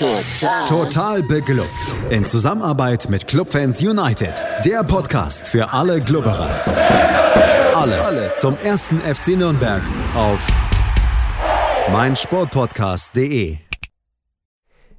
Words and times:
Total. 0.00 0.66
Total 0.66 1.22
beglückt. 1.22 1.68
In 2.08 2.24
Zusammenarbeit 2.24 3.10
mit 3.10 3.26
Clubfans 3.26 3.82
United. 3.82 4.32
Der 4.64 4.82
Podcast 4.82 5.46
für 5.46 5.74
alle 5.74 6.00
Glubberer. 6.00 6.48
Alles, 7.74 8.00
Alles 8.00 8.38
zum 8.38 8.56
ersten 8.56 8.98
FC 9.00 9.36
Nürnberg 9.36 9.82
auf 10.14 10.46
meinsportpodcast.de. 11.92 13.58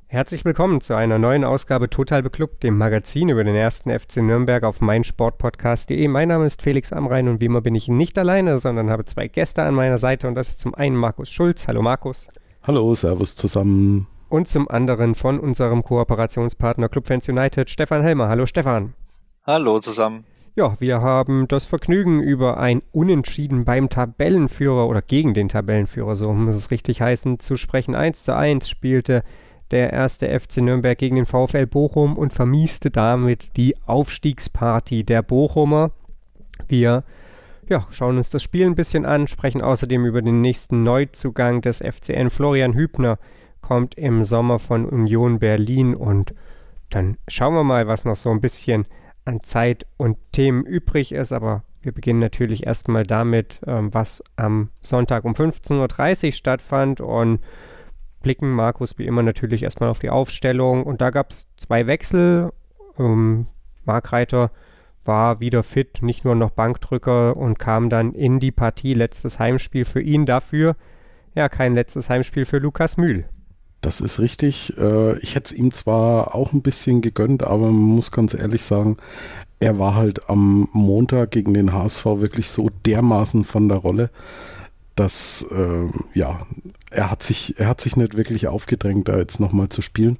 Herzlich 0.05 0.45
willkommen 0.45 0.81
zu 0.81 0.93
einer 0.93 1.17
neuen 1.17 1.45
Ausgabe 1.45 1.89
Total 1.89 2.21
Beklubbt, 2.21 2.61
dem 2.61 2.77
Magazin 2.77 3.29
über 3.29 3.43
den 3.43 3.55
ersten 3.55 3.89
FC 3.89 4.17
Nürnberg 4.17 4.63
auf 4.63 4.81
meinsportpodcast.de. 4.81 6.07
Mein 6.09 6.27
Name 6.27 6.45
ist 6.45 6.61
Felix 6.61 6.93
Amrein 6.93 7.27
und 7.27 7.41
wie 7.41 7.45
immer 7.45 7.61
bin 7.61 7.73
ich 7.73 7.87
nicht 7.87 8.19
alleine, 8.19 8.59
sondern 8.59 8.91
habe 8.91 9.05
zwei 9.05 9.27
Gäste 9.27 9.63
an 9.63 9.73
meiner 9.73 9.97
Seite 9.97 10.27
und 10.27 10.35
das 10.35 10.49
ist 10.49 10.59
zum 10.59 10.75
einen 10.75 10.95
Markus 10.95 11.31
Schulz. 11.31 11.67
Hallo 11.67 11.81
Markus. 11.81 12.27
Hallo, 12.61 12.93
Servus 12.93 13.35
zusammen. 13.35 14.05
Und 14.31 14.47
zum 14.47 14.69
anderen 14.69 15.13
von 15.13 15.41
unserem 15.41 15.83
Kooperationspartner 15.83 16.87
Clubfans 16.87 17.27
United, 17.27 17.69
Stefan 17.69 18.01
Helmer. 18.01 18.29
Hallo 18.29 18.45
Stefan. 18.45 18.93
Hallo 19.45 19.81
zusammen. 19.81 20.23
Ja, 20.55 20.77
wir 20.79 21.01
haben 21.01 21.49
das 21.49 21.65
Vergnügen 21.65 22.23
über 22.23 22.57
ein 22.57 22.81
Unentschieden 22.93 23.65
beim 23.65 23.89
Tabellenführer 23.89 24.87
oder 24.87 25.01
gegen 25.01 25.33
den 25.33 25.49
Tabellenführer, 25.49 26.15
so 26.15 26.31
muss 26.31 26.55
es 26.55 26.71
richtig 26.71 27.01
heißen, 27.01 27.41
zu 27.41 27.57
sprechen. 27.57 27.93
1 27.93 28.23
zu 28.23 28.33
1 28.33 28.69
spielte 28.69 29.25
der 29.71 29.91
erste 29.91 30.27
FC 30.39 30.61
Nürnberg 30.61 30.97
gegen 30.97 31.17
den 31.17 31.25
VfL 31.25 31.67
Bochum 31.67 32.17
und 32.17 32.31
vermieste 32.31 32.89
damit 32.89 33.57
die 33.57 33.75
Aufstiegsparty 33.85 35.03
der 35.03 35.23
Bochumer. 35.23 35.91
Wir 36.69 37.03
ja, 37.67 37.85
schauen 37.89 38.15
uns 38.15 38.29
das 38.29 38.41
Spiel 38.41 38.65
ein 38.65 38.75
bisschen 38.75 39.05
an, 39.05 39.27
sprechen 39.27 39.61
außerdem 39.61 40.05
über 40.05 40.21
den 40.21 40.39
nächsten 40.39 40.83
Neuzugang 40.83 41.59
des 41.59 41.79
FCN. 41.79 42.29
Florian 42.29 42.75
Hübner 42.75 43.19
kommt 43.71 43.95
im 43.95 44.21
Sommer 44.21 44.59
von 44.59 44.85
Union 44.85 45.39
Berlin 45.39 45.95
und 45.95 46.35
dann 46.89 47.15
schauen 47.29 47.53
wir 47.53 47.63
mal, 47.63 47.87
was 47.87 48.03
noch 48.03 48.17
so 48.17 48.29
ein 48.29 48.41
bisschen 48.41 48.85
an 49.23 49.43
Zeit 49.43 49.85
und 49.95 50.17
Themen 50.33 50.65
übrig 50.65 51.13
ist. 51.13 51.31
Aber 51.31 51.63
wir 51.81 51.93
beginnen 51.93 52.19
natürlich 52.19 52.65
erstmal 52.67 53.05
damit, 53.05 53.61
ähm, 53.65 53.93
was 53.93 54.21
am 54.35 54.71
Sonntag 54.81 55.23
um 55.23 55.35
15.30 55.35 56.25
Uhr 56.25 56.31
stattfand 56.33 56.99
und 56.99 57.39
blicken 58.21 58.51
Markus 58.51 58.97
wie 58.97 59.05
immer 59.05 59.23
natürlich 59.23 59.63
erstmal 59.63 59.87
auf 59.87 59.99
die 59.99 60.09
Aufstellung. 60.09 60.83
Und 60.83 60.99
da 60.99 61.09
gab 61.09 61.31
es 61.31 61.47
zwei 61.55 61.87
Wechsel. 61.87 62.51
Ähm, 62.99 63.47
Mark 63.85 64.11
Reiter 64.11 64.51
war 65.05 65.39
wieder 65.39 65.63
fit, 65.63 65.99
nicht 66.01 66.25
nur 66.25 66.35
noch 66.35 66.51
Bankdrücker 66.51 67.37
und 67.37 67.57
kam 67.57 67.89
dann 67.89 68.11
in 68.15 68.41
die 68.41 68.51
Partie. 68.51 68.95
Letztes 68.95 69.39
Heimspiel 69.39 69.85
für 69.85 70.01
ihn. 70.01 70.25
Dafür 70.25 70.75
ja 71.35 71.47
kein 71.47 71.73
letztes 71.73 72.09
Heimspiel 72.09 72.43
für 72.43 72.57
Lukas 72.57 72.97
Mühl. 72.97 73.29
Das 73.81 74.01
ist 74.01 74.19
richtig. 74.19 74.77
Äh, 74.77 75.17
ich 75.19 75.35
hätte 75.35 75.45
es 75.45 75.53
ihm 75.53 75.73
zwar 75.73 76.35
auch 76.35 76.53
ein 76.53 76.61
bisschen 76.61 77.01
gegönnt, 77.01 77.43
aber 77.43 77.65
man 77.65 77.95
muss 77.95 78.11
ganz 78.11 78.33
ehrlich 78.33 78.63
sagen, 78.63 78.97
er 79.59 79.79
war 79.79 79.95
halt 79.95 80.29
am 80.29 80.69
Montag 80.73 81.31
gegen 81.31 81.53
den 81.53 81.73
HSV 81.73 82.05
wirklich 82.05 82.49
so 82.49 82.69
dermaßen 82.85 83.43
von 83.43 83.69
der 83.69 83.77
Rolle, 83.77 84.09
dass 84.95 85.45
äh, 85.51 86.17
ja, 86.17 86.45
er 86.89 87.09
hat 87.09 87.23
sich, 87.23 87.59
er 87.59 87.67
hat 87.67 87.81
sich 87.81 87.95
nicht 87.95 88.17
wirklich 88.17 88.47
aufgedrängt, 88.47 89.07
da 89.07 89.17
jetzt 89.17 89.39
nochmal 89.39 89.69
zu 89.69 89.81
spielen 89.81 90.17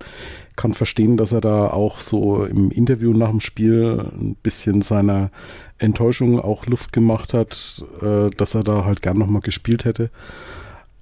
kann 0.56 0.74
verstehen, 0.76 1.18
dass 1.18 1.32
er 1.32 1.42
da 1.42 1.68
auch 1.68 2.00
so 2.00 2.46
im 2.46 2.70
Interview 2.70 3.14
nach 3.14 3.32
dem 3.32 3.40
Spiel 3.40 4.06
ein 4.14 4.36
bisschen 4.44 4.82
seiner 4.84 5.32
Enttäuschung 5.80 6.40
auch 6.40 6.68
Luft 6.68 6.94
gemacht 6.94 7.34
hat, 7.34 7.84
äh, 8.02 8.30
dass 8.30 8.54
er 8.54 8.64
da 8.64 8.86
halt 8.86 9.02
gern 9.02 9.18
nochmal 9.18 9.42
gespielt 9.42 9.86
hätte. 9.86 10.12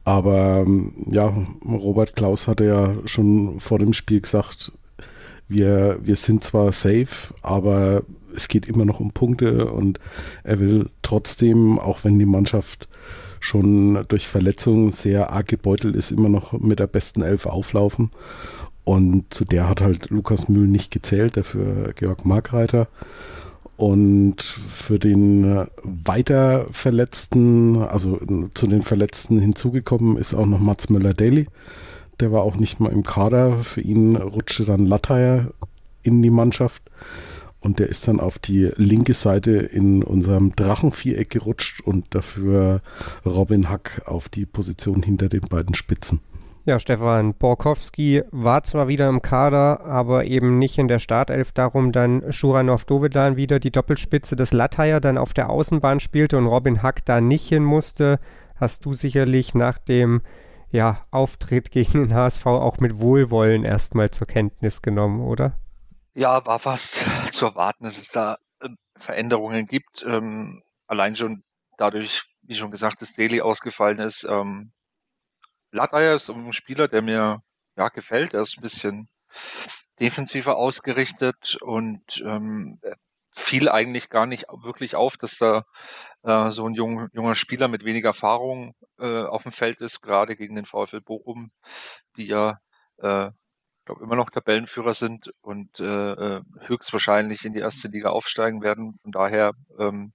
Aber 0.09 0.63
ähm, 0.65 0.91
ja, 1.11 1.31
Robert 1.63 2.15
Klaus 2.15 2.47
hatte 2.47 2.65
ja 2.65 2.95
schon 3.05 3.59
vor 3.59 3.77
dem 3.77 3.93
Spiel 3.93 4.21
gesagt, 4.21 4.71
wir, 5.47 5.99
wir 6.01 6.15
sind 6.15 6.43
zwar 6.43 6.71
safe, 6.71 7.31
aber 7.43 8.01
es 8.35 8.47
geht 8.47 8.67
immer 8.67 8.85
noch 8.85 8.99
um 8.99 9.11
Punkte 9.11 9.71
und 9.71 9.99
er 10.43 10.59
will 10.59 10.89
trotzdem, 11.03 11.77
auch 11.77 12.05
wenn 12.05 12.17
die 12.17 12.25
Mannschaft 12.25 12.87
schon 13.39 14.03
durch 14.07 14.27
Verletzungen 14.27 14.89
sehr 14.89 15.31
arg 15.31 15.47
gebeutelt 15.47 15.95
ist, 15.95 16.09
immer 16.09 16.29
noch 16.29 16.53
mit 16.53 16.79
der 16.79 16.87
besten 16.87 17.21
Elf 17.21 17.45
auflaufen. 17.45 18.09
Und 18.85 19.31
zu 19.31 19.45
der 19.45 19.69
hat 19.69 19.79
halt 19.79 20.09
Lukas 20.09 20.49
Mühl 20.49 20.67
nicht 20.67 20.89
gezählt, 20.89 21.37
dafür 21.37 21.93
Georg 21.93 22.25
Markreiter. 22.25 22.87
Und 23.79 24.41
für 24.41 24.99
den 24.99 25.45
äh, 25.45 25.65
weiter 25.83 26.65
Verletzten, 26.69 27.77
also 27.77 28.19
zu 28.53 28.67
den 28.67 28.81
Verletzten 28.81 29.39
hinzugekommen 29.39 30.17
ist 30.17 30.33
auch 30.33 30.45
noch 30.45 30.59
Mats 30.59 30.89
Müller-Daly. 30.89 31.47
Der 32.19 32.33
war 32.33 32.41
auch 32.41 32.57
nicht 32.57 32.81
mal 32.81 32.91
im 32.91 33.03
Kader. 33.03 33.55
Für 33.59 33.79
ihn 33.79 34.17
rutschte 34.17 34.65
dann 34.65 34.85
Latteier 34.85 35.53
in 36.03 36.21
die 36.21 36.29
Mannschaft. 36.29 36.83
Und 37.61 37.79
der 37.79 37.87
ist 37.87 38.05
dann 38.09 38.19
auf 38.19 38.37
die 38.37 38.69
linke 38.75 39.13
Seite 39.13 39.51
in 39.51 40.03
unserem 40.03 40.53
Drachenviereck 40.57 41.29
gerutscht 41.29 41.79
und 41.79 42.05
dafür 42.09 42.81
Robin 43.25 43.69
Hack 43.69 44.01
auf 44.07 44.27
die 44.27 44.45
Position 44.45 45.03
hinter 45.03 45.29
den 45.29 45.47
beiden 45.49 45.73
Spitzen. 45.73 46.19
Ja, 46.65 46.77
Stefan 46.77 47.33
Borkowski 47.33 48.23
war 48.31 48.63
zwar 48.63 48.87
wieder 48.87 49.07
im 49.07 49.21
Kader, 49.21 49.85
aber 49.85 50.25
eben 50.25 50.59
nicht 50.59 50.77
in 50.77 50.87
der 50.87 50.99
Startelf. 50.99 51.51
Darum 51.51 51.91
dann 51.91 52.31
Schuranov 52.31 52.85
Dovedan 52.85 53.37
wieder 53.37 53.59
die 53.59 53.71
Doppelspitze 53.71 54.35
des 54.35 54.51
Latteier 54.51 54.99
dann 54.99 55.17
auf 55.17 55.33
der 55.33 55.49
Außenbahn 55.49 55.99
spielte 55.99 56.37
und 56.37 56.47
Robin 56.47 56.83
Hack 56.83 57.05
da 57.05 57.21
nicht 57.21 57.47
hin 57.47 57.63
musste. 57.63 58.19
Hast 58.55 58.85
du 58.85 58.93
sicherlich 58.93 59.55
nach 59.55 59.77
dem 59.77 60.21
ja, 60.69 61.01
Auftritt 61.11 61.71
gegen 61.71 61.93
den 61.93 62.13
HSV 62.13 62.45
auch 62.45 62.77
mit 62.77 62.99
Wohlwollen 62.99 63.63
erstmal 63.63 64.11
zur 64.11 64.27
Kenntnis 64.27 64.81
genommen, 64.81 65.21
oder? 65.21 65.57
Ja, 66.13 66.45
war 66.45 66.59
fast 66.59 67.05
zu 67.31 67.45
erwarten, 67.45 67.85
dass 67.85 67.99
es 67.99 68.09
da 68.09 68.37
äh, 68.59 68.69
Veränderungen 68.97 69.65
gibt. 69.65 70.03
Ähm, 70.05 70.61
allein 70.87 71.15
schon 71.15 71.43
dadurch, 71.77 72.25
wie 72.41 72.55
schon 72.55 72.71
gesagt, 72.71 73.01
dass 73.01 73.13
Daily 73.13 73.41
ausgefallen 73.41 73.99
ist, 73.99 74.27
ähm, 74.29 74.73
Blatteier 75.71 76.15
ist 76.15 76.29
ein 76.29 76.53
Spieler, 76.53 76.87
der 76.87 77.01
mir 77.01 77.41
ja 77.75 77.89
gefällt. 77.89 78.33
Er 78.33 78.41
ist 78.41 78.57
ein 78.57 78.61
bisschen 78.61 79.09
defensiver 79.99 80.57
ausgerichtet 80.57 81.57
und 81.61 82.21
ähm, 82.25 82.79
fiel 83.31 83.69
eigentlich 83.69 84.09
gar 84.09 84.25
nicht 84.25 84.45
wirklich 84.49 84.95
auf, 84.95 85.17
dass 85.17 85.37
da 85.37 85.65
äh, 86.23 86.49
so 86.51 86.65
ein 86.67 86.73
jung, 86.73 87.07
junger 87.13 87.35
Spieler 87.35 87.67
mit 87.67 87.85
wenig 87.85 88.03
Erfahrung 88.03 88.75
äh, 88.97 89.23
auf 89.23 89.43
dem 89.43 89.51
Feld 89.51 89.81
ist, 89.81 90.01
gerade 90.01 90.35
gegen 90.35 90.55
den 90.55 90.65
VfL 90.65 91.01
Bochum, 91.01 91.51
die 92.17 92.27
ja 92.27 92.59
äh, 92.97 93.29
glaube 93.85 94.03
immer 94.03 94.15
noch 94.15 94.29
Tabellenführer 94.29 94.93
sind 94.93 95.31
und 95.41 95.79
äh, 95.79 96.11
äh, 96.11 96.41
höchstwahrscheinlich 96.61 97.45
in 97.45 97.53
die 97.53 97.59
erste 97.59 97.87
Liga 97.87 98.09
aufsteigen 98.09 98.61
werden. 98.61 98.93
Von 99.01 99.11
daher 99.11 99.53
ähm, 99.79 100.13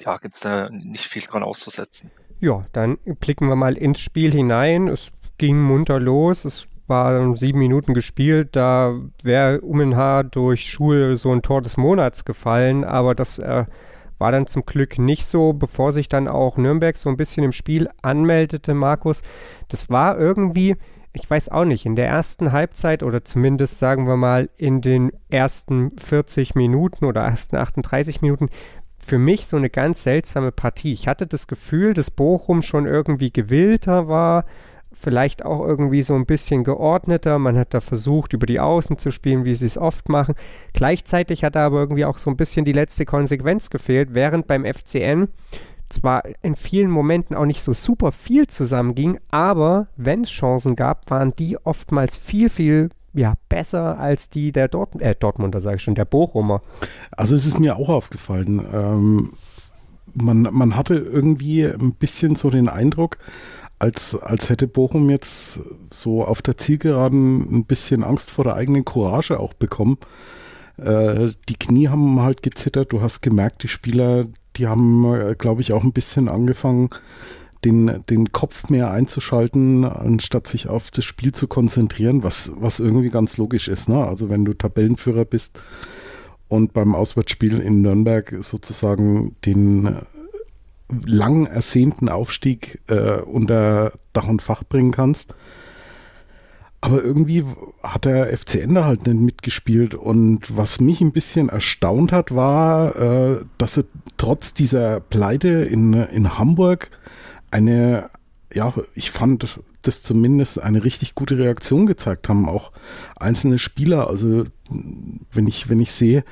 ja, 0.00 0.16
gibt 0.18 0.34
es 0.34 0.40
da 0.40 0.68
nicht 0.70 1.06
viel 1.06 1.22
dran 1.22 1.44
auszusetzen. 1.44 2.10
Ja, 2.40 2.66
dann 2.72 2.98
blicken 3.20 3.48
wir 3.48 3.56
mal 3.56 3.76
ins 3.76 4.00
Spiel 4.00 4.32
hinein. 4.32 4.88
Es 4.88 5.12
ging 5.38 5.60
munter 5.60 5.98
los. 6.00 6.44
Es 6.44 6.68
war 6.86 7.36
sieben 7.36 7.58
Minuten 7.58 7.94
gespielt. 7.94 8.50
Da 8.52 8.94
wäre 9.22 9.60
Umenhaar 9.60 10.24
durch 10.24 10.66
Schul 10.66 11.16
so 11.16 11.32
ein 11.32 11.42
Tor 11.42 11.62
des 11.62 11.76
Monats 11.76 12.24
gefallen, 12.24 12.84
aber 12.84 13.14
das 13.14 13.38
äh, 13.38 13.64
war 14.18 14.32
dann 14.32 14.46
zum 14.46 14.64
Glück 14.64 14.98
nicht 14.98 15.24
so, 15.24 15.52
bevor 15.52 15.92
sich 15.92 16.08
dann 16.08 16.28
auch 16.28 16.56
Nürnberg 16.56 16.96
so 16.96 17.08
ein 17.08 17.16
bisschen 17.16 17.44
im 17.44 17.52
Spiel 17.52 17.88
anmeldete, 18.02 18.74
Markus. 18.74 19.22
Das 19.68 19.90
war 19.90 20.18
irgendwie, 20.18 20.76
ich 21.12 21.28
weiß 21.28 21.48
auch 21.48 21.64
nicht, 21.64 21.86
in 21.86 21.96
der 21.96 22.08
ersten 22.08 22.52
Halbzeit 22.52 23.02
oder 23.02 23.24
zumindest 23.24 23.78
sagen 23.78 24.06
wir 24.06 24.16
mal 24.16 24.50
in 24.56 24.80
den 24.80 25.12
ersten 25.30 25.96
40 25.98 26.54
Minuten 26.54 27.04
oder 27.06 27.22
ersten 27.22 27.56
38 27.56 28.22
Minuten 28.22 28.50
für 29.04 29.18
mich 29.18 29.46
so 29.46 29.56
eine 29.56 29.70
ganz 29.70 30.02
seltsame 30.02 30.52
Partie. 30.52 30.92
Ich 30.92 31.06
hatte 31.06 31.26
das 31.26 31.46
Gefühl, 31.46 31.94
dass 31.94 32.10
Bochum 32.10 32.62
schon 32.62 32.86
irgendwie 32.86 33.32
gewillter 33.32 34.08
war, 34.08 34.44
vielleicht 34.92 35.44
auch 35.44 35.60
irgendwie 35.66 36.02
so 36.02 36.14
ein 36.14 36.26
bisschen 36.26 36.64
geordneter. 36.64 37.38
Man 37.38 37.58
hat 37.58 37.74
da 37.74 37.80
versucht, 37.80 38.32
über 38.32 38.46
die 38.46 38.60
Außen 38.60 38.96
zu 38.96 39.10
spielen, 39.10 39.44
wie 39.44 39.54
sie 39.54 39.66
es 39.66 39.76
oft 39.76 40.08
machen. 40.08 40.34
Gleichzeitig 40.72 41.44
hat 41.44 41.56
da 41.56 41.66
aber 41.66 41.80
irgendwie 41.80 42.04
auch 42.04 42.18
so 42.18 42.30
ein 42.30 42.36
bisschen 42.36 42.64
die 42.64 42.72
letzte 42.72 43.04
Konsequenz 43.04 43.70
gefehlt, 43.70 44.14
während 44.14 44.46
beim 44.46 44.64
FCN 44.64 45.28
zwar 45.88 46.22
in 46.42 46.56
vielen 46.56 46.90
Momenten 46.90 47.36
auch 47.36 47.44
nicht 47.44 47.60
so 47.60 47.72
super 47.72 48.10
viel 48.10 48.46
zusammenging, 48.46 49.18
aber 49.30 49.88
wenn 49.96 50.22
es 50.22 50.30
Chancen 50.30 50.76
gab, 50.76 51.10
waren 51.10 51.36
die 51.36 51.58
oftmals 51.58 52.16
viel, 52.16 52.48
viel 52.48 52.88
ja, 53.14 53.34
besser 53.48 53.98
als 53.98 54.28
die 54.28 54.52
der 54.52 54.68
Dort 54.68 55.00
äh, 55.00 55.14
Dortmunder, 55.14 55.60
sage 55.60 55.76
ich 55.76 55.82
schon, 55.82 55.94
der 55.94 56.04
Bochumer. 56.04 56.60
Also 57.12 57.34
es 57.34 57.46
ist 57.46 57.58
mir 57.58 57.76
auch 57.76 57.88
aufgefallen. 57.88 58.60
Ähm, 58.72 59.32
man, 60.14 60.42
man 60.52 60.76
hatte 60.76 60.94
irgendwie 60.94 61.64
ein 61.64 61.94
bisschen 61.94 62.36
so 62.36 62.50
den 62.50 62.68
Eindruck, 62.68 63.18
als, 63.78 64.14
als 64.14 64.50
hätte 64.50 64.68
Bochum 64.68 65.10
jetzt 65.10 65.60
so 65.90 66.24
auf 66.24 66.42
der 66.42 66.56
Zielgeraden 66.56 67.58
ein 67.58 67.64
bisschen 67.64 68.04
Angst 68.04 68.30
vor 68.30 68.44
der 68.44 68.54
eigenen 68.54 68.84
Courage 68.84 69.38
auch 69.38 69.54
bekommen. 69.54 69.98
Äh, 70.76 71.30
die 71.48 71.56
Knie 71.56 71.88
haben 71.88 72.20
halt 72.20 72.42
gezittert. 72.42 72.92
Du 72.92 73.00
hast 73.00 73.20
gemerkt, 73.20 73.62
die 73.62 73.68
Spieler, 73.68 74.26
die 74.56 74.66
haben, 74.66 75.12
äh, 75.14 75.34
glaube 75.36 75.60
ich, 75.60 75.72
auch 75.72 75.84
ein 75.84 75.92
bisschen 75.92 76.28
angefangen, 76.28 76.90
den, 77.64 78.02
den 78.10 78.32
Kopf 78.32 78.70
mehr 78.70 78.90
einzuschalten, 78.90 79.84
anstatt 79.84 80.46
sich 80.46 80.68
auf 80.68 80.90
das 80.90 81.04
Spiel 81.04 81.32
zu 81.32 81.48
konzentrieren, 81.48 82.22
was, 82.22 82.52
was 82.56 82.80
irgendwie 82.80 83.10
ganz 83.10 83.36
logisch 83.36 83.68
ist. 83.68 83.88
Ne? 83.88 84.04
Also 84.04 84.30
wenn 84.30 84.44
du 84.44 84.54
Tabellenführer 84.54 85.24
bist 85.24 85.62
und 86.48 86.72
beim 86.72 86.94
Auswärtsspiel 86.94 87.58
in 87.58 87.82
Nürnberg 87.82 88.34
sozusagen 88.40 89.36
den 89.44 89.86
äh, 89.86 90.02
lang 91.06 91.46
ersehnten 91.46 92.08
Aufstieg 92.08 92.80
äh, 92.88 93.20
unter 93.20 93.92
Dach 94.12 94.28
und 94.28 94.42
Fach 94.42 94.64
bringen 94.64 94.92
kannst, 94.92 95.34
aber 96.84 97.02
irgendwie 97.02 97.44
hat 97.82 98.04
der 98.04 98.36
FCN 98.36 98.74
da 98.74 98.84
halt 98.84 99.06
nicht 99.06 99.18
mitgespielt. 99.18 99.94
Und 99.94 100.54
was 100.54 100.80
mich 100.80 101.00
ein 101.00 101.12
bisschen 101.12 101.48
erstaunt 101.48 102.12
hat, 102.12 102.34
war, 102.34 102.94
äh, 102.96 103.44
dass 103.56 103.74
sie 103.74 103.86
trotz 104.18 104.52
dieser 104.52 105.00
Pleite 105.00 105.48
in, 105.48 105.94
in 105.94 106.38
Hamburg 106.38 106.90
eine, 107.54 108.10
ja, 108.52 108.74
ich 108.94 109.10
fand 109.10 109.60
das 109.82 110.02
zumindest 110.02 110.60
eine 110.60 110.84
richtig 110.84 111.14
gute 111.14 111.38
Reaktion 111.38 111.86
gezeigt 111.86 112.28
haben. 112.28 112.48
Auch 112.48 112.72
einzelne 113.16 113.58
Spieler, 113.58 114.08
also 114.08 114.44
wenn 115.30 115.46
ich, 115.46 115.68
wenn 115.68 115.80
ich 115.80 115.92
sehe, 115.92 116.24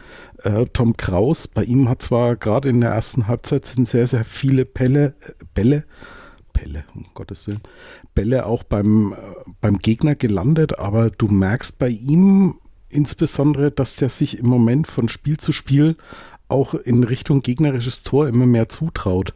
äh, 0.42 0.66
Tom 0.72 0.96
Kraus, 0.96 1.46
bei 1.46 1.64
ihm 1.64 1.88
hat 1.88 2.02
zwar 2.02 2.36
gerade 2.36 2.68
in 2.68 2.80
der 2.80 2.90
ersten 2.90 3.28
Halbzeit 3.28 3.66
sind 3.66 3.86
sehr, 3.86 4.06
sehr 4.06 4.24
viele 4.24 4.64
Pelle, 4.64 5.14
äh, 5.20 5.32
Bälle 5.54 5.84
Bälle, 6.52 6.84
um 6.94 7.06
Gottes 7.14 7.46
Willen, 7.46 7.62
Bälle 8.14 8.46
auch 8.46 8.62
beim, 8.62 9.14
beim 9.60 9.78
Gegner 9.78 10.14
gelandet, 10.14 10.78
aber 10.78 11.10
du 11.10 11.26
merkst 11.26 11.78
bei 11.78 11.88
ihm 11.88 12.58
insbesondere, 12.88 13.70
dass 13.70 13.96
der 13.96 14.10
sich 14.10 14.38
im 14.38 14.46
Moment 14.46 14.86
von 14.86 15.08
Spiel 15.08 15.38
zu 15.38 15.52
Spiel 15.52 15.96
auch 16.48 16.74
in 16.74 17.04
Richtung 17.04 17.40
gegnerisches 17.40 18.02
Tor 18.02 18.28
immer 18.28 18.44
mehr 18.44 18.68
zutraut. 18.68 19.32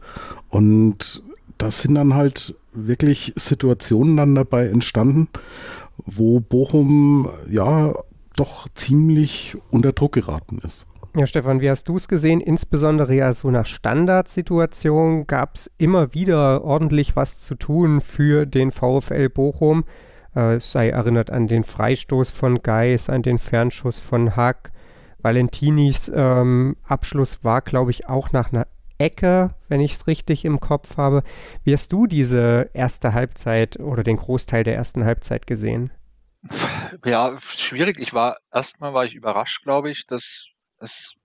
Und 0.49 1.23
das 1.57 1.81
sind 1.81 1.95
dann 1.95 2.13
halt 2.13 2.55
wirklich 2.73 3.33
Situationen 3.35 4.17
dann 4.17 4.35
dabei 4.35 4.67
entstanden, 4.67 5.29
wo 6.05 6.39
Bochum 6.39 7.29
ja 7.49 7.93
doch 8.35 8.67
ziemlich 8.75 9.57
unter 9.71 9.93
Druck 9.93 10.13
geraten 10.13 10.59
ist. 10.63 10.87
Ja, 11.15 11.25
Stefan, 11.25 11.61
wie 11.61 11.69
hast 11.69 11.89
du 11.89 11.95
es 11.95 12.07
gesehen? 12.07 12.41
Insbesondere 12.41 13.15
ja 13.15 13.33
so 13.33 13.49
nach 13.49 13.65
Standardsituation 13.65 15.25
gab 15.25 15.55
es 15.55 15.71
immer 15.79 16.13
wieder 16.13 16.63
ordentlich 16.63 17.15
was 17.15 17.39
zu 17.39 17.55
tun 17.55 18.01
für 18.01 18.45
den 18.45 18.71
VfL 18.71 19.29
Bochum. 19.29 19.85
Äh, 20.35 20.59
sei 20.59 20.89
erinnert 20.89 21.31
an 21.31 21.47
den 21.47 21.63
Freistoß 21.63 22.29
von 22.29 22.61
Geis, 22.61 23.09
an 23.09 23.23
den 23.23 23.39
Fernschuss 23.39 23.97
von 23.97 24.35
Hack. 24.35 24.71
Valentinis 25.19 26.11
ähm, 26.13 26.75
Abschluss 26.83 27.43
war, 27.43 27.61
glaube 27.61 27.89
ich, 27.89 28.07
auch 28.07 28.31
nach 28.31 28.53
einer 28.53 28.67
Ecke, 28.97 29.55
wenn 29.67 29.81
ich 29.81 29.93
es 29.93 30.07
richtig 30.07 30.45
im 30.45 30.59
Kopf 30.59 30.97
habe. 30.97 31.23
Wie 31.63 31.73
hast 31.73 31.91
du 31.91 32.07
diese 32.07 32.69
erste 32.73 33.13
Halbzeit 33.13 33.79
oder 33.79 34.03
den 34.03 34.17
Großteil 34.17 34.63
der 34.63 34.75
ersten 34.75 35.05
Halbzeit 35.05 35.47
gesehen? 35.47 35.91
Ja, 37.05 37.37
schwierig. 37.39 37.99
Ich 37.99 38.13
war 38.13 38.37
erstmal 38.51 38.93
war 38.93 39.05
ich 39.05 39.15
überrascht, 39.15 39.63
glaube 39.63 39.89
ich, 39.89 40.05
dass 40.07 40.49
es 40.79 41.15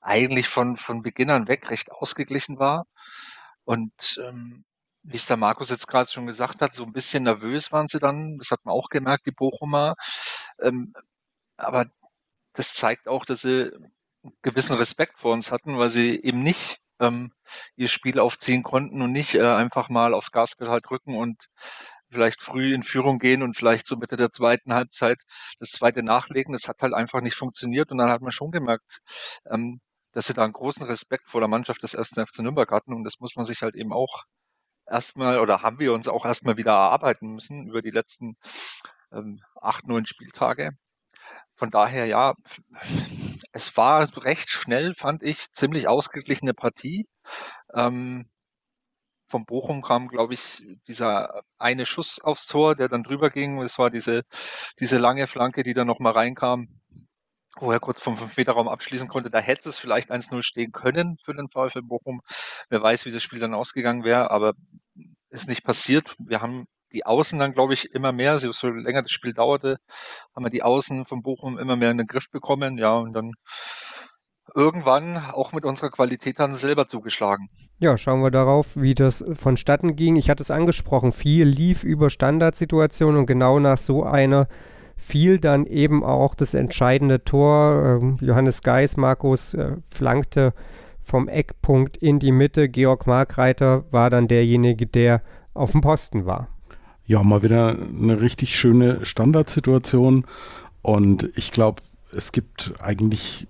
eigentlich 0.00 0.48
von, 0.48 0.76
von 0.76 1.02
Beginn 1.02 1.30
an 1.30 1.48
weg 1.48 1.70
recht 1.70 1.92
ausgeglichen 1.92 2.58
war. 2.58 2.86
Und 3.64 4.20
ähm, 4.26 4.64
wie 5.02 5.16
es 5.16 5.26
der 5.26 5.36
Markus 5.36 5.70
jetzt 5.70 5.86
gerade 5.86 6.10
schon 6.10 6.26
gesagt 6.26 6.62
hat, 6.62 6.74
so 6.74 6.84
ein 6.84 6.92
bisschen 6.92 7.24
nervös 7.24 7.72
waren 7.72 7.88
sie 7.88 7.98
dann. 7.98 8.38
Das 8.38 8.50
hat 8.50 8.64
man 8.64 8.74
auch 8.74 8.88
gemerkt, 8.88 9.26
die 9.26 9.32
Bochumer. 9.32 9.94
Ähm, 10.60 10.92
aber 11.56 11.86
das 12.54 12.74
zeigt 12.74 13.08
auch, 13.08 13.24
dass 13.24 13.42
sie 13.42 13.72
einen 14.22 14.32
gewissen 14.42 14.76
Respekt 14.76 15.18
vor 15.18 15.32
uns 15.32 15.52
hatten, 15.52 15.78
weil 15.78 15.90
sie 15.90 16.20
eben 16.22 16.42
nicht 16.42 16.80
ähm, 17.00 17.32
ihr 17.76 17.88
Spiel 17.88 18.20
aufziehen 18.20 18.62
konnten 18.62 19.02
und 19.02 19.12
nicht 19.12 19.34
äh, 19.34 19.46
einfach 19.46 19.88
mal 19.88 20.14
aufs 20.14 20.30
Gaspedal 20.32 20.80
drücken 20.80 21.16
und 21.16 21.46
vielleicht 22.10 22.42
früh 22.42 22.74
in 22.74 22.82
Führung 22.82 23.18
gehen 23.18 23.42
und 23.42 23.56
vielleicht 23.56 23.86
so 23.86 23.96
Mitte 23.96 24.16
der 24.16 24.30
zweiten 24.30 24.74
Halbzeit 24.74 25.18
das 25.58 25.70
zweite 25.70 26.02
nachlegen. 26.02 26.52
Das 26.52 26.68
hat 26.68 26.82
halt 26.82 26.94
einfach 26.94 27.20
nicht 27.20 27.36
funktioniert 27.36 27.90
und 27.90 27.98
dann 27.98 28.10
hat 28.10 28.20
man 28.22 28.32
schon 28.32 28.50
gemerkt, 28.50 29.00
ähm, 29.50 29.80
dass 30.12 30.26
sie 30.26 30.34
da 30.34 30.44
einen 30.44 30.52
großen 30.52 30.84
Respekt 30.86 31.28
vor 31.28 31.40
der 31.40 31.48
Mannschaft 31.48 31.82
des 31.82 31.94
ersten 31.94 32.24
FC 32.24 32.40
Nürnberg 32.40 32.70
hatten 32.70 32.94
und 32.94 33.04
das 33.04 33.20
muss 33.20 33.36
man 33.36 33.44
sich 33.44 33.62
halt 33.62 33.76
eben 33.76 33.92
auch 33.92 34.24
erstmal 34.86 35.40
oder 35.40 35.62
haben 35.62 35.78
wir 35.78 35.92
uns 35.92 36.08
auch 36.08 36.26
erstmal 36.26 36.56
wieder 36.56 36.72
erarbeiten 36.72 37.28
müssen 37.34 37.66
über 37.68 37.82
die 37.82 37.90
letzten 37.90 38.32
ähm, 39.12 39.40
acht, 39.60 39.86
neun 39.86 40.06
Spieltage. 40.06 40.70
Von 41.56 41.70
daher 41.70 42.06
ja, 42.06 42.34
es 43.52 43.76
war 43.76 44.08
recht 44.24 44.50
schnell, 44.50 44.94
fand 44.94 45.22
ich, 45.22 45.52
ziemlich 45.52 45.88
ausgeglichene 45.88 46.54
Partie. 46.54 47.06
Ähm, 47.74 48.24
vom 49.28 49.46
Bochum 49.46 49.82
kam, 49.82 50.08
glaube 50.08 50.34
ich, 50.34 50.64
dieser 50.88 51.42
eine 51.58 51.86
Schuss 51.86 52.20
aufs 52.20 52.46
Tor, 52.46 52.74
der 52.74 52.88
dann 52.88 53.04
drüber 53.04 53.30
ging. 53.30 53.60
Es 53.62 53.78
war 53.78 53.90
diese, 53.90 54.22
diese 54.80 54.98
lange 54.98 55.26
Flanke, 55.26 55.62
die 55.62 55.74
dann 55.74 55.86
nochmal 55.86 56.12
reinkam, 56.12 56.66
wo 57.56 57.70
er 57.72 57.80
kurz 57.80 58.00
vom 58.00 58.16
5-Meter-Raum 58.16 58.68
abschließen 58.68 59.08
konnte. 59.08 59.30
Da 59.30 59.38
hätte 59.38 59.68
es 59.68 59.78
vielleicht 59.78 60.10
1-0 60.10 60.42
stehen 60.42 60.72
können 60.72 61.16
für 61.24 61.34
den 61.34 61.48
VfL 61.48 61.82
Bochum. 61.82 62.22
Wer 62.68 62.82
weiß, 62.82 63.06
wie 63.06 63.12
das 63.12 63.22
Spiel 63.22 63.38
dann 63.38 63.54
ausgegangen 63.54 64.04
wäre, 64.04 64.30
aber 64.30 64.54
ist 65.30 65.48
nicht 65.48 65.64
passiert. 65.64 66.16
Wir 66.18 66.40
haben 66.42 66.66
die 66.92 67.06
Außen 67.06 67.38
dann, 67.38 67.52
glaube 67.52 67.74
ich, 67.74 67.94
immer 67.94 68.12
mehr, 68.12 68.38
so 68.38 68.68
länger 68.68 69.02
das 69.02 69.10
Spiel 69.10 69.32
dauerte, 69.32 69.78
haben 70.34 70.44
wir 70.44 70.50
die 70.50 70.62
Außen 70.62 71.06
von 71.06 71.22
Bochum 71.22 71.58
immer 71.58 71.76
mehr 71.76 71.90
in 71.90 71.98
den 71.98 72.06
Griff 72.06 72.30
bekommen. 72.30 72.78
Ja, 72.78 72.96
und 72.96 73.12
dann 73.12 73.32
irgendwann 74.54 75.16
auch 75.16 75.52
mit 75.52 75.64
unserer 75.64 75.90
Qualität 75.90 76.40
dann 76.40 76.54
selber 76.54 76.88
zugeschlagen. 76.88 77.48
Ja, 77.78 77.96
schauen 77.96 78.22
wir 78.22 78.30
darauf, 78.30 78.76
wie 78.76 78.94
das 78.94 79.24
vonstatten 79.34 79.96
ging. 79.96 80.16
Ich 80.16 80.28
hatte 80.30 80.42
es 80.42 80.50
angesprochen, 80.50 81.12
viel 81.12 81.46
lief 81.46 81.84
über 81.84 82.10
Standardsituationen 82.10 83.20
und 83.20 83.26
genau 83.26 83.58
nach 83.58 83.78
so 83.78 84.04
einer 84.04 84.48
fiel 84.96 85.38
dann 85.38 85.66
eben 85.66 86.04
auch 86.04 86.34
das 86.34 86.54
entscheidende 86.54 87.24
Tor. 87.24 88.00
Ähm, 88.00 88.18
Johannes 88.20 88.62
Geis, 88.62 88.96
Markus 88.96 89.54
äh, 89.54 89.76
flankte 89.88 90.52
vom 91.00 91.28
Eckpunkt 91.28 91.96
in 91.96 92.18
die 92.18 92.32
Mitte. 92.32 92.68
Georg 92.68 93.06
Markreiter 93.06 93.84
war 93.90 94.10
dann 94.10 94.28
derjenige, 94.28 94.86
der 94.86 95.22
auf 95.54 95.72
dem 95.72 95.80
Posten 95.80 96.26
war. 96.26 96.48
Ja, 97.10 97.24
mal 97.24 97.42
wieder 97.42 97.76
eine 97.76 98.20
richtig 98.20 98.56
schöne 98.56 99.04
Standardsituation. 99.04 100.26
Und 100.80 101.28
ich 101.34 101.50
glaube, 101.50 101.82
es 102.12 102.30
gibt 102.30 102.72
eigentlich 102.78 103.48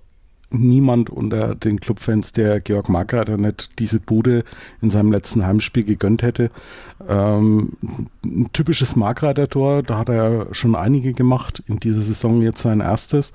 niemand 0.48 1.10
unter 1.10 1.56
den 1.56 1.78
Clubfans, 1.78 2.32
der 2.32 2.62
Georg 2.62 2.88
Markreiter 2.88 3.36
nicht 3.36 3.78
diese 3.78 4.00
Bude 4.00 4.44
in 4.80 4.88
seinem 4.88 5.12
letzten 5.12 5.46
Heimspiel 5.46 5.84
gegönnt 5.84 6.22
hätte. 6.22 6.50
Ähm, 7.06 7.76
ein 8.24 8.50
typisches 8.54 8.96
Markreiter-Tor, 8.96 9.82
da 9.82 9.98
hat 9.98 10.08
er 10.08 10.54
schon 10.54 10.74
einige 10.74 11.12
gemacht, 11.12 11.62
in 11.66 11.80
dieser 11.80 12.00
Saison 12.00 12.40
jetzt 12.40 12.62
sein 12.62 12.80
erstes. 12.80 13.34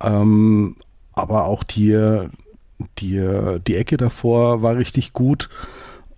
Ähm, 0.00 0.76
aber 1.12 1.46
auch 1.46 1.64
die, 1.64 2.28
die, 2.98 3.58
die 3.66 3.74
Ecke 3.74 3.96
davor 3.96 4.62
war 4.62 4.76
richtig 4.76 5.12
gut 5.12 5.48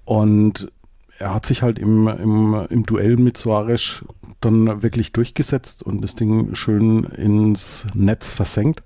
und 0.05 0.71
er 1.19 1.35
hat 1.35 1.47
sich 1.47 1.63
halt 1.63 1.79
im, 1.79 2.09
im, 2.09 2.67
im 2.69 2.83
Duell 2.85 3.17
mit 3.17 3.37
Suarez 3.37 4.05
dann 4.41 4.83
wirklich 4.83 5.13
durchgesetzt 5.13 5.83
und 5.83 6.03
das 6.03 6.15
Ding 6.15 6.55
schön 6.55 7.05
ins 7.05 7.87
Netz 7.95 8.33
versenkt. 8.33 8.83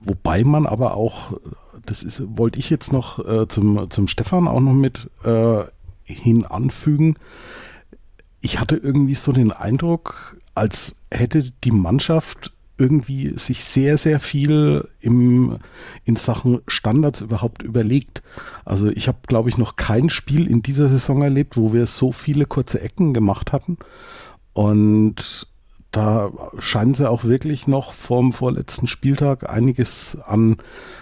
Wobei 0.00 0.44
man 0.44 0.66
aber 0.66 0.94
auch, 0.96 1.38
das 1.86 2.02
ist, 2.02 2.22
wollte 2.36 2.58
ich 2.58 2.70
jetzt 2.70 2.92
noch 2.92 3.24
äh, 3.26 3.48
zum, 3.48 3.90
zum 3.90 4.08
Stefan 4.08 4.48
auch 4.48 4.60
noch 4.60 4.72
mit 4.72 5.10
äh, 5.24 5.62
hin 6.04 6.44
anfügen. 6.44 7.16
Ich 8.40 8.60
hatte 8.60 8.76
irgendwie 8.76 9.14
so 9.14 9.32
den 9.32 9.52
Eindruck, 9.52 10.36
als 10.54 10.96
hätte 11.10 11.50
die 11.64 11.70
Mannschaft 11.70 12.52
irgendwie 12.76 13.38
sich 13.38 13.64
sehr, 13.64 13.98
sehr 13.98 14.20
viel 14.20 14.88
im, 15.00 15.58
in 16.04 16.16
Sachen 16.16 16.60
Standards 16.66 17.20
überhaupt 17.20 17.62
überlegt. 17.62 18.22
Also 18.64 18.88
ich 18.88 19.06
habe, 19.08 19.18
glaube 19.26 19.48
ich, 19.48 19.58
noch 19.58 19.76
kein 19.76 20.10
Spiel 20.10 20.48
in 20.48 20.62
dieser 20.62 20.88
Saison 20.88 21.22
erlebt, 21.22 21.56
wo 21.56 21.72
wir 21.72 21.86
so 21.86 22.12
viele 22.12 22.46
kurze 22.46 22.80
Ecken 22.80 23.14
gemacht 23.14 23.52
hatten. 23.52 23.78
Und 24.52 25.46
da 25.92 26.32
scheinen 26.58 26.94
sie 26.94 27.08
auch 27.08 27.22
wirklich 27.22 27.68
noch 27.68 27.92
vorm 27.92 28.32
vorletzten 28.32 28.88
Spieltag 28.88 29.48
einiges 29.48 30.18
an, 30.26 30.56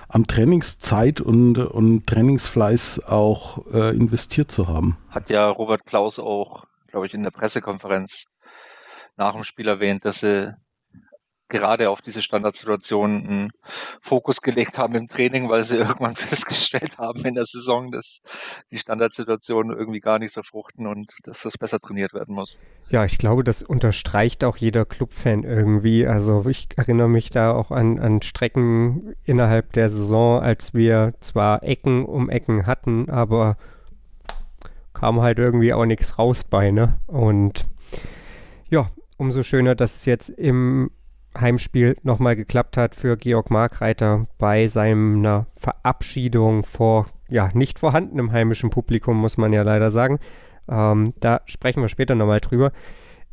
an 0.08 0.26
Trainingszeit 0.26 1.22
und, 1.22 1.56
und 1.56 2.06
Trainingsfleiß 2.06 3.06
auch 3.06 3.66
äh, 3.72 3.96
investiert 3.96 4.50
zu 4.50 4.68
haben. 4.68 4.98
Hat 5.08 5.30
ja 5.30 5.48
Robert 5.48 5.86
Klaus 5.86 6.18
auch, 6.18 6.64
glaube 6.88 7.06
ich, 7.06 7.14
in 7.14 7.22
der 7.22 7.30
Pressekonferenz 7.30 8.26
nach 9.16 9.32
dem 9.32 9.44
Spiel 9.44 9.68
erwähnt, 9.68 10.04
dass 10.04 10.20
sie 10.20 10.54
gerade 11.52 11.90
auf 11.90 12.02
diese 12.02 12.22
Standardsituation 12.22 13.10
einen 13.10 13.52
Fokus 14.00 14.40
gelegt 14.40 14.78
haben 14.78 14.94
im 14.96 15.06
Training, 15.06 15.48
weil 15.48 15.62
sie 15.62 15.76
irgendwann 15.78 16.16
festgestellt 16.16 16.98
haben 16.98 17.24
in 17.24 17.34
der 17.34 17.44
Saison, 17.44 17.92
dass 17.92 18.22
die 18.72 18.78
Standardsituationen 18.78 19.76
irgendwie 19.76 20.00
gar 20.00 20.18
nicht 20.18 20.32
so 20.32 20.42
fruchten 20.42 20.86
und 20.86 21.12
dass 21.24 21.42
das 21.42 21.58
besser 21.58 21.78
trainiert 21.78 22.14
werden 22.14 22.34
muss. 22.34 22.58
Ja, 22.88 23.04
ich 23.04 23.18
glaube, 23.18 23.44
das 23.44 23.62
unterstreicht 23.62 24.42
auch 24.44 24.56
jeder 24.56 24.84
Clubfan 24.84 25.44
irgendwie. 25.44 26.06
Also 26.06 26.44
ich 26.48 26.68
erinnere 26.76 27.08
mich 27.08 27.30
da 27.30 27.52
auch 27.52 27.70
an, 27.70 27.98
an 28.00 28.22
Strecken 28.22 29.14
innerhalb 29.24 29.72
der 29.74 29.88
Saison, 29.88 30.42
als 30.42 30.74
wir 30.74 31.14
zwar 31.20 31.62
Ecken 31.62 32.04
um 32.04 32.30
Ecken 32.30 32.66
hatten, 32.66 33.10
aber 33.10 33.56
kam 34.94 35.20
halt 35.20 35.38
irgendwie 35.38 35.72
auch 35.72 35.84
nichts 35.84 36.18
raus 36.18 36.44
bei, 36.44 36.70
ne? 36.70 36.98
Und 37.06 37.66
ja, 38.70 38.90
umso 39.18 39.42
schöner, 39.42 39.74
dass 39.74 39.96
es 39.96 40.04
jetzt 40.06 40.30
im 40.30 40.90
Heimspiel 41.38 41.96
nochmal 42.02 42.36
geklappt 42.36 42.76
hat 42.76 42.94
für 42.94 43.16
Georg 43.16 43.50
Markreiter 43.50 44.26
bei 44.38 44.66
seiner 44.66 45.46
Verabschiedung 45.56 46.62
vor 46.62 47.06
ja, 47.28 47.50
nicht 47.54 47.78
vorhandenem 47.78 48.30
heimischen 48.30 48.70
Publikum, 48.70 49.16
muss 49.16 49.38
man 49.38 49.52
ja 49.52 49.62
leider 49.62 49.90
sagen. 49.90 50.18
Ähm, 50.68 51.14
da 51.20 51.40
sprechen 51.46 51.80
wir 51.80 51.88
später 51.88 52.14
nochmal 52.14 52.40
drüber. 52.40 52.72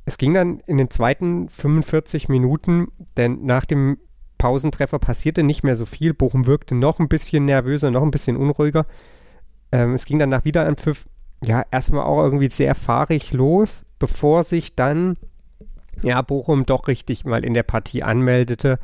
Es 0.05 0.17
ging 0.17 0.33
dann 0.33 0.61
in 0.65 0.77
den 0.77 0.89
zweiten 0.89 1.49
45 1.49 2.29
Minuten, 2.29 2.87
denn 3.17 3.45
nach 3.45 3.65
dem 3.65 3.97
Pausentreffer 4.37 4.99
passierte 4.99 5.43
nicht 5.43 5.63
mehr 5.63 5.75
so 5.75 5.85
viel. 5.85 6.13
Bochum 6.13 6.47
wirkte 6.47 6.75
noch 6.75 6.99
ein 6.99 7.09
bisschen 7.09 7.45
nervöser, 7.45 7.91
noch 7.91 8.01
ein 8.01 8.11
bisschen 8.11 8.37
unruhiger. 8.37 8.85
Ähm, 9.71 9.93
es 9.93 10.05
ging 10.05 10.17
dann 10.17 10.29
nach 10.29 10.45
Wiederanpfiff 10.45 11.05
ja 11.43 11.63
erstmal 11.71 12.05
auch 12.05 12.23
irgendwie 12.23 12.49
sehr 12.49 12.73
fahrig 12.75 13.33
los, 13.33 13.85
bevor 13.99 14.43
sich 14.43 14.75
dann 14.75 15.17
ja, 16.01 16.21
Bochum 16.21 16.65
doch 16.65 16.87
richtig 16.87 17.25
mal 17.25 17.43
in 17.43 17.53
der 17.53 17.63
Partie 17.63 18.03
anmeldete 18.03 18.79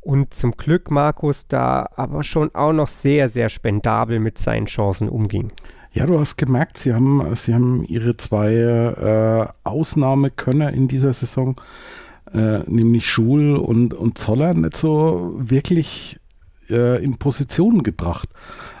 und 0.00 0.32
zum 0.32 0.52
Glück 0.52 0.90
Markus 0.90 1.48
da 1.48 1.88
aber 1.96 2.22
schon 2.22 2.54
auch 2.54 2.72
noch 2.72 2.88
sehr, 2.88 3.28
sehr 3.28 3.48
spendabel 3.48 4.20
mit 4.20 4.38
seinen 4.38 4.66
Chancen 4.66 5.08
umging. 5.08 5.52
Ja, 5.92 6.06
du 6.06 6.18
hast 6.18 6.36
gemerkt, 6.36 6.78
sie 6.78 6.94
haben, 6.94 7.34
sie 7.34 7.54
haben 7.54 7.84
ihre 7.84 8.16
zwei 8.16 8.54
äh, 8.54 9.46
Ausnahmekönner 9.64 10.72
in 10.72 10.86
dieser 10.86 11.12
Saison, 11.12 11.60
äh, 12.32 12.60
nämlich 12.66 13.08
Schul 13.08 13.56
und, 13.56 13.94
und 13.94 14.18
Zoller, 14.18 14.54
nicht 14.54 14.76
so 14.76 15.34
wirklich 15.38 16.20
äh, 16.70 17.02
in 17.02 17.18
Position 17.18 17.82
gebracht. 17.82 18.28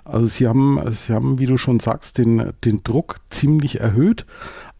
Also 0.04 0.26
sie 0.26 0.46
haben, 0.46 0.80
sie 0.92 1.12
haben, 1.12 1.38
wie 1.38 1.46
du 1.46 1.56
schon 1.56 1.80
sagst, 1.80 2.18
den, 2.18 2.52
den 2.64 2.82
Druck 2.82 3.16
ziemlich 3.30 3.80
erhöht, 3.80 4.26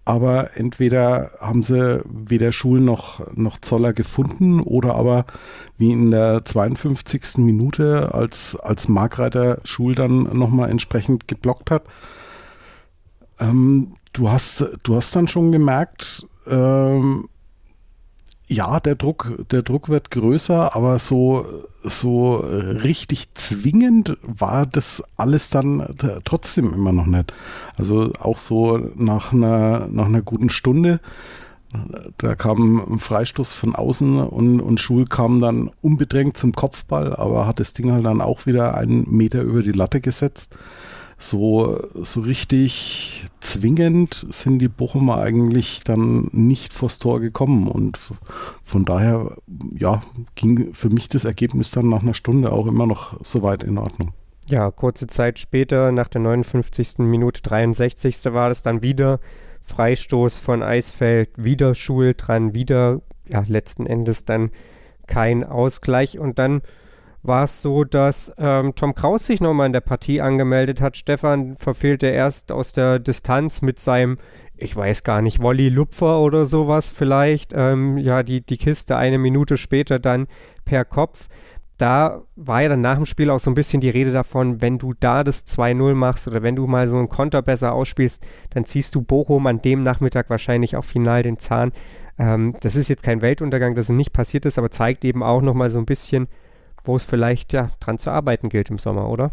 aber 0.09 0.57
entweder 0.57 1.33
haben 1.39 1.63
sie 1.63 2.03
weder 2.07 2.51
Schul 2.51 2.81
noch, 2.81 3.21
noch 3.37 3.61
Zoller 3.61 3.93
gefunden 3.93 4.61
oder 4.61 4.95
aber 4.95 5.27
wie 5.77 5.93
in 5.93 6.11
der 6.11 6.47
52. 6.47 7.37
Minute, 7.45 8.15
als, 8.15 8.57
als 8.57 8.89
Markreiter 8.89 9.61
Schul 9.65 9.95
dann 9.95 10.23
nochmal 10.33 10.71
entsprechend 10.71 11.29
geblockt 11.29 11.71
hat. 11.71 11.83
Ähm, 13.39 13.97
du, 14.15 14.31
hast, 14.31 14.79
du 14.83 14.97
hast 14.97 15.15
dann 15.15 15.29
schon 15.29 15.53
gemerkt, 15.53 16.27
ähm, 16.47 17.29
ja, 18.47 18.81
der 18.81 18.95
Druck, 18.95 19.31
der 19.51 19.61
Druck 19.61 19.91
wird 19.91 20.11
größer, 20.11 20.75
aber 20.75 20.99
so, 20.99 21.45
so 21.83 22.37
richtig 22.37 23.35
zwingend 23.35 24.17
war 24.23 24.67
das 24.67 25.03
alles 25.17 25.51
dann 25.51 25.95
trotzdem 26.25 26.73
immer 26.75 26.93
noch 26.93 27.07
nicht. 27.07 27.33
Also 27.77 28.13
auch 28.19 28.39
so 28.39 28.79
nach 28.97 29.33
einer, 29.33 29.89
nach 29.91 30.07
einer 30.07 30.23
guten 30.23 30.51
Stunde, 30.51 31.01
da 32.17 32.35
kam 32.35 32.95
ein 32.95 32.99
Freistoß 32.99 33.53
von 33.53 33.75
außen 33.75 34.19
und, 34.21 34.61
und 34.61 34.81
Schul 34.81 35.07
kam 35.07 35.41
dann 35.41 35.71
unbedrängt 35.83 36.37
zum 36.37 36.53
Kopfball, 36.53 37.15
aber 37.15 37.47
hat 37.47 37.61
das 37.61 37.75
Ding 37.75 37.93
halt 37.93 38.07
dann 38.07 38.23
auch 38.23 38.47
wieder 38.47 38.75
einen 38.77 39.09
Meter 39.11 39.43
über 39.43 39.63
die 39.63 39.73
Latte 39.73 40.01
gesetzt 40.01 40.57
so, 41.19 41.85
so 41.95 42.21
richtig 42.21 43.27
zwingend 43.41 44.25
sind 44.31 44.61
die 44.61 44.69
Bochumer 44.69 45.19
eigentlich 45.19 45.83
dann 45.85 46.29
nicht 46.33 46.73
vors 46.73 47.01
Tor 47.01 47.21
gekommen. 47.21 47.67
Und 47.67 47.99
von 48.63 48.85
daher, 48.85 49.37
ja, 49.75 50.03
ging 50.37 50.73
für 50.75 50.91
mich 50.91 51.09
das 51.09 51.25
Ergebnis 51.25 51.73
dann 51.73 51.89
nach 51.89 52.03
einer 52.03 52.15
Stunde 52.15 52.53
auch 52.53 52.67
immer 52.67 52.87
noch 52.87 53.19
soweit 53.25 53.65
in 53.65 53.79
Ordnung. 53.79 54.13
Ja, 54.47 54.71
kurze 54.71 55.09
Zeit 55.09 55.39
später, 55.39 55.93
nach 55.93 56.09
der 56.09 56.21
59. 56.21 56.99
Minute 56.99 57.43
63. 57.43 58.17
war 58.27 58.51
es 58.51 58.63
dann 58.63 58.83
wieder 58.83 59.19
Freistoß 59.65 60.39
von 60.39 60.63
Eisfeld, 60.63 61.31
wieder 61.37 61.75
Schul 61.75 62.15
dran, 62.17 62.55
wieder, 62.55 63.03
ja, 63.29 63.45
letzten 63.47 63.87
Endes 63.87 64.25
dann 64.25 64.51
kein 65.07 65.45
Ausgleich 65.45 66.19
und 66.19 66.39
dann 66.39 66.63
war 67.23 67.45
es 67.45 67.61
so, 67.61 67.85
dass 67.85 68.33
ähm, 68.39 68.75
Tom 68.75 68.95
Kraus 68.95 69.27
sich 69.27 69.41
nochmal 69.41 69.67
in 69.67 69.73
der 69.73 69.81
Partie 69.81 70.21
angemeldet 70.21 70.81
hat. 70.81 70.97
Stefan 70.97 71.57
verfehlte 71.57 72.07
erst 72.07 72.53
aus 72.53 72.73
der 72.73 72.99
Distanz 72.99 73.63
mit 73.63 73.79
seinem, 73.79 74.19
ich 74.57 74.75
weiß 74.75 75.05
gar 75.05 75.23
nicht, 75.23 75.41
Wolli 75.41 75.69
Lupfer 75.69 76.21
oder 76.21 76.45
sowas 76.45 76.91
vielleicht. 76.91 77.53
Ähm, 77.55 77.99
ja, 77.99 78.23
die, 78.23 78.41
die 78.41 78.57
Kiste 78.57 78.97
eine 78.97 79.19
Minute 79.19 79.57
später 79.57 79.99
dann 79.99 80.27
per 80.65 80.85
Kopf. 80.85 81.29
Da 81.77 82.23
war 82.35 82.63
ja 82.63 82.69
dann 82.69 82.81
nach 82.81 82.97
dem 82.97 83.07
Spiel 83.07 83.31
auch 83.31 83.39
so 83.39 83.51
ein 83.51 83.55
bisschen 83.55 83.81
die 83.81 83.91
Rede 83.91 84.11
davon, 84.11 84.61
wenn 84.61 84.79
du 84.79 84.95
da 84.99 85.23
das 85.23 85.47
2-0 85.47 85.95
machst 85.95 86.27
oder 86.27 86.43
wenn 86.43 86.57
du 86.57 86.67
mal 86.67 86.89
so 86.89 86.99
einen 86.99 87.09
Konter 87.09 87.41
besser 87.41 87.73
ausspielst, 87.73 88.27
dann 88.51 88.65
ziehst 88.65 88.97
du 88.97 89.03
Bochum 89.03 89.47
an 89.47 89.63
dem 89.63 89.85
Nachmittag 89.85 90.29
wahrscheinlich 90.29 90.77
auch 90.77 90.85
final 90.85 91.23
den 91.23 91.39
Zahn. 91.39 91.71
Ähm, 92.19 92.57
das 92.61 92.75
ist 92.75 92.89
jetzt 92.89 93.05
kein 93.05 93.23
Weltuntergang, 93.23 93.77
dass 93.77 93.87
es 93.87 93.97
nicht 93.97 94.13
passiert 94.13 94.45
ist, 94.45 94.59
aber 94.59 94.71
zeigt 94.71 95.05
eben 95.05 95.23
auch 95.23 95.41
nochmal 95.41 95.69
so 95.69 95.79
ein 95.79 95.87
bisschen, 95.87 96.27
wo 96.85 96.97
es 96.97 97.05
vielleicht 97.05 97.53
ja 97.53 97.71
dran 97.81 97.99
zu 97.99 98.11
arbeiten 98.11 98.49
gilt 98.49 98.71
im 98.71 98.79
Sommer, 98.79 99.09
oder? 99.09 99.31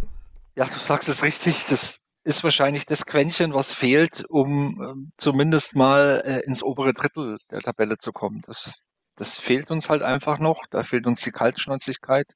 Ja, 0.55 0.65
du 0.65 0.79
sagst 0.79 1.09
es 1.09 1.23
richtig. 1.23 1.65
Das 1.69 2.01
ist 2.23 2.43
wahrscheinlich 2.43 2.85
das 2.85 3.05
Quäntchen, 3.05 3.53
was 3.53 3.73
fehlt, 3.73 4.25
um 4.29 4.81
ähm, 4.81 5.11
zumindest 5.17 5.75
mal 5.75 6.21
äh, 6.25 6.39
ins 6.45 6.63
obere 6.63 6.93
Drittel 6.93 7.37
der 7.51 7.61
Tabelle 7.61 7.97
zu 7.97 8.11
kommen. 8.11 8.41
Das, 8.45 8.73
das 9.15 9.37
fehlt 9.37 9.69
uns 9.69 9.89
halt 9.89 10.01
einfach 10.01 10.39
noch. 10.39 10.65
Da 10.71 10.83
fehlt 10.83 11.07
uns 11.07 11.21
die 11.21 11.31
Kaltschnäuzigkeit. 11.31 12.33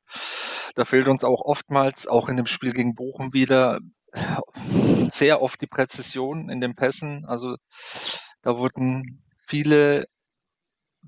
Da 0.76 0.86
fehlt 0.86 1.08
uns 1.08 1.24
auch 1.24 1.42
oftmals, 1.42 2.08
auch 2.08 2.30
in 2.30 2.38
dem 2.38 2.46
Spiel 2.46 2.74
gegen 2.74 2.94
Bochum 2.96 3.34
wieder, 3.34 3.80
sehr 5.12 5.42
oft 5.42 5.62
die 5.62 5.68
Präzision 5.68 6.50
in 6.50 6.62
den 6.62 6.76
Pässen. 6.76 7.26
Also 7.26 7.56
da 8.42 8.58
wurden 8.58 9.24
viele 9.48 10.06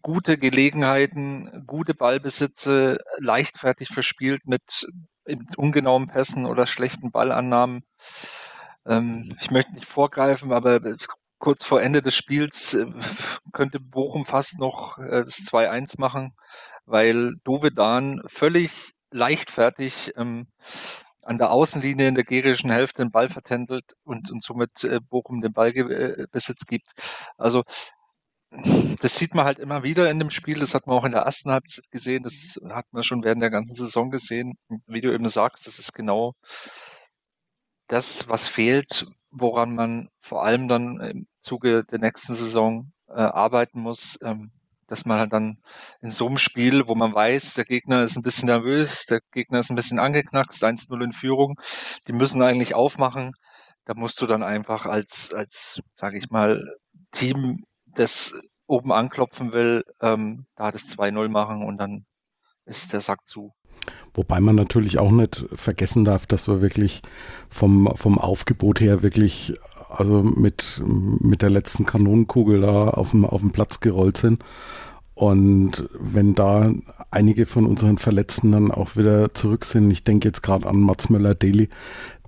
gute 0.02 0.38
Gelegenheiten, 0.38 1.64
gute 1.68 1.94
Ballbesitze 1.94 3.00
leichtfertig 3.18 3.90
verspielt 3.90 4.46
mit 4.46 4.88
ungenauen 5.58 6.08
Pässen 6.08 6.46
oder 6.46 6.66
schlechten 6.66 7.12
Ballannahmen. 7.12 7.84
Ähm, 8.86 9.36
ich 9.42 9.52
möchte 9.52 9.74
nicht 9.74 9.86
vorgreifen, 9.86 10.52
aber 10.52 10.80
kurz 11.40 11.66
vor 11.66 11.82
Ende 11.82 12.02
des 12.02 12.16
Spiels 12.16 12.74
äh, 12.76 12.86
könnte 13.54 13.80
Bochum 13.80 14.26
fast 14.26 14.60
noch 14.60 14.98
äh, 15.00 15.24
das 15.24 15.40
2-1 15.40 16.00
machen, 16.00 16.34
weil 16.86 17.34
Dovedan 17.44 18.22
völlig 18.28 18.92
leichtfertig 19.12 20.14
ähm, 20.18 20.48
an 21.22 21.38
der 21.38 21.52
Außenlinie 21.52 22.08
in 22.08 22.16
der 22.16 22.24
gerischen 22.24 22.72
Hälfte 22.72 23.04
den 23.04 23.12
Ball 23.12 23.30
vertändelt 23.30 23.94
und, 24.04 24.32
und 24.32 24.44
somit 24.44 24.84
äh, 24.84 25.00
Bochum 25.00 25.42
den 25.42 25.54
Ballbesitz 25.54 26.66
gibt. 26.66 26.92
Also 27.38 27.64
das 29.02 29.16
sieht 29.16 29.34
man 29.34 29.46
halt 29.46 29.60
immer 29.60 29.84
wieder 29.84 30.10
in 30.10 30.20
dem 30.20 30.30
Spiel. 30.30 30.60
Das 30.60 30.76
hat 30.76 30.86
man 30.86 30.98
auch 30.98 31.06
in 31.06 31.12
der 31.12 31.22
ersten 31.22 31.52
Halbzeit 31.52 31.90
gesehen. 31.90 32.24
Das 32.24 32.60
hat 32.70 32.86
man 32.92 33.04
schon 33.04 33.24
während 33.24 33.42
der 33.42 33.50
ganzen 33.50 33.76
Saison 33.76 34.10
gesehen. 34.10 34.58
Wie 34.88 35.02
du 35.02 35.14
eben 35.14 35.28
sagst, 35.30 35.68
das 35.68 35.80
ist 35.80 35.94
genau 35.94 36.34
das, 37.88 38.28
was 38.28 38.48
fehlt, 38.48 39.06
woran 39.32 39.76
man 39.76 40.10
vor 40.22 40.44
allem 40.44 40.68
dann 40.68 41.00
im 41.00 41.28
Zuge 41.42 41.84
der 41.86 42.00
nächsten 42.00 42.34
Saison 42.34 42.92
äh, 43.08 43.22
arbeiten 43.22 43.82
muss. 43.82 44.20
Ähm, 44.22 44.52
dass 44.88 45.06
man 45.06 45.20
halt 45.20 45.32
dann 45.32 45.58
in 46.02 46.12
so 46.12 46.28
einem 46.28 46.38
Spiel, 46.38 46.86
wo 46.86 46.96
man 46.96 47.16
weiß, 47.16 47.54
der 47.54 47.64
Gegner 47.64 48.04
ist 48.04 48.18
ein 48.18 48.24
bisschen 48.24 48.48
nervös, 48.48 49.06
der 49.06 49.22
Gegner 49.32 49.60
ist 49.60 49.70
ein 49.70 49.78
bisschen 49.78 50.00
angeknackst, 50.00 50.62
1-0 50.66 51.02
in 51.02 51.14
Führung, 51.14 51.58
die 52.10 52.14
müssen 52.14 52.42
eigentlich 52.42 52.76
aufmachen. 52.76 53.32
Da 53.86 53.94
musst 53.96 54.22
du 54.22 54.28
dann 54.28 54.44
einfach 54.44 54.86
als, 54.86 55.34
als, 55.34 55.80
sage 55.96 56.18
ich 56.18 56.30
mal, 56.30 56.76
Team 57.12 57.64
das 57.96 58.42
oben 58.68 58.92
anklopfen 58.92 59.52
will, 59.52 59.84
ähm, 60.02 60.46
da 60.56 60.72
das 60.72 60.86
2-0 60.86 61.30
machen 61.30 61.64
und 61.64 61.78
dann 61.78 62.06
ist 62.66 62.94
der 62.94 63.02
Sack 63.02 63.28
zu. 63.28 63.54
Wobei 64.14 64.40
man 64.40 64.56
natürlich 64.56 65.00
auch 65.00 65.12
nicht 65.12 65.46
vergessen 65.54 66.06
darf, 66.06 66.26
dass 66.26 66.48
wir 66.48 66.62
wirklich 66.62 67.02
vom, 67.50 67.92
vom 67.96 68.18
Aufgebot 68.20 68.80
her 68.80 69.02
wirklich 69.02 69.54
also 69.90 70.24
mit, 70.24 70.82
mit 70.86 71.42
der 71.42 71.50
letzten 71.50 71.86
Kanonenkugel 71.86 72.62
da 72.62 72.90
auf 72.90 73.12
dem, 73.12 73.26
auf 73.26 73.42
dem 73.42 73.52
Platz 73.52 73.80
gerollt 73.80 74.18
sind. 74.18 74.44
Und 75.14 75.90
wenn 76.00 76.34
da 76.34 76.72
einige 77.12 77.46
von 77.46 77.66
unseren 77.66 77.98
Verletzten 77.98 78.52
dann 78.52 78.72
auch 78.72 78.96
wieder 78.96 79.34
zurück 79.34 79.66
sind, 79.66 79.92
ich 79.92 80.04
denke 80.04 80.28
jetzt 80.28 80.42
gerade 80.42 80.68
an 80.68 80.80
Mats 80.80 81.10
Möller-Deli, 81.10 81.70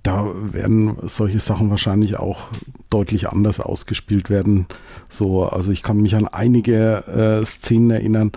da 0.04 0.30
werden 0.34 0.96
solche 1.02 1.40
Sachen 1.40 1.70
wahrscheinlich 1.70 2.16
auch 2.18 2.42
deutlich 2.90 3.28
anders 3.28 3.58
ausgespielt 3.58 4.30
werden. 4.30 4.66
So, 5.08 5.48
also 5.48 5.72
ich 5.72 5.82
kann 5.82 5.96
mich 5.96 6.14
an 6.14 6.28
einige 6.28 7.40
äh, 7.42 7.44
Szenen 7.44 7.90
erinnern, 7.90 8.32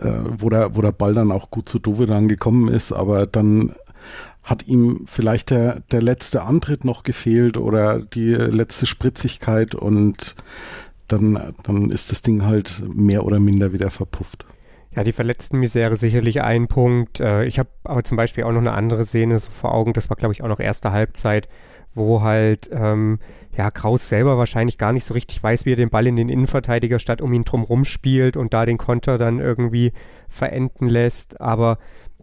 äh, 0.00 0.10
wo, 0.38 0.48
der, 0.48 0.74
wo 0.74 0.80
der 0.80 0.92
Ball 0.92 1.12
dann 1.12 1.32
auch 1.32 1.50
gut 1.50 1.68
zu 1.68 1.78
Dovedan 1.78 2.28
gekommen 2.28 2.68
ist, 2.68 2.92
aber 2.92 3.26
dann 3.26 3.74
hat 4.42 4.66
ihm 4.66 5.04
vielleicht 5.06 5.50
der, 5.50 5.80
der 5.92 6.00
letzte 6.00 6.42
Antritt 6.42 6.86
noch 6.86 7.02
gefehlt 7.02 7.58
oder 7.58 8.00
die 8.00 8.32
letzte 8.32 8.86
Spritzigkeit 8.86 9.74
und 9.74 10.34
dann, 11.08 11.54
dann 11.62 11.90
ist 11.90 12.10
das 12.10 12.22
Ding 12.22 12.44
halt 12.46 12.82
mehr 12.88 13.26
oder 13.26 13.38
minder 13.38 13.74
wieder 13.74 13.90
verpufft. 13.90 14.46
Ja, 14.96 15.04
die 15.04 15.12
Verletztenmisere 15.12 15.94
sicherlich 15.94 16.42
ein 16.42 16.66
Punkt. 16.66 17.20
Äh, 17.20 17.44
ich 17.44 17.58
habe 17.58 17.68
aber 17.84 18.02
zum 18.02 18.16
Beispiel 18.16 18.44
auch 18.44 18.52
noch 18.52 18.60
eine 18.60 18.72
andere 18.72 19.04
Szene 19.04 19.38
so 19.38 19.50
vor 19.50 19.72
Augen. 19.72 19.92
Das 19.92 20.10
war, 20.10 20.16
glaube 20.16 20.34
ich, 20.34 20.42
auch 20.42 20.48
noch 20.48 20.58
erste 20.58 20.90
Halbzeit, 20.90 21.48
wo 21.94 22.22
halt 22.22 22.68
ähm, 22.72 23.20
ja 23.56 23.70
Kraus 23.70 24.08
selber 24.08 24.36
wahrscheinlich 24.36 24.78
gar 24.78 24.92
nicht 24.92 25.04
so 25.04 25.14
richtig 25.14 25.40
weiß, 25.42 25.64
wie 25.64 25.72
er 25.72 25.76
den 25.76 25.90
Ball 25.90 26.08
in 26.08 26.16
den 26.16 26.28
Innenverteidiger 26.28 26.98
statt 26.98 27.20
um 27.20 27.32
ihn 27.32 27.44
drumherum 27.44 27.84
spielt 27.84 28.36
und 28.36 28.52
da 28.52 28.66
den 28.66 28.78
Konter 28.78 29.16
dann 29.16 29.38
irgendwie 29.38 29.92
verenden 30.28 30.88
lässt. 30.88 31.40
Aber 31.40 31.78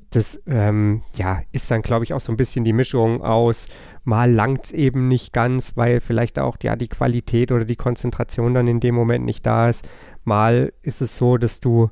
das 0.09 0.41
ähm, 0.47 1.03
ja, 1.15 1.41
ist 1.53 1.71
dann, 1.71 1.81
glaube 1.81 2.03
ich, 2.03 2.13
auch 2.13 2.19
so 2.19 2.33
ein 2.33 2.37
bisschen 2.37 2.65
die 2.65 2.73
Mischung 2.73 3.21
aus, 3.21 3.67
mal 4.03 4.31
langt 4.31 4.65
es 4.65 4.71
eben 4.71 5.07
nicht 5.07 5.33
ganz, 5.33 5.75
weil 5.75 5.99
vielleicht 5.99 6.39
auch 6.39 6.57
ja, 6.63 6.75
die 6.75 6.87
Qualität 6.87 7.51
oder 7.51 7.65
die 7.65 7.75
Konzentration 7.75 8.53
dann 8.53 8.67
in 8.67 8.79
dem 8.79 8.95
Moment 8.95 9.25
nicht 9.25 9.45
da 9.45 9.69
ist. 9.69 9.87
Mal 10.23 10.73
ist 10.81 11.01
es 11.01 11.15
so, 11.15 11.37
dass 11.37 11.59
du 11.59 11.89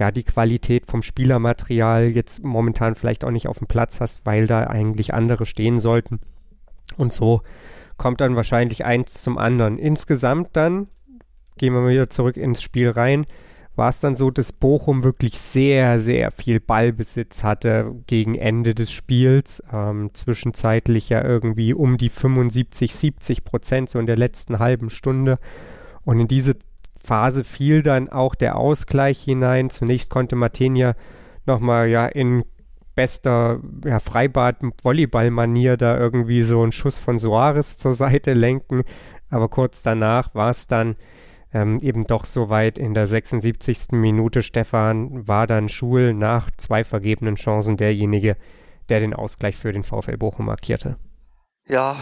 ja 0.00 0.10
die 0.10 0.24
Qualität 0.24 0.86
vom 0.86 1.02
Spielermaterial 1.02 2.08
jetzt 2.08 2.42
momentan 2.42 2.96
vielleicht 2.96 3.24
auch 3.24 3.30
nicht 3.30 3.46
auf 3.46 3.58
dem 3.58 3.68
Platz 3.68 4.00
hast, 4.00 4.26
weil 4.26 4.46
da 4.46 4.64
eigentlich 4.64 5.14
andere 5.14 5.46
stehen 5.46 5.78
sollten. 5.78 6.18
Und 6.96 7.12
so 7.12 7.42
kommt 7.96 8.20
dann 8.20 8.34
wahrscheinlich 8.34 8.84
eins 8.84 9.22
zum 9.22 9.38
anderen. 9.38 9.78
Insgesamt 9.78 10.48
dann, 10.54 10.88
gehen 11.58 11.74
wir 11.74 11.82
mal 11.82 11.90
wieder 11.90 12.10
zurück 12.10 12.36
ins 12.36 12.62
Spiel 12.62 12.90
rein, 12.90 13.26
war 13.76 13.90
es 13.90 14.00
dann 14.00 14.16
so, 14.16 14.30
dass 14.30 14.52
Bochum 14.52 15.04
wirklich 15.04 15.38
sehr, 15.38 15.98
sehr 15.98 16.30
viel 16.30 16.60
Ballbesitz 16.60 17.44
hatte 17.44 17.94
gegen 18.06 18.34
Ende 18.34 18.74
des 18.74 18.90
Spiels. 18.90 19.62
Ähm, 19.72 20.10
zwischenzeitlich 20.12 21.08
ja 21.08 21.22
irgendwie 21.22 21.72
um 21.72 21.96
die 21.96 22.08
75, 22.08 22.94
70 22.94 23.44
Prozent 23.44 23.88
so 23.88 23.98
in 23.98 24.06
der 24.06 24.16
letzten 24.16 24.58
halben 24.58 24.90
Stunde. 24.90 25.38
Und 26.04 26.20
in 26.20 26.26
diese 26.26 26.56
Phase 27.02 27.44
fiel 27.44 27.82
dann 27.82 28.08
auch 28.08 28.34
der 28.34 28.56
Ausgleich 28.56 29.22
hinein. 29.22 29.70
Zunächst 29.70 30.10
konnte 30.10 30.36
Martenia 30.36 30.94
nochmal 31.46 31.88
ja 31.88 32.06
in 32.06 32.44
bester 32.94 33.60
ja, 33.84 33.98
Freibad-Volleyball-Manier 33.98 35.76
da 35.76 35.96
irgendwie 35.96 36.42
so 36.42 36.62
einen 36.62 36.72
Schuss 36.72 36.98
von 36.98 37.18
Soares 37.18 37.78
zur 37.78 37.94
Seite 37.94 38.34
lenken. 38.34 38.82
Aber 39.30 39.48
kurz 39.48 39.82
danach 39.82 40.34
war 40.34 40.50
es 40.50 40.66
dann 40.66 40.96
ähm, 41.52 41.78
eben 41.80 42.06
doch 42.06 42.24
soweit 42.24 42.78
in 42.78 42.94
der 42.94 43.06
76. 43.06 43.92
Minute. 43.92 44.42
Stefan 44.42 45.26
war 45.26 45.46
dann 45.46 45.68
Schul 45.68 46.14
nach 46.14 46.50
zwei 46.56 46.84
vergebenen 46.84 47.36
Chancen 47.36 47.76
derjenige, 47.76 48.36
der 48.88 49.00
den 49.00 49.14
Ausgleich 49.14 49.56
für 49.56 49.72
den 49.72 49.82
VfL 49.82 50.16
Bochum 50.16 50.46
markierte. 50.46 50.96
Ja, 51.66 51.96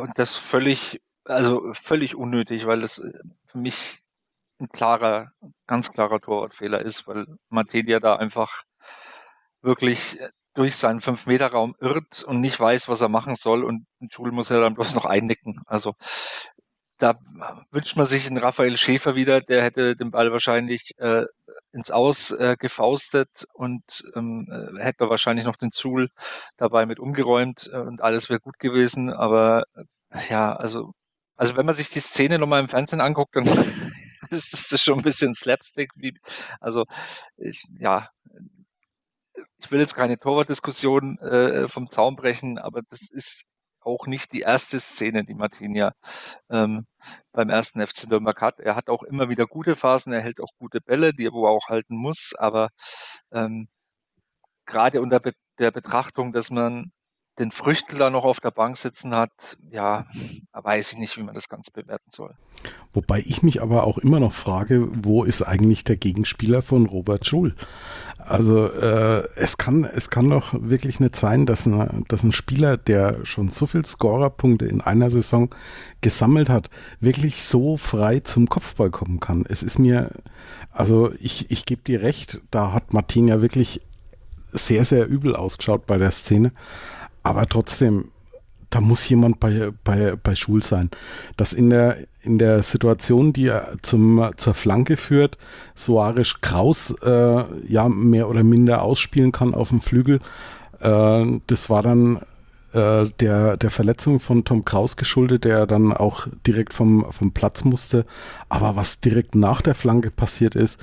und 0.00 0.10
das 0.16 0.36
völlig, 0.36 1.00
also 1.24 1.62
völlig 1.72 2.14
unnötig, 2.14 2.66
weil 2.66 2.80
das 2.80 3.02
für 3.46 3.58
mich 3.58 4.01
ein 4.62 4.68
klarer, 4.68 5.32
ganz 5.66 5.90
klarer 5.90 6.20
Torwartfehler 6.20 6.80
ist, 6.80 7.06
weil 7.06 7.26
Matedia 7.48 8.00
da 8.00 8.16
einfach 8.16 8.62
wirklich 9.62 10.20
äh, 10.20 10.30
durch 10.54 10.76
seinen 10.76 11.00
Fünf-Meter-Raum 11.00 11.74
irrt 11.80 12.24
und 12.24 12.40
nicht 12.40 12.58
weiß, 12.60 12.88
was 12.88 13.00
er 13.00 13.08
machen 13.08 13.36
soll 13.36 13.64
und 13.64 13.86
Schul 14.10 14.32
muss 14.32 14.50
er 14.50 14.60
dann 14.60 14.74
bloß 14.74 14.94
noch 14.94 15.06
einnicken. 15.06 15.60
Also 15.66 15.94
da 16.98 17.16
wünscht 17.70 17.96
man 17.96 18.06
sich 18.06 18.26
einen 18.26 18.38
Raphael 18.38 18.76
Schäfer 18.76 19.16
wieder, 19.16 19.40
der 19.40 19.62
hätte 19.62 19.96
den 19.96 20.10
Ball 20.12 20.30
wahrscheinlich 20.30 20.92
äh, 20.98 21.24
ins 21.72 21.90
Aus 21.90 22.30
äh, 22.30 22.56
gefaustet 22.58 23.46
und 23.54 23.82
ähm, 24.14 24.46
äh, 24.50 24.82
hätte 24.82 25.10
wahrscheinlich 25.10 25.44
noch 25.44 25.56
den 25.56 25.72
Zul 25.72 26.10
dabei 26.58 26.86
mit 26.86 27.00
umgeräumt 27.00 27.68
äh, 27.72 27.78
und 27.78 28.02
alles 28.02 28.28
wäre 28.28 28.40
gut 28.40 28.58
gewesen. 28.58 29.10
Aber 29.12 29.64
äh, 29.74 29.84
ja, 30.30 30.54
also, 30.54 30.92
also 31.36 31.56
wenn 31.56 31.66
man 31.66 31.74
sich 31.74 31.90
die 31.90 32.00
Szene 32.00 32.38
nochmal 32.38 32.60
im 32.60 32.68
Fernsehen 32.68 33.00
anguckt, 33.00 33.34
dann 33.34 33.48
ist 34.30 34.72
das 34.72 34.82
schon 34.82 34.98
ein 34.98 35.02
bisschen 35.02 35.34
Slapstick. 35.34 35.90
Wie, 35.96 36.18
also 36.60 36.84
ich, 37.36 37.62
ja, 37.78 38.08
ich 39.58 39.70
will 39.70 39.80
jetzt 39.80 39.94
keine 39.94 40.18
Torwartdiskussion 40.18 41.18
äh, 41.18 41.68
vom 41.68 41.90
Zaun 41.90 42.16
brechen, 42.16 42.58
aber 42.58 42.82
das 42.88 43.10
ist 43.10 43.44
auch 43.80 44.06
nicht 44.06 44.32
die 44.32 44.40
erste 44.40 44.78
Szene, 44.80 45.24
die 45.24 45.34
Martinia 45.34 45.92
ähm, 46.50 46.86
beim 47.32 47.50
ersten 47.50 47.84
FC 47.86 48.08
Nürnberg 48.08 48.40
hat. 48.40 48.60
Er 48.60 48.76
hat 48.76 48.88
auch 48.88 49.02
immer 49.02 49.28
wieder 49.28 49.46
gute 49.46 49.76
Phasen, 49.76 50.12
er 50.12 50.20
hält 50.22 50.40
auch 50.40 50.52
gute 50.58 50.80
Bälle, 50.80 51.12
die 51.14 51.26
er 51.26 51.32
wo 51.32 51.46
er 51.46 51.50
auch 51.52 51.68
halten 51.68 51.96
muss, 51.96 52.34
aber 52.38 52.68
ähm, 53.32 53.68
gerade 54.66 55.02
unter 55.02 55.20
der 55.58 55.70
Betrachtung, 55.70 56.32
dass 56.32 56.50
man 56.50 56.92
den 57.38 57.50
Früchtler 57.50 58.10
noch 58.10 58.24
auf 58.24 58.40
der 58.40 58.50
Bank 58.50 58.76
sitzen 58.76 59.14
hat, 59.14 59.56
ja, 59.70 60.04
weiß 60.52 60.92
ich 60.92 60.98
nicht, 60.98 61.16
wie 61.16 61.22
man 61.22 61.34
das 61.34 61.48
Ganze 61.48 61.70
bewerten 61.72 62.10
soll. 62.10 62.34
Wobei 62.92 63.20
ich 63.20 63.42
mich 63.42 63.62
aber 63.62 63.84
auch 63.84 63.98
immer 63.98 64.20
noch 64.20 64.34
frage, 64.34 64.88
wo 64.92 65.24
ist 65.24 65.42
eigentlich 65.42 65.84
der 65.84 65.96
Gegenspieler 65.96 66.60
von 66.60 66.86
Robert 66.86 67.26
Schul? 67.26 67.54
Also 68.18 68.66
äh, 68.66 69.26
es 69.34 69.56
kann 69.56 69.84
es 69.84 70.10
kann 70.10 70.28
doch 70.28 70.52
wirklich 70.52 71.00
nicht 71.00 71.16
sein, 71.16 71.46
dass, 71.46 71.66
eine, 71.66 72.04
dass 72.08 72.22
ein 72.22 72.32
Spieler, 72.32 72.76
der 72.76 73.24
schon 73.24 73.48
so 73.48 73.66
viel 73.66 73.84
Scorerpunkte 73.84 74.66
in 74.66 74.80
einer 74.80 75.10
Saison 75.10 75.48
gesammelt 76.02 76.48
hat, 76.48 76.70
wirklich 77.00 77.42
so 77.42 77.76
frei 77.76 78.20
zum 78.20 78.48
Kopfball 78.48 78.90
kommen 78.90 79.20
kann. 79.20 79.44
Es 79.48 79.62
ist 79.62 79.78
mir, 79.78 80.10
also 80.70 81.12
ich, 81.18 81.50
ich 81.50 81.64
gebe 81.64 81.82
dir 81.82 82.02
recht, 82.02 82.42
da 82.50 82.72
hat 82.72 82.92
Martin 82.92 83.26
ja 83.26 83.40
wirklich 83.40 83.80
sehr, 84.52 84.84
sehr 84.84 85.08
übel 85.08 85.34
ausgeschaut 85.34 85.86
bei 85.86 85.98
der 85.98 86.10
Szene. 86.10 86.52
Aber 87.22 87.46
trotzdem, 87.46 88.06
da 88.70 88.80
muss 88.80 89.08
jemand 89.08 89.38
bei, 89.40 89.70
bei, 89.84 90.16
bei 90.16 90.34
Schul 90.34 90.62
sein. 90.62 90.90
Dass 91.36 91.52
in 91.52 91.70
der, 91.70 91.98
in 92.22 92.38
der 92.38 92.62
Situation, 92.62 93.32
die 93.32 93.46
er 93.46 93.72
zum, 93.82 94.30
zur 94.36 94.54
Flanke 94.54 94.96
führt, 94.96 95.38
Soares 95.74 96.40
Kraus 96.40 96.94
äh, 97.02 97.44
ja 97.66 97.88
mehr 97.88 98.28
oder 98.28 98.42
minder 98.42 98.82
ausspielen 98.82 99.32
kann 99.32 99.54
auf 99.54 99.68
dem 99.70 99.80
Flügel. 99.80 100.20
Äh, 100.80 101.40
das 101.46 101.70
war 101.70 101.82
dann 101.82 102.20
äh, 102.72 103.10
der, 103.20 103.56
der 103.56 103.70
Verletzung 103.70 104.18
von 104.18 104.44
Tom 104.44 104.64
Kraus 104.64 104.96
geschuldet, 104.96 105.44
der 105.44 105.66
dann 105.66 105.92
auch 105.92 106.26
direkt 106.46 106.72
vom, 106.72 107.06
vom 107.12 107.32
Platz 107.32 107.64
musste. 107.64 108.06
Aber 108.48 108.76
was 108.76 109.00
direkt 109.00 109.34
nach 109.34 109.60
der 109.60 109.74
Flanke 109.74 110.10
passiert 110.10 110.56
ist, 110.56 110.80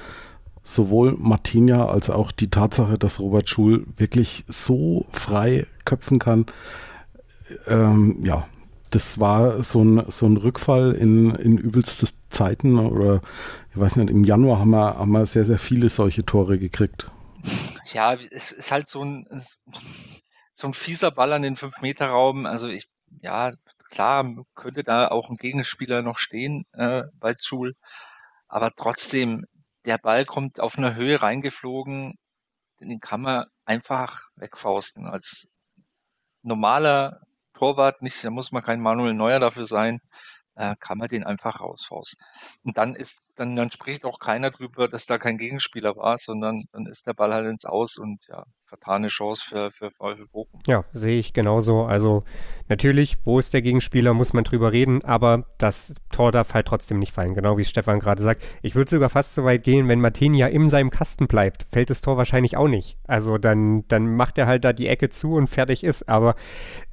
sowohl 0.63 1.15
Martinia 1.17 1.87
als 1.87 2.09
auch 2.09 2.31
die 2.31 2.49
Tatsache, 2.49 2.97
dass 2.97 3.19
Robert 3.19 3.49
Schul 3.49 3.87
wirklich 3.97 4.43
so 4.47 5.05
frei 5.11 5.65
köpfen 5.89 6.19
kann, 6.19 6.45
ähm, 7.67 8.19
ja, 8.23 8.47
das 8.91 9.19
war 9.19 9.63
so 9.63 9.83
ein, 9.83 10.03
so 10.11 10.25
ein 10.25 10.37
Rückfall 10.37 10.93
in, 10.93 11.35
in 11.35 11.57
übelste 11.57 12.07
Zeiten 12.29 12.77
oder 12.79 13.21
ich 13.71 13.79
weiß 13.79 13.97
nicht, 13.97 14.09
im 14.09 14.23
Januar 14.23 14.59
haben 14.59 14.71
wir, 14.71 14.97
haben 14.97 15.11
wir 15.11 15.25
sehr, 15.25 15.45
sehr 15.45 15.59
viele 15.59 15.89
solche 15.89 16.25
Tore 16.25 16.57
gekriegt. 16.57 17.09
Ja, 17.91 18.15
es 18.31 18.51
ist 18.51 18.71
halt 18.71 18.89
so 18.89 19.03
ein, 19.03 19.25
so 20.53 20.67
ein 20.67 20.73
fieser 20.73 21.11
Ball 21.11 21.33
an 21.33 21.43
den 21.43 21.55
5-Meter-Raum. 21.55 22.45
Also 22.45 22.67
ich, 22.67 22.87
ja, 23.21 23.53
klar, 23.89 24.25
könnte 24.55 24.83
da 24.83 25.07
auch 25.07 25.29
ein 25.29 25.37
Gegenspieler 25.37 26.01
noch 26.01 26.17
stehen 26.17 26.65
äh, 26.73 27.03
bei 27.19 27.33
Schul. 27.39 27.75
Aber 28.47 28.71
trotzdem, 28.75 29.45
der 29.85 29.97
Ball 29.97 30.25
kommt 30.25 30.59
auf 30.59 30.77
einer 30.77 30.95
Höhe 30.95 31.21
reingeflogen, 31.21 32.15
den 32.81 32.99
kann 32.99 33.21
man 33.21 33.45
einfach 33.65 34.21
wegfausten. 34.35 35.05
Als 35.05 35.47
normaler 36.43 37.21
Torwart, 37.53 38.01
nicht, 38.01 38.23
da 38.23 38.29
muss 38.29 38.51
man 38.51 38.63
kein 38.63 38.81
Manuel 38.81 39.13
Neuer 39.13 39.39
dafür 39.39 39.65
sein, 39.65 40.01
äh, 40.59 40.75
kann 40.79 40.97
man 40.97 41.07
den 41.07 41.23
einfach 41.23 41.61
rausfausten. 41.61 42.23
Und 42.63 42.77
dann 42.77 42.93
ist, 42.93 43.21
dann, 43.37 43.55
dann 43.55 43.71
spricht 43.71 44.03
auch 44.03 44.19
keiner 44.19 44.51
drüber, 44.51 44.89
dass 44.89 45.05
da 45.05 45.17
kein 45.17 45.37
Gegenspieler 45.37 45.95
war, 45.95 46.17
sondern 46.17 46.61
dann 46.73 46.85
ist 46.85 47.07
der 47.07 47.13
Ball 47.13 47.33
halt 47.33 47.47
ins 47.47 47.63
Aus 47.65 47.97
und 47.97 48.19
ja, 48.27 48.43
vertane 48.65 49.07
Chance 49.07 49.45
für, 49.47 49.71
für 49.71 49.89
VfL 49.91 50.27
Bochum. 50.31 50.59
Ja, 50.67 50.83
sehe 50.91 51.17
ich 51.17 51.31
genauso. 51.33 51.83
Also 51.83 52.23
natürlich, 52.67 53.17
wo 53.23 53.39
ist 53.39 53.53
der 53.53 53.61
Gegenspieler, 53.61 54.13
muss 54.13 54.33
man 54.33 54.43
drüber 54.43 54.73
reden, 54.73 55.03
aber 55.03 55.45
das 55.57 55.95
Tor 56.11 56.31
darf 56.33 56.53
halt 56.53 56.67
trotzdem 56.67 56.99
nicht 56.99 57.13
fallen, 57.13 57.33
genau 57.33 57.57
wie 57.57 57.63
Stefan 57.63 57.99
gerade 57.99 58.21
sagt. 58.21 58.43
Ich 58.61 58.75
würde 58.75 58.91
sogar 58.91 59.09
fast 59.09 59.33
so 59.33 59.45
weit 59.45 59.63
gehen, 59.63 59.87
wenn 59.87 60.01
Martinia 60.01 60.47
in 60.47 60.67
seinem 60.67 60.89
Kasten 60.89 61.27
bleibt, 61.27 61.65
fällt 61.71 61.89
das 61.89 62.01
Tor 62.01 62.17
wahrscheinlich 62.17 62.57
auch 62.57 62.67
nicht. 62.67 62.97
Also 63.07 63.37
dann, 63.37 63.87
dann 63.87 64.15
macht 64.15 64.37
er 64.37 64.45
halt 64.45 64.65
da 64.65 64.73
die 64.73 64.87
Ecke 64.87 65.09
zu 65.09 65.35
und 65.35 65.47
fertig 65.47 65.85
ist. 65.85 66.09
Aber 66.09 66.35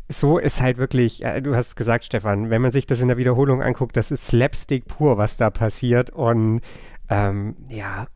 so 0.09 0.39
ist 0.39 0.61
halt 0.61 0.79
wirklich, 0.79 1.25
äh, 1.25 1.41
du 1.41 1.57
hast 1.57 1.77
gesagt, 1.77 2.05
Stefan, 2.05 2.51
wenn 2.51 2.63
man 2.63 2.71
sich 2.71 2.87
das 2.87 3.01
in 3.01 3.09
der 3.09 3.17
Wiederholung 3.17 3.63
anguckt, 3.63 3.97
das 3.97 4.11
ist 4.11 4.27
Slapstick 4.27 4.87
pur, 4.87 5.19
was 5.19 5.37
da 5.37 5.51
passiert. 5.51 6.11
Und 6.11 6.61
ähm, 7.09 7.57
ja, 7.69 8.07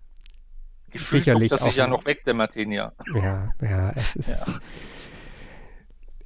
Gefühlt 0.91 1.25
sicherlich. 1.25 1.51
Das 1.51 1.63
sich 1.63 1.77
ja 1.77 1.87
noch 1.87 2.05
weg, 2.05 2.25
der 2.25 2.35
Martinia. 2.35 2.93
Ja, 3.15 3.51
ja, 3.63 3.91
es 3.95 4.17
ist. 4.17 4.49
Ja. 4.49 4.55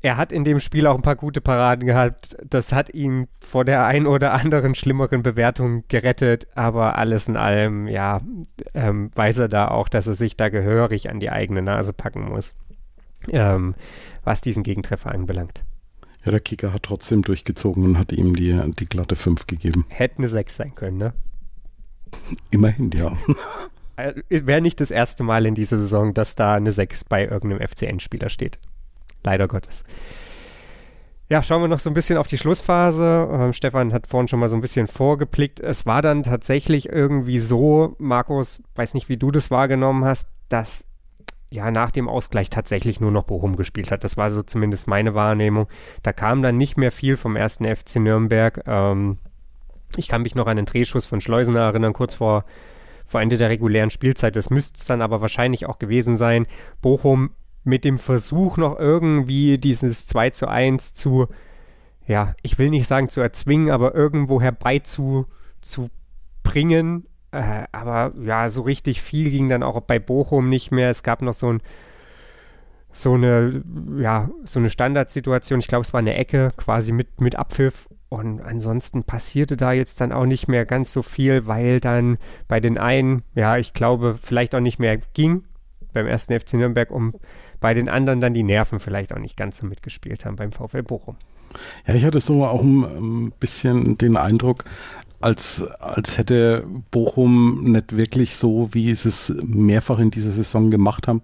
Er 0.00 0.16
hat 0.18 0.32
in 0.32 0.44
dem 0.44 0.60
Spiel 0.60 0.86
auch 0.86 0.96
ein 0.96 1.02
paar 1.02 1.16
gute 1.16 1.40
Paraden 1.40 1.86
gehabt. 1.86 2.36
Das 2.44 2.74
hat 2.74 2.92
ihn 2.92 3.26
vor 3.40 3.64
der 3.64 3.86
ein 3.86 4.06
oder 4.06 4.34
anderen 4.34 4.74
schlimmeren 4.74 5.22
Bewertung 5.22 5.84
gerettet. 5.88 6.46
Aber 6.54 6.98
alles 6.98 7.26
in 7.26 7.38
allem, 7.38 7.88
ja, 7.88 8.20
ähm, 8.74 9.10
weiß 9.14 9.38
er 9.38 9.48
da 9.48 9.68
auch, 9.68 9.88
dass 9.88 10.06
er 10.06 10.14
sich 10.14 10.36
da 10.36 10.50
gehörig 10.50 11.08
an 11.08 11.20
die 11.20 11.30
eigene 11.30 11.62
Nase 11.62 11.94
packen 11.94 12.28
muss. 12.28 12.54
Ähm, 13.28 13.74
was 14.24 14.40
diesen 14.40 14.62
Gegentreffer 14.62 15.12
anbelangt. 15.12 15.64
Ja, 16.24 16.30
der 16.30 16.40
Kicker 16.40 16.72
hat 16.72 16.84
trotzdem 16.84 17.22
durchgezogen 17.22 17.84
und 17.84 17.98
hat 17.98 18.12
ihm 18.12 18.34
die, 18.34 18.58
die 18.78 18.86
glatte 18.86 19.14
5 19.16 19.46
gegeben. 19.46 19.84
Hätte 19.88 20.18
eine 20.18 20.28
6 20.28 20.56
sein 20.56 20.74
können, 20.74 20.96
ne? 20.96 21.12
Immerhin, 22.50 22.90
ja. 22.92 23.16
Äh, 23.96 24.22
Wäre 24.28 24.60
nicht 24.60 24.80
das 24.80 24.90
erste 24.90 25.22
Mal 25.22 25.46
in 25.46 25.54
dieser 25.54 25.76
Saison, 25.76 26.14
dass 26.14 26.34
da 26.34 26.54
eine 26.54 26.72
6 26.72 27.04
bei 27.04 27.28
irgendeinem 27.28 27.60
FCN-Spieler 27.60 28.28
steht. 28.28 28.58
Leider 29.22 29.46
Gottes. 29.46 29.84
Ja, 31.28 31.42
schauen 31.42 31.62
wir 31.62 31.68
noch 31.68 31.78
so 31.78 31.90
ein 31.90 31.94
bisschen 31.94 32.18
auf 32.18 32.26
die 32.26 32.36
Schlussphase. 32.36 33.28
Ähm, 33.32 33.52
Stefan 33.52 33.92
hat 33.92 34.06
vorhin 34.06 34.28
schon 34.28 34.40
mal 34.40 34.48
so 34.48 34.56
ein 34.56 34.60
bisschen 34.60 34.88
vorgeblickt. 34.88 35.60
Es 35.60 35.86
war 35.86 36.02
dann 36.02 36.22
tatsächlich 36.22 36.88
irgendwie 36.88 37.38
so, 37.38 37.94
Markus, 37.98 38.62
weiß 38.74 38.94
nicht, 38.94 39.08
wie 39.08 39.16
du 39.16 39.30
das 39.30 39.50
wahrgenommen 39.50 40.04
hast, 40.04 40.28
dass 40.48 40.86
ja 41.54 41.70
nach 41.70 41.90
dem 41.90 42.08
Ausgleich 42.08 42.50
tatsächlich 42.50 43.00
nur 43.00 43.10
noch 43.10 43.24
Bochum 43.24 43.56
gespielt 43.56 43.90
hat. 43.90 44.04
Das 44.04 44.16
war 44.16 44.30
so 44.30 44.42
zumindest 44.42 44.88
meine 44.88 45.14
Wahrnehmung. 45.14 45.68
Da 46.02 46.12
kam 46.12 46.42
dann 46.42 46.58
nicht 46.58 46.76
mehr 46.76 46.92
viel 46.92 47.16
vom 47.16 47.36
ersten 47.36 47.64
FC 47.64 47.96
Nürnberg. 47.96 48.62
Ähm, 48.66 49.18
ich 49.96 50.08
kann 50.08 50.22
mich 50.22 50.34
noch 50.34 50.46
an 50.46 50.56
den 50.56 50.66
Drehschuss 50.66 51.06
von 51.06 51.20
Schleusener 51.20 51.60
erinnern, 51.60 51.92
kurz 51.92 52.14
vor, 52.14 52.44
vor 53.06 53.20
Ende 53.20 53.38
der 53.38 53.48
regulären 53.48 53.90
Spielzeit. 53.90 54.36
Das 54.36 54.50
müsste 54.50 54.78
es 54.78 54.86
dann 54.86 55.00
aber 55.00 55.20
wahrscheinlich 55.20 55.66
auch 55.66 55.78
gewesen 55.78 56.16
sein. 56.16 56.46
Bochum 56.82 57.30
mit 57.62 57.84
dem 57.84 57.98
Versuch 57.98 58.56
noch 58.56 58.78
irgendwie 58.78 59.56
dieses 59.56 60.06
2 60.06 60.30
zu 60.30 60.48
1 60.48 60.94
zu, 60.94 61.28
ja, 62.06 62.34
ich 62.42 62.58
will 62.58 62.70
nicht 62.70 62.86
sagen 62.86 63.08
zu 63.08 63.20
erzwingen, 63.20 63.70
aber 63.70 63.94
irgendwo 63.94 64.40
herbei 64.40 64.80
zu. 64.80 65.26
Äh, 67.34 67.64
aber 67.72 68.12
ja, 68.22 68.48
so 68.48 68.62
richtig 68.62 69.02
viel 69.02 69.30
ging 69.30 69.48
dann 69.48 69.62
auch 69.62 69.80
bei 69.80 69.98
Bochum 69.98 70.48
nicht 70.48 70.70
mehr. 70.70 70.90
Es 70.90 71.02
gab 71.02 71.20
noch 71.20 71.34
so 71.34 71.52
ein 71.52 71.62
so 72.96 73.14
eine, 73.14 73.64
ja, 73.98 74.30
so 74.44 74.60
eine 74.60 74.70
Standardsituation. 74.70 75.58
Ich 75.58 75.66
glaube, 75.66 75.82
es 75.82 75.92
war 75.92 75.98
eine 75.98 76.14
Ecke 76.14 76.52
quasi 76.56 76.92
mit, 76.92 77.20
mit 77.20 77.34
Abpfiff. 77.34 77.88
Und 78.08 78.40
ansonsten 78.40 79.02
passierte 79.02 79.56
da 79.56 79.72
jetzt 79.72 80.00
dann 80.00 80.12
auch 80.12 80.26
nicht 80.26 80.46
mehr 80.46 80.64
ganz 80.64 80.92
so 80.92 81.02
viel, 81.02 81.48
weil 81.48 81.80
dann 81.80 82.18
bei 82.46 82.60
den 82.60 82.78
einen, 82.78 83.24
ja, 83.34 83.56
ich 83.56 83.72
glaube, 83.72 84.16
vielleicht 84.22 84.54
auch 84.54 84.60
nicht 84.60 84.78
mehr 84.78 84.98
ging 85.14 85.42
beim 85.92 86.06
ersten 86.06 86.38
FC 86.38 86.54
Nürnberg, 86.54 86.92
um 86.92 87.14
bei 87.60 87.74
den 87.74 87.88
anderen 87.88 88.20
dann 88.20 88.34
die 88.34 88.42
Nerven 88.44 88.78
vielleicht 88.78 89.12
auch 89.12 89.18
nicht 89.18 89.36
ganz 89.36 89.56
so 89.56 89.66
mitgespielt 89.66 90.24
haben 90.24 90.36
beim 90.36 90.52
VfL 90.52 90.82
Bochum. 90.82 91.16
Ja, 91.86 91.94
ich 91.94 92.04
hatte 92.04 92.20
so 92.20 92.44
auch 92.44 92.62
ein, 92.62 93.32
bisschen 93.40 93.96
den 93.98 94.16
Eindruck, 94.16 94.64
als, 95.24 95.62
als 95.80 96.18
hätte 96.18 96.66
Bochum 96.90 97.72
nicht 97.72 97.96
wirklich 97.96 98.36
so, 98.36 98.68
wie 98.72 98.94
sie 98.94 99.08
es 99.08 99.34
mehrfach 99.42 99.98
in 99.98 100.10
dieser 100.10 100.32
Saison 100.32 100.70
gemacht 100.70 101.08
haben, 101.08 101.22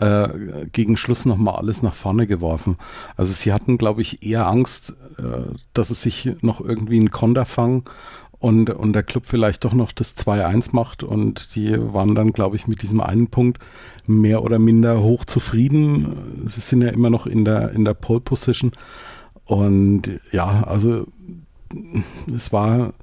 äh, 0.00 0.66
gegen 0.72 0.96
Schluss 0.96 1.26
nochmal 1.26 1.54
alles 1.54 1.80
nach 1.80 1.94
vorne 1.94 2.26
geworfen. 2.26 2.76
Also 3.16 3.32
sie 3.32 3.52
hatten, 3.52 3.78
glaube 3.78 4.02
ich, 4.02 4.26
eher 4.26 4.48
Angst, 4.48 4.96
äh, 5.18 5.54
dass 5.74 5.90
es 5.90 6.02
sich 6.02 6.28
noch 6.42 6.60
irgendwie 6.60 6.98
ein 6.98 7.12
Konter 7.12 7.44
fangen 7.44 7.84
und, 8.40 8.68
und 8.68 8.94
der 8.94 9.04
Club 9.04 9.26
vielleicht 9.26 9.64
doch 9.64 9.74
noch 9.74 9.92
das 9.92 10.16
2-1 10.16 10.70
macht 10.72 11.04
und 11.04 11.54
die 11.54 11.76
waren 11.94 12.16
dann, 12.16 12.32
glaube 12.32 12.56
ich, 12.56 12.66
mit 12.66 12.82
diesem 12.82 13.00
einen 13.00 13.28
Punkt 13.28 13.60
mehr 14.08 14.42
oder 14.42 14.58
minder 14.58 15.04
hoch 15.04 15.24
zufrieden. 15.24 16.42
Sie 16.46 16.60
sind 16.60 16.82
ja 16.82 16.88
immer 16.88 17.10
noch 17.10 17.26
in 17.28 17.44
der, 17.44 17.70
in 17.70 17.84
der 17.84 17.94
Pole 17.94 18.20
Position 18.20 18.72
und 19.44 20.10
ja, 20.32 20.64
also 20.64 21.06
es 22.34 22.52
war, 22.52 22.94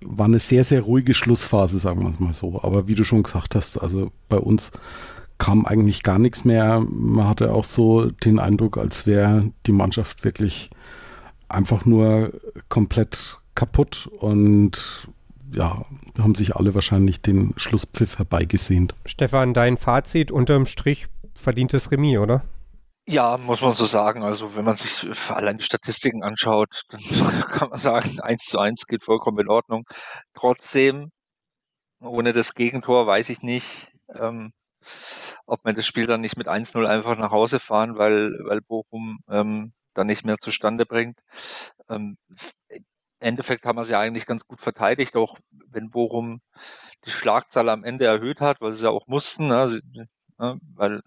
war 0.00 0.26
eine 0.26 0.38
sehr, 0.38 0.64
sehr 0.64 0.82
ruhige 0.82 1.14
Schlussphase, 1.14 1.78
sagen 1.78 2.02
wir 2.02 2.10
es 2.10 2.20
mal 2.20 2.32
so. 2.32 2.60
Aber 2.62 2.88
wie 2.88 2.94
du 2.94 3.04
schon 3.04 3.22
gesagt 3.22 3.54
hast, 3.54 3.78
also 3.78 4.10
bei 4.28 4.38
uns 4.38 4.72
kam 5.38 5.64
eigentlich 5.66 6.02
gar 6.02 6.18
nichts 6.18 6.44
mehr. 6.44 6.80
Man 6.80 7.26
hatte 7.26 7.52
auch 7.52 7.64
so 7.64 8.06
den 8.06 8.38
Eindruck, 8.38 8.78
als 8.78 9.06
wäre 9.06 9.50
die 9.66 9.72
Mannschaft 9.72 10.24
wirklich 10.24 10.70
einfach 11.48 11.84
nur 11.84 12.32
komplett 12.68 13.38
kaputt 13.54 14.08
und 14.20 15.08
ja, 15.52 15.84
haben 16.18 16.34
sich 16.34 16.56
alle 16.56 16.74
wahrscheinlich 16.74 17.20
den 17.20 17.54
Schlusspfiff 17.56 18.18
herbeigesehnt. 18.18 18.94
Stefan, 19.04 19.52
dein 19.52 19.76
Fazit 19.76 20.30
unterm 20.30 20.66
Strich 20.66 21.08
verdientes 21.34 21.90
Remis, 21.90 22.18
oder? 22.18 22.44
Ja, 23.10 23.36
muss 23.38 23.60
man 23.60 23.72
so 23.72 23.84
sagen. 23.86 24.22
Also 24.22 24.54
wenn 24.56 24.64
man 24.64 24.76
sich 24.76 25.04
allein 25.30 25.58
die 25.58 25.64
Statistiken 25.64 26.22
anschaut, 26.22 26.82
dann 26.90 27.00
kann 27.50 27.70
man 27.70 27.78
sagen, 27.78 28.20
1 28.20 28.44
zu 28.44 28.58
1 28.58 28.86
geht 28.86 29.02
vollkommen 29.02 29.38
in 29.40 29.48
Ordnung. 29.48 29.84
Trotzdem, 30.34 31.10
ohne 32.00 32.32
das 32.32 32.54
Gegentor 32.54 33.06
weiß 33.06 33.30
ich 33.30 33.42
nicht, 33.42 33.88
ähm, 34.14 34.52
ob 35.46 35.64
man 35.64 35.76
das 35.76 35.86
Spiel 35.86 36.06
dann 36.06 36.20
nicht 36.22 36.36
mit 36.38 36.48
1-0 36.48 36.86
einfach 36.86 37.16
nach 37.18 37.32
Hause 37.32 37.60
fahren, 37.60 37.98
weil, 37.98 38.32
weil 38.46 38.60
Bochum 38.62 39.20
ähm, 39.28 39.72
dann 39.94 40.06
nicht 40.08 40.24
mehr 40.24 40.38
zustande 40.38 40.86
bringt. 40.86 41.18
Ähm, 41.88 42.16
Endeffekt 43.20 43.66
haben 43.66 43.76
wir 43.78 43.84
sie 43.84 43.96
eigentlich 43.96 44.26
ganz 44.26 44.46
gut 44.46 44.60
verteidigt, 44.60 45.16
auch 45.16 45.38
wenn 45.68 45.90
Bochum 45.90 46.40
die 47.06 47.10
Schlagzahl 47.10 47.68
am 47.68 47.84
Ende 47.84 48.06
erhöht 48.06 48.40
hat, 48.40 48.60
weil 48.60 48.72
sie 48.74 48.84
ja 48.84 48.90
auch 48.90 49.06
mussten, 49.08 49.48
ne, 49.48 49.68
sie, 49.68 49.80
ne, 50.38 50.58
weil 50.74 51.02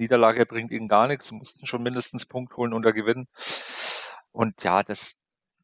Niederlage 0.00 0.46
bringt 0.46 0.72
ihnen 0.72 0.88
gar 0.88 1.06
nichts, 1.06 1.28
sie 1.28 1.34
mussten 1.34 1.66
schon 1.66 1.82
mindestens 1.82 2.26
Punkt 2.26 2.56
holen 2.56 2.72
oder 2.72 2.92
gewinnen. 2.92 3.26
Und 4.32 4.62
ja, 4.64 4.82
das 4.82 5.14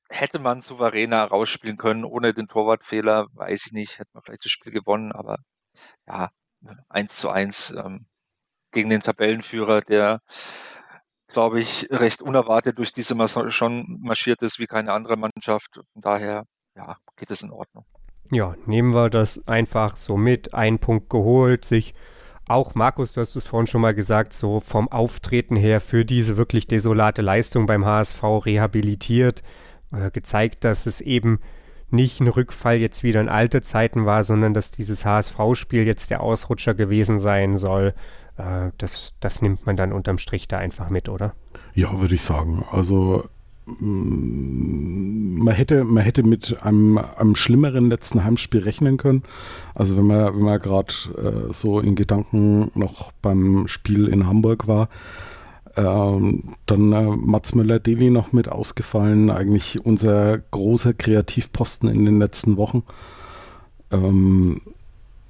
hätte 0.08 0.38
man 0.38 0.60
souveräner 0.60 1.24
rausspielen 1.24 1.76
können, 1.76 2.04
ohne 2.04 2.32
den 2.34 2.46
Torwartfehler, 2.46 3.26
weiß 3.32 3.66
ich 3.66 3.72
nicht, 3.72 3.98
hätte 3.98 4.10
man 4.12 4.22
vielleicht 4.22 4.44
das 4.44 4.52
Spiel 4.52 4.72
gewonnen, 4.72 5.12
aber 5.12 5.38
ja, 6.06 6.30
eins 6.88 7.16
zu 7.18 7.28
eins 7.28 7.70
ähm, 7.70 8.06
gegen 8.72 8.90
den 8.90 9.00
Tabellenführer, 9.00 9.80
der 9.80 10.20
glaube 11.28 11.60
ich, 11.60 11.88
recht 11.90 12.22
unerwartet 12.22 12.78
durch 12.78 12.92
diese 12.92 13.14
Masse 13.14 13.50
schon 13.50 13.98
marschiert 14.00 14.42
ist 14.42 14.58
wie 14.58 14.66
keine 14.66 14.92
andere 14.92 15.16
Mannschaft. 15.16 15.80
Von 15.92 16.02
daher, 16.02 16.44
ja, 16.76 16.96
geht 17.16 17.30
es 17.30 17.42
in 17.42 17.50
Ordnung. 17.50 17.84
Ja, 18.30 18.54
nehmen 18.66 18.94
wir 18.94 19.10
das 19.10 19.46
einfach 19.46 19.96
so 19.96 20.16
mit. 20.16 20.54
Ein 20.54 20.78
Punkt 20.78 21.10
geholt, 21.10 21.64
sich 21.64 21.94
auch 22.48 22.74
Markus, 22.74 23.12
du 23.12 23.20
hast 23.20 23.36
es 23.36 23.44
vorhin 23.44 23.66
schon 23.66 23.80
mal 23.80 23.94
gesagt, 23.94 24.32
so 24.32 24.60
vom 24.60 24.88
Auftreten 24.88 25.56
her 25.56 25.80
für 25.80 26.04
diese 26.04 26.36
wirklich 26.36 26.66
desolate 26.66 27.22
Leistung 27.22 27.66
beim 27.66 27.84
HSV 27.84 28.22
rehabilitiert, 28.22 29.42
äh, 29.92 30.10
gezeigt, 30.10 30.64
dass 30.64 30.86
es 30.86 31.00
eben 31.00 31.40
nicht 31.90 32.20
ein 32.20 32.28
Rückfall 32.28 32.76
jetzt 32.76 33.02
wieder 33.02 33.20
in 33.20 33.28
alte 33.28 33.62
Zeiten 33.62 34.06
war, 34.06 34.24
sondern 34.24 34.54
dass 34.54 34.70
dieses 34.70 35.04
HSV-Spiel 35.04 35.86
jetzt 35.86 36.10
der 36.10 36.20
Ausrutscher 36.20 36.74
gewesen 36.74 37.18
sein 37.18 37.56
soll 37.56 37.94
äh, 38.36 38.70
das, 38.78 39.14
das 39.20 39.42
nimmt 39.42 39.66
man 39.66 39.76
dann 39.76 39.92
unterm 39.92 40.18
Strich 40.18 40.48
da 40.48 40.58
einfach 40.58 40.90
mit, 40.90 41.08
oder? 41.08 41.34
Ja, 41.74 42.00
würde 42.00 42.14
ich 42.14 42.22
sagen. 42.22 42.64
Also 42.70 43.24
man 43.66 45.54
hätte, 45.54 45.82
man 45.84 46.04
hätte 46.04 46.22
mit 46.22 46.62
einem, 46.62 46.98
einem 46.98 47.34
schlimmeren 47.34 47.88
letzten 47.90 48.24
Heimspiel 48.24 48.62
rechnen 48.62 48.96
können. 48.96 49.24
Also 49.74 49.96
wenn 49.96 50.06
man, 50.06 50.36
wenn 50.36 50.44
man 50.44 50.60
gerade 50.60 50.94
äh, 51.16 51.52
so 51.52 51.80
in 51.80 51.96
Gedanken 51.96 52.70
noch 52.74 53.10
beim 53.22 53.66
Spiel 53.66 54.06
in 54.06 54.26
Hamburg 54.26 54.68
war, 54.68 54.88
ähm, 55.76 56.54
dann 56.66 56.92
äh, 56.92 57.16
Mats 57.16 57.54
Müller-Deli 57.54 58.10
noch 58.10 58.32
mit 58.32 58.48
ausgefallen, 58.48 59.30
eigentlich 59.30 59.84
unser 59.84 60.38
großer 60.38 60.94
Kreativposten 60.94 61.88
in 61.88 62.04
den 62.04 62.20
letzten 62.20 62.56
Wochen. 62.56 62.84
Ähm, 63.90 64.60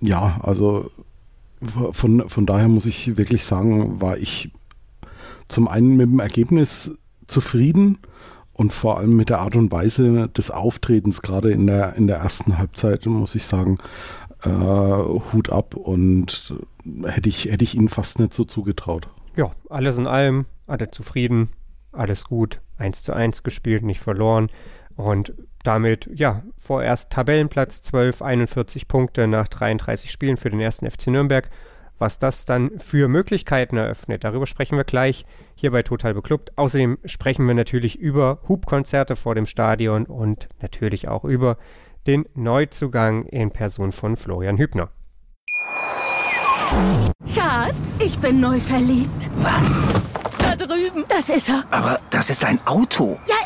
ja, 0.00 0.38
also 0.42 0.90
von, 1.92 2.28
von 2.28 2.44
daher 2.44 2.68
muss 2.68 2.84
ich 2.84 3.16
wirklich 3.16 3.44
sagen, 3.44 4.00
war 4.00 4.18
ich 4.18 4.50
zum 5.48 5.68
einen 5.68 5.96
mit 5.96 6.10
dem 6.10 6.20
Ergebnis 6.20 6.92
zufrieden 7.28 7.98
und 8.56 8.72
vor 8.72 8.96
allem 8.96 9.16
mit 9.16 9.28
der 9.28 9.40
Art 9.40 9.54
und 9.54 9.70
Weise 9.70 10.28
des 10.28 10.50
Auftretens, 10.50 11.20
gerade 11.20 11.52
in 11.52 11.66
der, 11.66 11.94
in 11.94 12.06
der 12.06 12.16
ersten 12.16 12.56
Halbzeit, 12.56 13.04
muss 13.04 13.34
ich 13.34 13.44
sagen, 13.44 13.78
äh, 14.44 14.48
Hut 14.48 15.50
ab 15.50 15.74
und 15.74 16.54
hätte 17.04 17.28
ich, 17.28 17.46
hätte 17.46 17.64
ich 17.64 17.74
ihnen 17.74 17.90
fast 17.90 18.18
nicht 18.18 18.32
so 18.32 18.44
zugetraut. 18.44 19.08
Ja, 19.36 19.52
alles 19.68 19.98
in 19.98 20.06
allem, 20.06 20.46
alle 20.66 20.90
zufrieden, 20.90 21.50
alles 21.92 22.24
gut, 22.24 22.62
1 22.78 23.02
zu 23.02 23.12
1 23.12 23.42
gespielt, 23.42 23.82
nicht 23.82 24.00
verloren 24.00 24.48
und 24.96 25.34
damit, 25.62 26.08
ja, 26.14 26.42
vorerst 26.56 27.12
Tabellenplatz 27.12 27.82
12, 27.82 28.22
41 28.22 28.88
Punkte 28.88 29.26
nach 29.26 29.48
33 29.48 30.10
Spielen 30.10 30.38
für 30.38 30.48
den 30.48 30.60
ersten 30.60 30.90
FC 30.90 31.08
Nürnberg. 31.08 31.50
Was 31.98 32.18
das 32.18 32.44
dann 32.44 32.78
für 32.78 33.08
Möglichkeiten 33.08 33.76
eröffnet, 33.76 34.24
darüber 34.24 34.46
sprechen 34.46 34.76
wir 34.76 34.84
gleich 34.84 35.24
hier 35.54 35.70
bei 35.70 35.82
Total 35.82 36.12
Beklubbt. 36.12 36.56
Außerdem 36.56 36.98
sprechen 37.04 37.46
wir 37.46 37.54
natürlich 37.54 37.98
über 37.98 38.40
Hubkonzerte 38.48 39.16
vor 39.16 39.34
dem 39.34 39.46
Stadion 39.46 40.04
und 40.04 40.48
natürlich 40.60 41.08
auch 41.08 41.24
über 41.24 41.56
den 42.06 42.26
Neuzugang 42.34 43.24
in 43.26 43.50
Person 43.50 43.92
von 43.92 44.16
Florian 44.16 44.58
Hübner. 44.58 44.90
Schatz, 47.26 47.98
ich 48.00 48.18
bin 48.18 48.40
neu 48.40 48.60
verliebt. 48.60 49.30
Was? 49.38 49.82
Drüben. 50.86 51.04
Das 51.08 51.28
ist 51.28 51.48
er. 51.48 51.64
Aber 51.70 52.00
das 52.10 52.30
ist 52.30 52.44
ein 52.44 52.60
Auto. 52.66 53.18
Ja, 53.28 53.36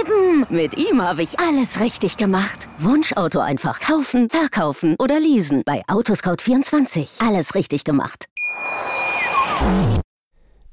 eben. 0.00 0.46
Mit 0.48 0.76
ihm 0.76 1.02
habe 1.02 1.22
ich 1.22 1.38
alles 1.38 1.80
richtig 1.80 2.16
gemacht. 2.16 2.68
Wunschauto 2.78 3.40
einfach 3.40 3.80
kaufen, 3.80 4.28
verkaufen 4.30 4.96
oder 4.98 5.18
leasen. 5.20 5.62
Bei 5.64 5.82
Autoscout24. 5.86 7.26
Alles 7.26 7.54
richtig 7.54 7.84
gemacht. 7.84 8.26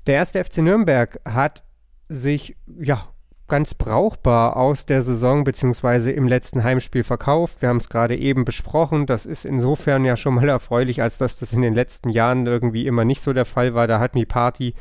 Der 0.08 0.16
erste 0.16 0.44
FC 0.44 0.60
Nürnberg 0.60 1.20
hat 1.26 1.64
sich, 2.08 2.56
ja, 2.80 3.08
ganz 3.48 3.76
brauchbar 3.76 4.58
aus 4.58 4.86
der 4.86 5.02
Saison 5.02 5.44
bzw. 5.44 6.12
im 6.12 6.28
letzten 6.28 6.64
Heimspiel 6.64 7.04
verkauft. 7.04 7.62
Wir 7.62 7.70
haben 7.70 7.78
es 7.78 7.90
gerade 7.90 8.16
eben 8.16 8.46
besprochen. 8.46 9.06
Das 9.06 9.26
ist 9.26 9.46
insofern 9.46 10.06
ja 10.06 10.18
schon 10.18 10.36
mal 10.36 10.50
erfreulich, 10.50 11.02
als 11.02 11.20
dass 11.20 11.38
das 11.38 11.54
in 11.54 11.62
den 11.62 11.76
letzten 11.76 12.10
Jahren 12.10 12.48
irgendwie 12.48 12.88
immer 12.88 13.06
nicht 13.06 13.22
so 13.22 13.34
der 13.34 13.46
Fall 13.46 13.76
war. 13.76 13.88
Da 13.88 14.00
hat 14.00 14.16
die 14.16 14.26
Party 14.26 14.74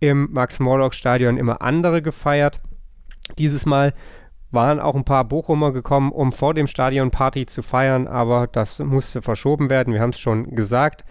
im 0.00 0.28
Max-Morlock-Stadion 0.32 1.36
immer 1.36 1.62
andere 1.62 2.02
gefeiert. 2.02 2.60
Dieses 3.36 3.66
Mal 3.66 3.94
waren 4.50 4.80
auch 4.80 4.94
ein 4.94 5.04
paar 5.04 5.24
Bochumer 5.24 5.72
gekommen, 5.72 6.10
um 6.10 6.32
vor 6.32 6.54
dem 6.54 6.66
Stadion 6.66 7.10
Party 7.10 7.46
zu 7.46 7.62
feiern, 7.62 8.06
aber 8.06 8.46
das 8.46 8.78
musste 8.78 9.20
verschoben 9.20 9.68
werden. 9.70 9.92
Wir 9.92 10.00
haben 10.00 10.10
es 10.10 10.20
schon 10.20 10.54
gesagt. 10.54 11.04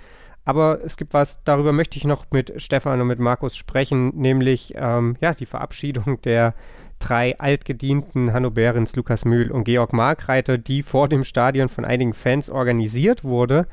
Aber 0.43 0.79
es 0.83 0.95
gibt 0.95 1.13
was, 1.13 1.43
darüber 1.43 1.73
möchte 1.73 1.97
ich 1.97 2.05
noch 2.05 2.25
mit 2.31 2.53
Stefan 2.61 3.01
und 3.01 3.07
mit 3.07 3.19
Markus 3.19 3.57
sprechen, 3.57 4.15
nämlich 4.15 4.73
ähm, 4.77 5.17
ja, 5.19 5.33
die 5.33 5.45
Verabschiedung 5.45 6.21
der 6.21 6.53
drei 6.99 7.37
altgedienten 7.37 8.31
Hannoverens 8.31 8.95
Lukas 8.95 9.25
Mühl 9.25 9.51
und 9.51 9.65
Georg 9.65 9.91
Markreiter, 9.91 10.57
die 10.57 10.83
vor 10.83 11.09
dem 11.09 11.25
Stadion 11.25 11.67
von 11.67 11.83
einigen 11.83 12.13
Fans 12.13 12.49
organisiert 12.49 13.25
wurde. 13.25 13.67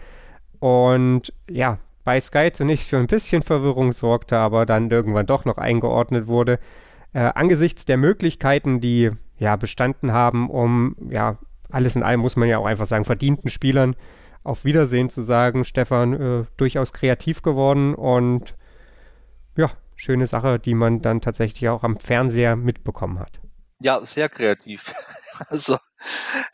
Und 0.59 1.33
ja, 1.49 1.79
bei 2.05 2.21
Sky 2.21 2.51
zunächst 2.53 2.89
für 2.89 2.99
ein 2.99 3.07
bisschen 3.07 3.43
Verwirrung 3.43 3.93
sorgte, 3.93 4.37
aber 4.37 4.67
dann 4.67 4.91
irgendwann 4.91 5.27
doch 5.27 5.45
noch 5.45 5.57
eingeordnet 5.57 6.27
wurde. 6.27 6.59
Äh, 7.13 7.31
angesichts 7.35 7.85
der 7.85 7.97
Möglichkeiten, 7.97 8.81
die 8.81 9.11
ja 9.39 9.57
bestanden 9.57 10.13
haben, 10.13 10.51
um 10.51 10.97
ja 11.11 11.39
alles 11.71 11.97
in 11.97 12.03
allem 12.03 12.21
muss 12.21 12.37
man 12.37 12.49
ja 12.49 12.59
auch 12.59 12.67
einfach 12.67 12.87
sagen, 12.87 13.05
verdienten 13.05 13.51
Spielern 13.51 13.97
auf 14.45 14.65
Wiedersehen 14.65 15.11
zu 15.11 15.23
sagen. 15.23 15.65
Stefan, 15.65 16.13
äh, 16.13 16.45
durchaus 16.57 16.93
kreativ 16.93 17.43
geworden 17.43 17.95
und 17.95 18.55
ja, 19.57 19.71
schöne 19.97 20.27
Sache, 20.27 20.59
die 20.59 20.75
man 20.75 21.03
dann 21.03 21.21
tatsächlich 21.21 21.69
auch 21.69 21.83
am 21.83 21.99
Fernseher 21.99 22.55
mitbekommen 22.57 23.19
hat. 23.19 23.41
Ja, 23.81 24.01
sehr 24.05 24.29
kreativ. 24.29 24.93
Also 25.49 25.79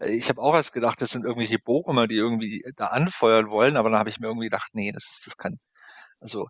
ich 0.01 0.29
habe 0.29 0.41
auch 0.41 0.55
erst 0.55 0.73
gedacht, 0.73 1.01
das 1.01 1.11
sind 1.11 1.25
irgendwelche 1.25 1.59
Bochumer, 1.59 2.07
die 2.07 2.17
irgendwie 2.17 2.65
da 2.77 2.89
anfeuern 2.89 3.51
wollen, 3.51 3.77
aber 3.77 3.91
dann 3.91 3.99
habe 3.99 4.11
ich 4.11 4.21
mir 4.21 4.29
irgendwie 4.29 4.47
gedacht, 4.47 4.71
nee, 4.75 4.93
das 4.93 5.05
ist, 5.11 5.27
das 5.27 5.37
kann, 5.37 5.59
also 6.21 6.47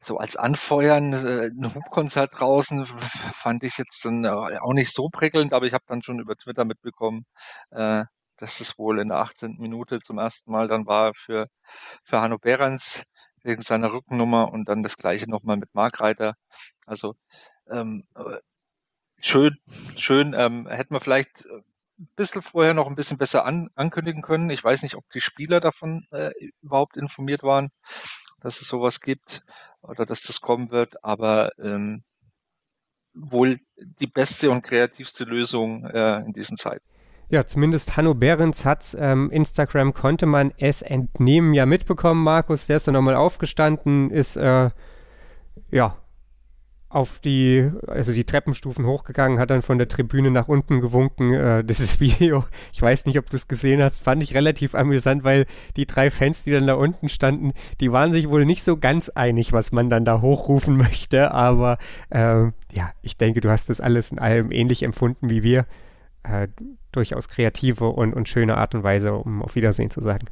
so 0.00 0.18
als 0.18 0.36
Anfeuern, 0.36 1.12
äh, 1.12 1.48
ein 1.48 1.74
Hubkonzert 1.74 2.38
draußen 2.38 2.86
fand 3.34 3.64
ich 3.64 3.78
jetzt 3.78 4.04
dann 4.04 4.24
auch 4.26 4.72
nicht 4.72 4.92
so 4.92 5.08
prickelnd, 5.08 5.52
aber 5.52 5.66
ich 5.66 5.74
habe 5.74 5.84
dann 5.88 6.02
schon 6.02 6.20
über 6.20 6.36
Twitter 6.36 6.64
mitbekommen, 6.64 7.26
äh, 7.70 8.04
dass 8.38 8.60
es 8.60 8.78
wohl 8.78 9.00
in 9.00 9.08
der 9.08 9.18
18. 9.18 9.56
Minute 9.58 10.00
zum 10.00 10.18
ersten 10.18 10.52
Mal 10.52 10.68
dann 10.68 10.86
war 10.86 11.12
für, 11.14 11.48
für 12.04 12.20
Hanno 12.20 12.38
Behrens 12.38 13.04
wegen 13.42 13.62
seiner 13.62 13.92
Rückennummer 13.92 14.52
und 14.52 14.68
dann 14.68 14.82
das 14.82 14.96
gleiche 14.96 15.30
nochmal 15.30 15.56
mit 15.56 15.74
Markreiter. 15.74 16.34
Also 16.86 17.14
ähm, 17.70 18.04
schön, 19.20 19.56
schön, 19.96 20.34
ähm, 20.36 20.66
hätten 20.68 20.94
wir 20.94 21.00
vielleicht 21.00 21.46
ein 21.98 22.08
bisschen 22.16 22.42
vorher 22.42 22.74
noch 22.74 22.86
ein 22.86 22.94
bisschen 22.94 23.18
besser 23.18 23.44
an, 23.44 23.70
ankündigen 23.74 24.22
können. 24.22 24.50
Ich 24.50 24.62
weiß 24.62 24.82
nicht, 24.82 24.96
ob 24.96 25.08
die 25.10 25.20
Spieler 25.20 25.60
davon 25.60 26.06
äh, 26.10 26.30
überhaupt 26.62 26.96
informiert 26.96 27.42
waren, 27.42 27.70
dass 28.40 28.60
es 28.60 28.68
sowas 28.68 29.00
gibt 29.00 29.44
oder 29.80 30.04
dass 30.04 30.22
das 30.22 30.40
kommen 30.40 30.70
wird, 30.70 31.02
aber 31.02 31.50
ähm, 31.58 32.04
wohl 33.14 33.58
die 33.76 34.06
beste 34.06 34.50
und 34.50 34.62
kreativste 34.62 35.24
Lösung 35.24 35.86
äh, 35.86 36.18
in 36.20 36.32
diesen 36.32 36.56
Zeiten. 36.56 36.84
Ja, 37.28 37.44
zumindest 37.44 37.96
Hanno 37.96 38.14
Behrens 38.14 38.64
hat 38.64 38.96
ähm, 38.98 39.30
Instagram 39.30 39.94
konnte 39.94 40.26
man 40.26 40.52
es 40.58 40.82
entnehmen 40.82 41.54
ja 41.54 41.66
mitbekommen, 41.66 42.22
Markus. 42.22 42.66
Der 42.66 42.76
ist 42.76 42.86
dann 42.86 42.94
nochmal 42.94 43.16
aufgestanden, 43.16 44.10
ist 44.10 44.36
äh, 44.36 44.70
ja 45.70 45.98
auf 46.88 47.18
die, 47.18 47.68
also 47.86 48.12
die 48.12 48.24
Treppenstufen 48.24 48.86
hochgegangen, 48.86 49.38
hat 49.38 49.50
dann 49.50 49.62
von 49.62 49.78
der 49.78 49.88
Tribüne 49.88 50.30
nach 50.30 50.48
unten 50.48 50.80
gewunken. 50.80 51.32
Äh, 51.32 51.64
dieses 51.68 52.00
Video, 52.00 52.44
ich 52.72 52.80
weiß 52.80 53.06
nicht, 53.06 53.18
ob 53.18 53.28
du 53.28 53.36
es 53.36 53.48
gesehen 53.48 53.82
hast, 53.82 53.98
fand 53.98 54.22
ich 54.22 54.34
relativ 54.34 54.74
amüsant, 54.74 55.24
weil 55.24 55.46
die 55.76 55.86
drei 55.86 56.10
Fans, 56.10 56.44
die 56.44 56.52
dann 56.52 56.66
da 56.66 56.74
unten 56.74 57.08
standen, 57.08 57.52
die 57.80 57.92
waren 57.92 58.12
sich 58.12 58.28
wohl 58.28 58.44
nicht 58.44 58.62
so 58.62 58.76
ganz 58.76 59.08
einig, 59.08 59.52
was 59.52 59.72
man 59.72 59.88
dann 59.88 60.04
da 60.04 60.20
hochrufen 60.20 60.76
möchte. 60.76 61.32
Aber 61.32 61.78
äh, 62.10 62.44
ja, 62.72 62.92
ich 63.02 63.16
denke, 63.16 63.40
du 63.40 63.50
hast 63.50 63.68
das 63.68 63.80
alles 63.80 64.12
in 64.12 64.18
allem 64.18 64.52
ähnlich 64.52 64.82
empfunden 64.82 65.30
wie 65.30 65.42
wir 65.42 65.66
äh, 66.22 66.48
durchaus 66.92 67.28
kreative 67.28 67.86
und, 67.88 68.14
und 68.14 68.28
schöne 68.28 68.56
Art 68.56 68.74
und 68.74 68.82
Weise, 68.82 69.12
um 69.14 69.42
auf 69.42 69.54
Wiedersehen 69.54 69.90
zu 69.90 70.00
sagen. 70.00 70.26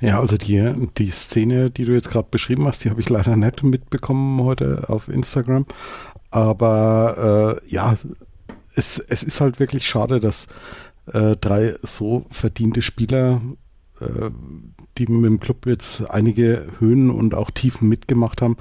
Ja, 0.00 0.20
also 0.20 0.36
die, 0.36 0.72
die 0.96 1.10
Szene, 1.10 1.70
die 1.70 1.84
du 1.84 1.92
jetzt 1.92 2.10
gerade 2.10 2.28
beschrieben 2.30 2.66
hast, 2.66 2.84
die 2.84 2.90
habe 2.90 3.00
ich 3.00 3.08
leider 3.08 3.34
nicht 3.34 3.64
mitbekommen 3.64 4.40
heute 4.42 4.88
auf 4.88 5.08
Instagram. 5.08 5.66
Aber 6.30 7.60
äh, 7.64 7.68
ja, 7.68 7.96
es, 8.74 8.98
es 8.98 9.22
ist 9.22 9.40
halt 9.40 9.58
wirklich 9.58 9.86
schade, 9.86 10.20
dass 10.20 10.46
äh, 11.12 11.36
drei 11.36 11.74
so 11.82 12.26
verdiente 12.30 12.82
Spieler, 12.82 13.40
äh, 14.00 14.30
die 14.98 15.06
mit 15.06 15.30
dem 15.30 15.40
Club 15.40 15.66
jetzt 15.66 16.08
einige 16.10 16.66
Höhen 16.78 17.10
und 17.10 17.34
auch 17.34 17.50
Tiefen 17.50 17.88
mitgemacht 17.88 18.40
haben, 18.40 18.56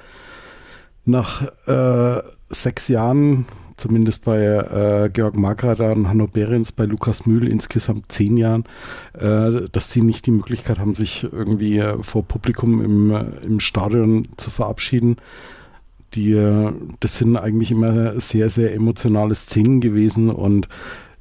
nach 1.05 1.43
äh, 1.67 2.21
sechs 2.49 2.87
Jahren 2.87 3.45
zumindest 3.77 4.25
bei 4.25 4.39
äh, 4.43 5.09
Georg 5.09 5.37
Margrader 5.37 5.95
und 5.95 6.09
Hanno 6.09 6.27
Behrens, 6.27 6.71
bei 6.71 6.85
Lukas 6.85 7.25
Mühl 7.25 7.47
insgesamt 7.47 8.11
zehn 8.11 8.35
Jahren, 8.35 8.65
äh, 9.13 9.69
dass 9.71 9.93
sie 9.93 10.01
nicht 10.01 10.25
die 10.25 10.31
Möglichkeit 10.31 10.79
haben, 10.79 10.95
sich 10.95 11.23
irgendwie 11.31 11.77
äh, 11.77 12.01
vor 12.03 12.23
Publikum 12.23 12.83
im, 12.83 13.11
äh, 13.11 13.23
im 13.45 13.59
Stadion 13.59 14.27
zu 14.37 14.49
verabschieden. 14.49 15.17
Die, 16.15 16.31
äh, 16.31 16.73
das 16.99 17.19
sind 17.19 17.37
eigentlich 17.37 17.71
immer 17.71 18.19
sehr, 18.19 18.49
sehr 18.49 18.73
emotionale 18.73 19.35
Szenen 19.35 19.79
gewesen 19.79 20.29
und 20.29 20.67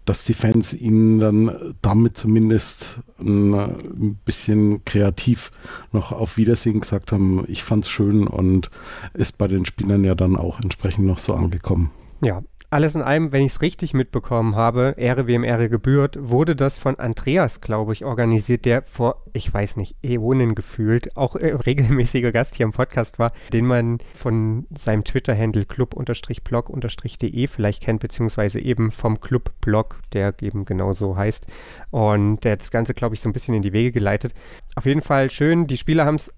dass 0.06 0.22
die 0.22 0.34
Fans 0.34 0.72
ihnen 0.72 1.18
dann 1.18 1.74
damit 1.82 2.16
zumindest 2.16 3.00
ein, 3.18 4.18
bisschen 4.24 4.84
kreativ 4.84 5.50
noch 5.92 6.12
auf 6.12 6.36
Wiedersehen 6.36 6.80
gesagt 6.80 7.10
haben, 7.12 7.44
ich 7.48 7.64
fand's 7.64 7.88
schön 7.88 8.26
und 8.26 8.70
ist 9.14 9.36
bei 9.36 9.48
den 9.48 9.66
Spielern 9.66 10.04
ja 10.04 10.14
dann 10.14 10.36
auch 10.36 10.60
entsprechend 10.60 11.06
noch 11.06 11.18
so 11.18 11.34
angekommen. 11.34 11.90
Ja, 12.20 12.42
alles 12.68 12.96
in 12.96 13.02
allem, 13.02 13.30
wenn 13.30 13.42
ich 13.42 13.52
es 13.52 13.62
richtig 13.62 13.94
mitbekommen 13.94 14.56
habe, 14.56 14.94
Ehre 14.96 15.28
wem 15.28 15.44
Ehre 15.44 15.68
gebührt, 15.68 16.18
wurde 16.20 16.56
das 16.56 16.76
von 16.76 16.98
Andreas, 16.98 17.60
glaube 17.60 17.92
ich, 17.92 18.04
organisiert, 18.04 18.64
der 18.64 18.82
vor, 18.82 19.22
ich 19.32 19.52
weiß 19.52 19.76
nicht, 19.76 19.94
Äonen 20.02 20.56
gefühlt, 20.56 21.16
auch 21.16 21.36
äh, 21.36 21.52
regelmäßiger 21.66 22.32
Gast 22.32 22.56
hier 22.56 22.64
im 22.64 22.72
Podcast 22.72 23.20
war, 23.20 23.30
den 23.52 23.66
man 23.66 23.98
von 24.14 24.66
seinem 24.76 25.04
Twitter-Handle 25.04 25.64
club-blog-de 25.64 27.46
vielleicht 27.46 27.82
kennt, 27.82 28.00
beziehungsweise 28.00 28.58
eben 28.58 28.90
vom 28.90 29.20
Club-Blog, 29.20 30.00
der 30.12 30.34
eben 30.42 30.64
genau 30.64 30.92
so 30.92 31.16
heißt. 31.16 31.46
Und 31.90 32.40
der 32.42 32.52
hat 32.52 32.62
das 32.62 32.72
Ganze, 32.72 32.94
glaube 32.94 33.14
ich, 33.14 33.20
so 33.20 33.28
ein 33.28 33.32
bisschen 33.32 33.54
in 33.54 33.62
die 33.62 33.72
Wege 33.72 33.92
geleitet. 33.92 34.34
Auf 34.74 34.86
jeden 34.86 35.02
Fall 35.02 35.30
schön, 35.30 35.68
die 35.68 35.76
Spieler 35.76 36.04
haben 36.04 36.16
es 36.16 36.34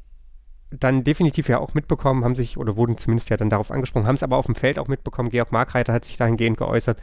dann 0.70 1.04
definitiv 1.04 1.48
ja 1.48 1.58
auch 1.58 1.74
mitbekommen, 1.74 2.24
haben 2.24 2.36
sich 2.36 2.58
oder 2.58 2.76
wurden 2.76 2.98
zumindest 2.98 3.30
ja 3.30 3.36
dann 3.36 3.50
darauf 3.50 3.70
angesprochen, 3.70 4.06
haben 4.06 4.14
es 4.14 4.22
aber 4.22 4.36
auf 4.36 4.46
dem 4.46 4.54
Feld 4.54 4.78
auch 4.78 4.88
mitbekommen. 4.88 5.30
Georg 5.30 5.52
Markreiter 5.52 5.92
hat 5.92 6.04
sich 6.04 6.16
dahingehend 6.16 6.58
geäußert, 6.58 7.00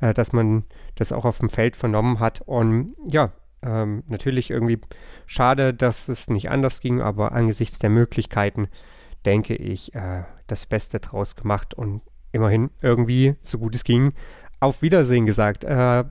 äh, 0.00 0.12
dass 0.12 0.32
man 0.32 0.64
das 0.96 1.12
auch 1.12 1.24
auf 1.24 1.38
dem 1.38 1.48
Feld 1.48 1.76
vernommen 1.76 2.20
hat. 2.20 2.42
Und 2.42 2.94
ja, 3.10 3.32
ähm, 3.62 4.02
natürlich 4.08 4.50
irgendwie 4.50 4.80
schade, 5.26 5.72
dass 5.72 6.08
es 6.08 6.28
nicht 6.28 6.50
anders 6.50 6.80
ging, 6.80 7.00
aber 7.00 7.32
angesichts 7.32 7.78
der 7.78 7.90
Möglichkeiten 7.90 8.68
denke 9.24 9.54
ich, 9.54 9.94
äh, 9.94 10.24
das 10.46 10.66
Beste 10.66 11.00
draus 11.00 11.36
gemacht 11.36 11.74
und 11.74 12.02
immerhin 12.32 12.70
irgendwie, 12.82 13.34
so 13.40 13.58
gut 13.58 13.74
es 13.74 13.84
ging, 13.84 14.12
auf 14.60 14.82
Wiedersehen 14.82 15.26
gesagt. 15.26 15.64
Äh, 15.64 16.04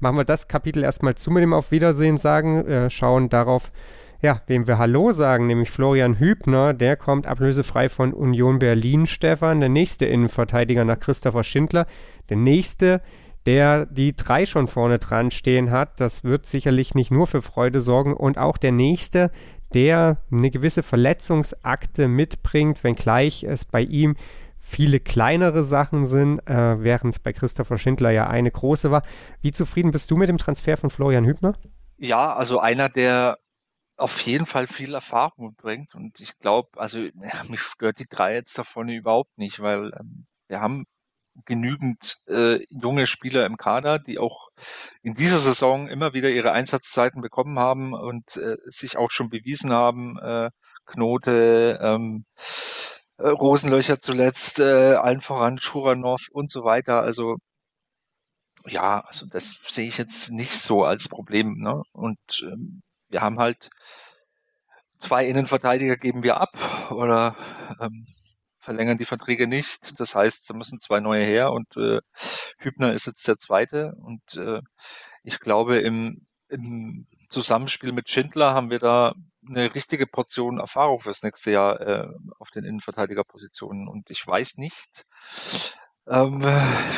machen 0.00 0.16
wir 0.16 0.24
das 0.24 0.48
Kapitel 0.48 0.82
erstmal 0.82 1.14
zu 1.14 1.30
mit 1.30 1.42
dem 1.42 1.52
Auf 1.52 1.70
Wiedersehen 1.70 2.16
sagen, 2.16 2.66
äh, 2.66 2.90
schauen 2.90 3.28
darauf, 3.28 3.72
ja, 4.20 4.40
wem 4.46 4.66
wir 4.66 4.78
Hallo 4.78 5.12
sagen, 5.12 5.46
nämlich 5.46 5.70
Florian 5.70 6.18
Hübner, 6.18 6.72
der 6.72 6.96
kommt 6.96 7.26
ablösefrei 7.26 7.88
von 7.88 8.12
Union 8.12 8.58
Berlin, 8.58 9.06
Stefan, 9.06 9.60
der 9.60 9.68
nächste 9.68 10.06
Innenverteidiger 10.06 10.84
nach 10.84 10.98
Christopher 10.98 11.44
Schindler, 11.44 11.86
der 12.28 12.36
nächste, 12.36 13.02
der 13.46 13.86
die 13.86 14.16
drei 14.16 14.46
schon 14.46 14.68
vorne 14.68 14.98
dran 14.98 15.30
stehen 15.30 15.70
hat. 15.70 16.00
Das 16.00 16.24
wird 16.24 16.46
sicherlich 16.46 16.94
nicht 16.94 17.10
nur 17.10 17.26
für 17.26 17.42
Freude 17.42 17.80
sorgen 17.80 18.14
und 18.14 18.38
auch 18.38 18.56
der 18.56 18.72
nächste, 18.72 19.30
der 19.74 20.18
eine 20.30 20.50
gewisse 20.50 20.82
Verletzungsakte 20.82 22.08
mitbringt, 22.08 22.84
wenngleich 22.84 23.44
es 23.44 23.64
bei 23.64 23.82
ihm 23.82 24.16
viele 24.60 24.98
kleinere 24.98 25.62
Sachen 25.62 26.06
sind, 26.06 26.38
äh, 26.48 26.82
während 26.82 27.14
es 27.14 27.18
bei 27.18 27.32
Christopher 27.32 27.76
Schindler 27.76 28.10
ja 28.10 28.28
eine 28.28 28.50
große 28.50 28.90
war. 28.90 29.02
Wie 29.42 29.52
zufrieden 29.52 29.90
bist 29.90 30.10
du 30.10 30.16
mit 30.16 30.28
dem 30.28 30.38
Transfer 30.38 30.76
von 30.76 30.90
Florian 30.90 31.26
Hübner? 31.26 31.52
Ja, 31.98 32.32
also 32.32 32.58
einer, 32.58 32.88
der 32.88 33.38
auf 33.96 34.20
jeden 34.22 34.46
Fall 34.46 34.66
viel 34.66 34.94
Erfahrung 34.94 35.54
bringt. 35.54 35.94
Und 35.94 36.20
ich 36.20 36.38
glaube, 36.38 36.68
also 36.76 36.98
ja, 36.98 37.12
mich 37.48 37.60
stört 37.60 37.98
die 37.98 38.06
drei 38.08 38.34
jetzt 38.34 38.58
davon 38.58 38.88
überhaupt 38.88 39.36
nicht, 39.38 39.60
weil 39.60 39.92
ähm, 39.98 40.26
wir 40.48 40.60
haben 40.60 40.86
genügend 41.46 42.18
äh, 42.28 42.64
junge 42.68 43.06
Spieler 43.06 43.44
im 43.46 43.56
Kader, 43.56 43.98
die 43.98 44.18
auch 44.18 44.48
in 45.02 45.14
dieser 45.14 45.38
Saison 45.38 45.88
immer 45.88 46.12
wieder 46.14 46.30
ihre 46.30 46.52
Einsatzzeiten 46.52 47.22
bekommen 47.22 47.58
haben 47.58 47.92
und 47.92 48.36
äh, 48.36 48.56
sich 48.66 48.96
auch 48.96 49.10
schon 49.10 49.30
bewiesen 49.30 49.72
haben. 49.72 50.18
Äh, 50.18 50.50
Knote, 50.86 51.78
ähm, 51.82 52.26
äh, 53.18 53.28
Rosenlöcher 53.28 54.00
zuletzt, 54.00 54.60
äh, 54.60 54.94
allen 54.96 55.20
voran 55.20 55.58
Schuranov 55.58 56.28
und 56.32 56.50
so 56.50 56.64
weiter. 56.64 57.00
Also 57.02 57.36
ja, 58.66 59.00
also 59.00 59.26
das 59.26 59.58
sehe 59.64 59.86
ich 59.86 59.98
jetzt 59.98 60.30
nicht 60.30 60.52
so 60.52 60.84
als 60.84 61.08
Problem. 61.08 61.58
Ne? 61.58 61.82
Und 61.92 62.18
ähm, 62.42 62.82
wir 63.14 63.22
haben 63.22 63.38
halt 63.38 63.70
zwei 64.98 65.26
Innenverteidiger 65.26 65.96
geben 65.96 66.24
wir 66.24 66.40
ab 66.40 66.58
oder 66.90 67.36
ähm, 67.80 68.04
verlängern 68.58 68.98
die 68.98 69.04
Verträge 69.04 69.46
nicht. 69.46 70.00
Das 70.00 70.16
heißt, 70.16 70.50
da 70.50 70.54
müssen 70.54 70.80
zwei 70.80 70.98
neue 70.98 71.24
her 71.24 71.52
und 71.52 71.76
äh, 71.76 72.00
Hübner 72.58 72.92
ist 72.92 73.06
jetzt 73.06 73.28
der 73.28 73.36
zweite. 73.36 73.94
Und 74.02 74.34
äh, 74.34 74.62
ich 75.22 75.38
glaube, 75.38 75.78
im, 75.78 76.26
im 76.48 77.06
Zusammenspiel 77.30 77.92
mit 77.92 78.08
Schindler 78.10 78.52
haben 78.52 78.70
wir 78.70 78.80
da 78.80 79.14
eine 79.48 79.72
richtige 79.76 80.08
Portion 80.08 80.58
Erfahrung 80.58 80.98
fürs 80.98 81.22
nächste 81.22 81.52
Jahr 81.52 81.80
äh, 81.80 82.08
auf 82.40 82.50
den 82.50 82.64
Innenverteidigerpositionen. 82.64 83.86
Und 83.86 84.10
ich 84.10 84.26
weiß 84.26 84.56
nicht, 84.56 85.04
ähm, 86.08 86.42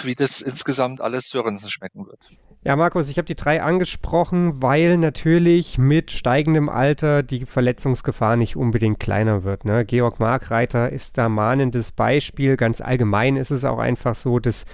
wie 0.02 0.14
das 0.14 0.40
insgesamt 0.40 1.00
alles 1.00 1.28
Sörensen 1.28 1.70
schmecken 1.70 2.06
wird. 2.06 2.18
Ja, 2.64 2.74
Markus, 2.74 3.08
ich 3.08 3.18
habe 3.18 3.26
die 3.26 3.36
drei 3.36 3.62
angesprochen, 3.62 4.60
weil 4.60 4.98
natürlich 4.98 5.78
mit 5.78 6.10
steigendem 6.10 6.68
Alter 6.68 7.22
die 7.22 7.46
Verletzungsgefahr 7.46 8.34
nicht 8.36 8.56
unbedingt 8.56 8.98
kleiner 8.98 9.44
wird. 9.44 9.64
Ne? 9.64 9.84
Georg 9.84 10.18
Markreiter 10.18 10.90
ist 10.90 11.16
da 11.16 11.28
mahnendes 11.28 11.92
Beispiel. 11.92 12.56
Ganz 12.56 12.80
allgemein 12.80 13.36
ist 13.36 13.52
es 13.52 13.64
auch 13.64 13.78
einfach 13.78 14.16
so, 14.16 14.40
dass 14.40 14.66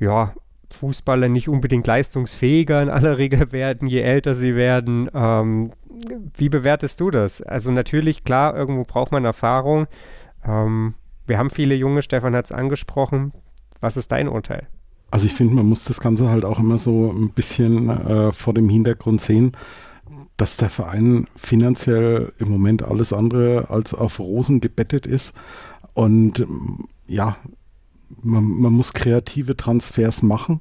ja, 0.00 0.34
Fußballer 0.72 1.28
nicht 1.28 1.48
unbedingt 1.48 1.86
leistungsfähiger 1.86 2.82
in 2.82 2.88
aller 2.90 3.18
Regel 3.18 3.52
werden, 3.52 3.86
je 3.86 4.00
älter 4.00 4.34
sie 4.34 4.56
werden. 4.56 5.08
Ähm, 5.14 5.72
wie 6.34 6.48
bewertest 6.48 6.98
du 7.00 7.10
das? 7.10 7.40
Also 7.42 7.70
natürlich, 7.70 8.24
klar, 8.24 8.56
irgendwo 8.56 8.84
braucht 8.84 9.12
man 9.12 9.24
Erfahrung. 9.24 9.86
Ähm, 10.44 10.94
wir 11.26 11.38
haben 11.38 11.50
viele 11.50 11.74
junge, 11.74 12.02
Stefan 12.02 12.34
hat 12.34 12.46
es 12.46 12.52
angesprochen. 12.52 13.32
Was 13.82 13.98
ist 13.98 14.12
dein 14.12 14.28
Urteil? 14.28 14.68
Also 15.10 15.26
ich 15.26 15.34
finde, 15.34 15.54
man 15.54 15.66
muss 15.66 15.84
das 15.84 16.00
Ganze 16.00 16.30
halt 16.30 16.46
auch 16.46 16.58
immer 16.58 16.78
so 16.78 17.12
ein 17.12 17.30
bisschen 17.30 17.90
äh, 17.90 18.32
vor 18.32 18.54
dem 18.54 18.70
Hintergrund 18.70 19.20
sehen, 19.20 19.52
dass 20.38 20.56
der 20.56 20.70
Verein 20.70 21.26
finanziell 21.36 22.32
im 22.38 22.48
Moment 22.48 22.82
alles 22.82 23.12
andere 23.12 23.66
als 23.68 23.92
auf 23.92 24.20
Rosen 24.20 24.60
gebettet 24.60 25.06
ist. 25.06 25.34
Und 25.92 26.46
ja, 27.06 27.36
man, 28.22 28.44
man 28.44 28.72
muss 28.72 28.94
kreative 28.94 29.56
Transfers 29.56 30.22
machen. 30.22 30.60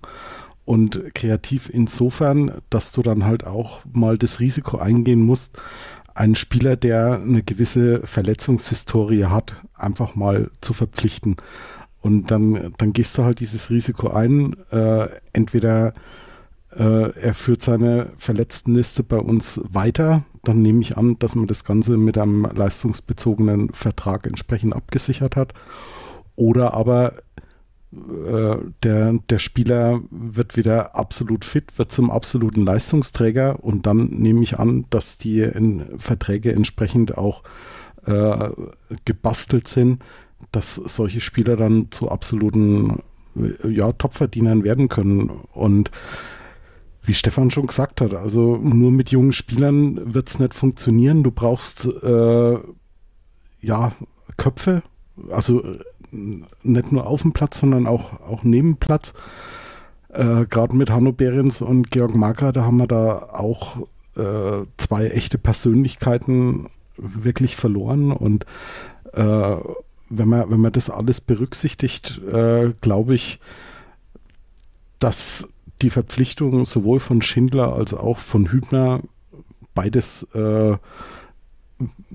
Und 0.66 1.14
kreativ 1.16 1.70
insofern, 1.72 2.52
dass 2.70 2.92
du 2.92 3.02
dann 3.02 3.26
halt 3.26 3.46
auch 3.46 3.82
mal 3.92 4.18
das 4.18 4.40
Risiko 4.40 4.78
eingehen 4.78 5.22
musst, 5.22 5.58
einen 6.14 6.36
Spieler, 6.36 6.76
der 6.76 7.22
eine 7.22 7.42
gewisse 7.44 8.06
Verletzungshistorie 8.06 9.26
hat, 9.26 9.56
einfach 9.74 10.16
mal 10.16 10.52
zu 10.62 10.74
verpflichten. 10.74 11.38
Und 12.02 12.32
dann, 12.32 12.74
dann 12.78 12.94
gehst 12.94 13.18
du 13.18 13.24
halt 13.24 13.40
dieses 13.40 13.70
Risiko 13.70 14.10
ein. 14.10 14.56
Äh, 14.72 15.08
entweder 15.34 15.94
äh, 16.76 17.12
er 17.20 17.34
führt 17.34 17.62
seine 17.62 18.12
Verletztenliste 18.18 19.04
bei 19.04 19.18
uns 19.18 19.62
weiter, 19.70 20.24
dann 20.44 20.62
nehme 20.62 20.82
ich 20.82 20.98
an, 20.98 21.20
dass 21.20 21.36
man 21.36 21.48
das 21.48 21.64
Ganze 21.64 21.98
mit 21.98 22.18
einem 22.18 22.46
leistungsbezogenen 22.46 23.74
Vertrag 23.74 24.26
entsprechend 24.26 24.76
abgesichert 24.76 25.36
hat. 25.36 25.54
Oder 26.36 26.74
aber 26.74 27.14
äh, 27.94 28.58
der, 28.84 29.20
der 29.30 29.40
Spieler 29.40 30.02
wird 30.10 30.56
wieder 30.56 30.96
absolut 30.96 31.44
fit, 31.44 31.78
wird 31.78 31.92
zum 31.92 32.10
absoluten 32.10 32.64
Leistungsträger 32.64 33.64
und 33.64 33.86
dann 33.86 34.08
nehme 34.08 34.42
ich 34.42 34.58
an, 34.58 34.86
dass 34.90 35.18
die 35.18 35.48
Verträge 35.98 36.54
entsprechend 36.54 37.18
auch 37.18 37.44
äh, 38.06 38.50
gebastelt 39.06 39.68
sind, 39.68 40.02
dass 40.52 40.76
solche 40.76 41.22
Spieler 41.22 41.56
dann 41.56 41.92
zu 41.92 42.10
absoluten 42.10 43.04
ja, 43.68 43.92
Topverdienern 43.94 44.64
werden 44.64 44.90
können. 44.90 45.30
Und 45.54 45.92
wie 47.04 47.14
Stefan 47.14 47.52
schon 47.52 47.68
gesagt 47.68 48.02
hat, 48.02 48.14
also 48.14 48.58
nur 48.58 48.92
mit 48.92 49.10
jungen 49.10 49.34
Spielern 49.34 50.14
wird 50.14 50.30
es 50.30 50.40
nicht 50.40 50.54
funktionieren. 50.54 51.24
Du 51.24 51.32
brauchst 51.32 51.86
äh, 51.86 52.58
ja 53.62 53.92
Köpfe, 54.38 54.84
also 55.30 55.64
nicht 56.12 56.92
nur 56.92 57.08
auf 57.08 57.22
dem 57.22 57.34
Platz, 57.34 57.60
sondern 57.60 57.88
auch, 57.88 58.20
auch 58.22 58.44
neben 58.44 58.78
Platz. 58.78 59.14
Äh, 60.10 60.46
Gerade 60.46 60.76
mit 60.76 60.90
Hanno 60.90 61.12
Behrens 61.12 61.62
und 61.62 61.90
Georg 61.90 62.14
Mager, 62.16 62.52
da 62.52 62.64
haben 62.66 62.78
wir 62.78 62.88
da 62.88 63.30
auch 63.34 63.78
äh, 64.16 64.66
zwei 64.78 65.08
echte 65.08 65.38
Persönlichkeiten 65.38 66.68
wirklich 66.98 67.56
verloren 67.56 68.12
und 68.12 68.46
äh, 69.14 69.56
wenn 70.12 70.30
man, 70.30 70.50
wenn 70.52 70.60
man 70.60 70.71
das 70.71 70.89
alles 70.89 71.21
berücksichtigt, 71.21 72.21
äh, 72.32 72.74
glaube 72.82 73.15
ich, 73.15 73.39
dass 75.00 75.50
die 75.82 75.89
Verpflichtung 75.89 76.65
sowohl 76.65 77.00
von 77.00 77.21
Schindler 77.21 77.74
als 77.74 77.93
auch 77.93 78.19
von 78.19 78.52
Hübner 78.52 79.02
beides 79.74 80.24
äh, 80.36 80.78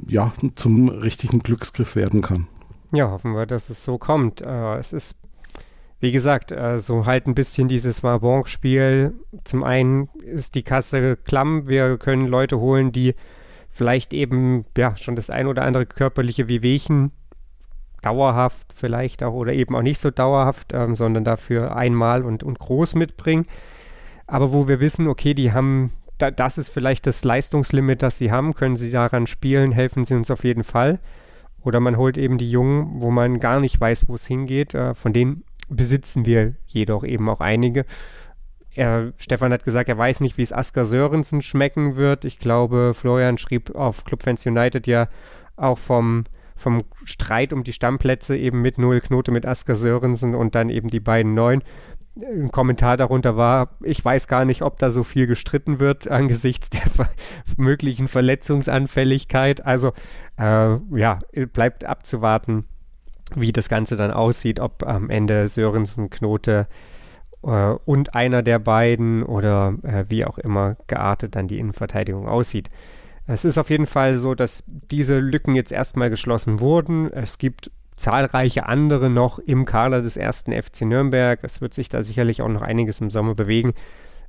ja, 0.06 0.32
zum 0.54 0.88
richtigen 0.88 1.40
Glücksgriff 1.40 1.96
werden 1.96 2.22
kann. 2.22 2.46
Ja, 2.92 3.10
hoffen 3.10 3.32
wir, 3.32 3.46
dass 3.46 3.70
es 3.70 3.82
so 3.82 3.98
kommt. 3.98 4.42
Äh, 4.42 4.76
es 4.76 4.92
ist, 4.92 5.16
wie 5.98 6.12
gesagt, 6.12 6.52
äh, 6.52 6.78
so 6.78 7.06
halt 7.06 7.26
ein 7.26 7.34
bisschen 7.34 7.66
dieses 7.66 8.02
Marbonk-Spiel. 8.02 9.14
Zum 9.42 9.64
einen 9.64 10.08
ist 10.20 10.54
die 10.54 10.62
Kasse 10.62 11.16
klamm. 11.16 11.66
Wir 11.66 11.96
können 11.96 12.26
Leute 12.26 12.60
holen, 12.60 12.92
die 12.92 13.14
vielleicht 13.70 14.14
eben 14.14 14.64
ja 14.76 14.96
schon 14.96 15.16
das 15.16 15.30
ein 15.30 15.48
oder 15.48 15.62
andere 15.62 15.86
körperliche 15.86 16.48
Wehwehchen 16.48 17.10
dauerhaft 18.06 18.72
vielleicht 18.72 19.24
auch 19.24 19.34
oder 19.34 19.52
eben 19.52 19.74
auch 19.74 19.82
nicht 19.82 19.98
so 19.98 20.12
dauerhaft, 20.12 20.72
ähm, 20.72 20.94
sondern 20.94 21.24
dafür 21.24 21.76
einmal 21.76 22.24
und, 22.24 22.44
und 22.44 22.60
groß 22.60 22.94
mitbringen. 22.94 23.46
Aber 24.28 24.52
wo 24.52 24.68
wir 24.68 24.78
wissen, 24.78 25.08
okay, 25.08 25.34
die 25.34 25.52
haben, 25.52 25.92
da, 26.18 26.30
das 26.30 26.56
ist 26.56 26.68
vielleicht 26.68 27.06
das 27.06 27.24
Leistungslimit, 27.24 28.02
das 28.02 28.18
sie 28.18 28.30
haben, 28.30 28.54
können 28.54 28.76
sie 28.76 28.92
daran 28.92 29.26
spielen, 29.26 29.72
helfen 29.72 30.04
sie 30.04 30.14
uns 30.14 30.30
auf 30.30 30.44
jeden 30.44 30.62
Fall. 30.62 31.00
Oder 31.62 31.80
man 31.80 31.96
holt 31.96 32.16
eben 32.16 32.38
die 32.38 32.48
Jungen, 32.48 33.02
wo 33.02 33.10
man 33.10 33.40
gar 33.40 33.58
nicht 33.58 33.80
weiß, 33.80 34.08
wo 34.08 34.14
es 34.14 34.26
hingeht. 34.26 34.72
Äh, 34.72 34.94
von 34.94 35.12
denen 35.12 35.42
besitzen 35.68 36.26
wir 36.26 36.54
jedoch 36.66 37.02
eben 37.02 37.28
auch 37.28 37.40
einige. 37.40 37.86
Er, 38.76 39.12
Stefan 39.16 39.52
hat 39.52 39.64
gesagt, 39.64 39.88
er 39.88 39.98
weiß 39.98 40.20
nicht, 40.20 40.38
wie 40.38 40.42
es 40.42 40.52
Asker 40.52 40.84
Sörensen 40.84 41.42
schmecken 41.42 41.96
wird. 41.96 42.24
Ich 42.24 42.38
glaube, 42.38 42.92
Florian 42.94 43.36
schrieb 43.36 43.74
auf 43.74 44.04
Clubfans 44.04 44.46
United 44.46 44.86
ja 44.86 45.08
auch 45.56 45.78
vom 45.78 46.24
vom 46.56 46.82
Streit 47.04 47.52
um 47.52 47.62
die 47.62 47.72
Stammplätze 47.72 48.36
eben 48.36 48.62
mit 48.62 48.78
Noel 48.78 49.00
Knote, 49.00 49.30
mit 49.30 49.46
Asker 49.46 49.76
Sörensen 49.76 50.34
und 50.34 50.54
dann 50.54 50.70
eben 50.70 50.88
die 50.88 51.00
beiden 51.00 51.34
Neuen. 51.34 51.62
Ein 52.18 52.50
Kommentar 52.50 52.96
darunter 52.96 53.36
war, 53.36 53.76
ich 53.82 54.02
weiß 54.02 54.26
gar 54.26 54.46
nicht, 54.46 54.62
ob 54.62 54.78
da 54.78 54.88
so 54.88 55.04
viel 55.04 55.26
gestritten 55.26 55.80
wird 55.80 56.08
angesichts 56.10 56.70
der 56.70 56.82
möglichen 57.58 58.08
Verletzungsanfälligkeit. 58.08 59.64
Also 59.66 59.92
äh, 60.38 60.76
ja, 60.94 61.18
bleibt 61.52 61.84
abzuwarten, 61.84 62.64
wie 63.34 63.52
das 63.52 63.68
Ganze 63.68 63.96
dann 63.96 64.10
aussieht, 64.10 64.60
ob 64.60 64.82
am 64.86 65.10
Ende 65.10 65.46
Sörensen, 65.46 66.08
Knote 66.08 66.68
äh, 67.42 67.74
und 67.84 68.14
einer 68.14 68.42
der 68.42 68.60
beiden 68.60 69.22
oder 69.22 69.74
äh, 69.82 70.04
wie 70.08 70.24
auch 70.24 70.38
immer 70.38 70.76
geartet 70.86 71.36
dann 71.36 71.48
die 71.48 71.58
Innenverteidigung 71.58 72.28
aussieht. 72.28 72.70
Es 73.26 73.44
ist 73.44 73.58
auf 73.58 73.70
jeden 73.70 73.86
Fall 73.86 74.14
so, 74.14 74.34
dass 74.34 74.64
diese 74.66 75.18
Lücken 75.18 75.54
jetzt 75.54 75.72
erstmal 75.72 76.10
geschlossen 76.10 76.60
wurden. 76.60 77.12
Es 77.12 77.38
gibt 77.38 77.70
zahlreiche 77.96 78.66
andere 78.66 79.10
noch 79.10 79.38
im 79.38 79.64
Kader 79.64 80.00
des 80.00 80.16
ersten 80.16 80.52
FC 80.52 80.82
Nürnberg. 80.82 81.40
Es 81.42 81.60
wird 81.60 81.74
sich 81.74 81.88
da 81.88 82.02
sicherlich 82.02 82.42
auch 82.42 82.48
noch 82.48 82.62
einiges 82.62 83.00
im 83.00 83.10
Sommer 83.10 83.34
bewegen. 83.34 83.74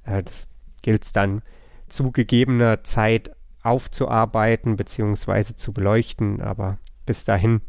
Äh, 0.06 0.24
das 0.24 0.48
gilt 0.82 1.04
es 1.04 1.12
dann 1.12 1.44
zu 1.88 2.12
gegebener 2.12 2.84
Zeit 2.84 3.32
aufzuarbeiten 3.62 4.78
bzw. 4.78 5.56
zu 5.56 5.74
beleuchten. 5.74 6.42
Aber 6.42 6.80
bis 7.06 7.24
dahin, 7.24 7.62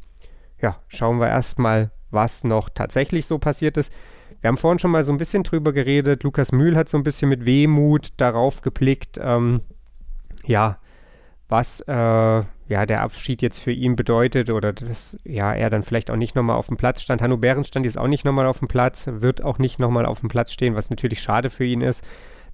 ja, 0.61 0.81
schauen 0.89 1.19
wir 1.19 1.29
erstmal, 1.29 1.91
was 2.11 2.45
noch 2.45 2.71
tatsächlich 2.71 3.27
so 3.27 3.39
passiert 3.39 3.77
ist. 3.77 3.93
Wir 4.41 4.49
haben 4.49 4.57
vorhin 4.57 4.79
schon 4.79 4.93
mal 4.93 5.05
so 5.05 5.13
ein 5.13 5.19
bisschen 5.19 5.43
drüber 5.43 5.73
geredet. 5.73 6.23
Lukas 6.23 6.53
Mühl 6.53 6.77
hat 6.77 6.89
so 6.89 6.97
ein 6.97 7.03
bisschen 7.03 7.29
mit 7.29 7.45
Wehmut 7.45 8.13
darauf 8.17 8.63
geblickt. 8.63 9.19
Ähm, 9.21 9.61
ja, 10.45 10.79
was 11.49 11.81
äh, 11.81 11.93
ja 11.93 12.87
der 12.87 13.03
Abschied 13.03 13.41
jetzt 13.43 13.59
für 13.59 13.73
ihn 13.73 13.97
bedeutet 13.97 14.51
oder 14.51 14.73
dass 14.73 15.19
ja 15.25 15.53
er 15.53 15.71
dann 15.71 15.83
vielleicht 15.83 16.11
auch 16.11 16.17
nicht 16.17 16.35
nochmal 16.35 16.57
auf 16.57 16.67
dem 16.67 16.77
Platz 16.77 17.01
stand. 17.01 17.23
Hanno 17.23 17.37
Behrens 17.37 17.69
stand 17.69 17.87
jetzt 17.87 17.99
auch 17.99 18.07
nicht 18.07 18.25
nochmal 18.25 18.47
auf 18.47 18.59
dem 18.59 18.69
Platz, 18.69 19.09
wird 19.11 19.43
auch 19.43 19.59
nicht 19.59 19.81
nochmal 19.81 20.07
auf 20.07 20.21
dem 20.21 20.29
Platz 20.29 20.53
stehen, 20.53 20.75
was 20.75 20.91
natürlich 20.91 21.23
schade 21.23 21.51
für 21.51 21.65
ihn 21.65 21.81
ist, 21.81 22.05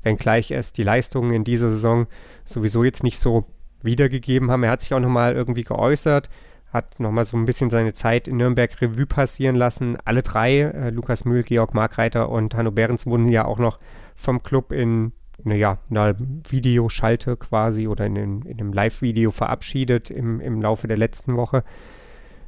wenngleich 0.02 0.52
es 0.52 0.72
die 0.72 0.84
Leistungen 0.84 1.32
in 1.32 1.44
dieser 1.44 1.70
Saison 1.70 2.06
sowieso 2.44 2.84
jetzt 2.84 3.02
nicht 3.02 3.18
so 3.18 3.46
wiedergegeben 3.82 4.50
haben. 4.50 4.62
Er 4.62 4.70
hat 4.70 4.80
sich 4.80 4.94
auch 4.94 5.00
nochmal 5.00 5.34
irgendwie 5.34 5.64
geäußert, 5.64 6.30
hat 6.72 6.98
nochmal 7.00 7.24
so 7.24 7.36
ein 7.36 7.44
bisschen 7.44 7.70
seine 7.70 7.92
Zeit 7.92 8.28
in 8.28 8.36
Nürnberg 8.36 8.80
Revue 8.80 9.06
passieren 9.06 9.56
lassen. 9.56 9.98
Alle 10.04 10.22
drei, 10.22 10.60
äh, 10.60 10.90
Lukas 10.90 11.24
Mühl, 11.24 11.42
Georg 11.42 11.74
Markreiter 11.74 12.28
und 12.28 12.54
Hanno 12.54 12.70
Behrens, 12.70 13.06
wurden 13.06 13.26
ja 13.26 13.44
auch 13.44 13.58
noch 13.58 13.78
vom 14.14 14.42
Club 14.42 14.72
in 14.72 15.12
naja, 15.44 15.78
einer 15.90 16.16
Videoschalte 16.48 17.36
quasi 17.36 17.86
oder 17.86 18.06
in, 18.06 18.16
in, 18.16 18.42
in 18.42 18.60
einem 18.60 18.72
Live-Video 18.72 19.30
verabschiedet 19.30 20.10
im, 20.10 20.40
im 20.40 20.60
Laufe 20.60 20.88
der 20.88 20.96
letzten 20.96 21.36
Woche. 21.36 21.64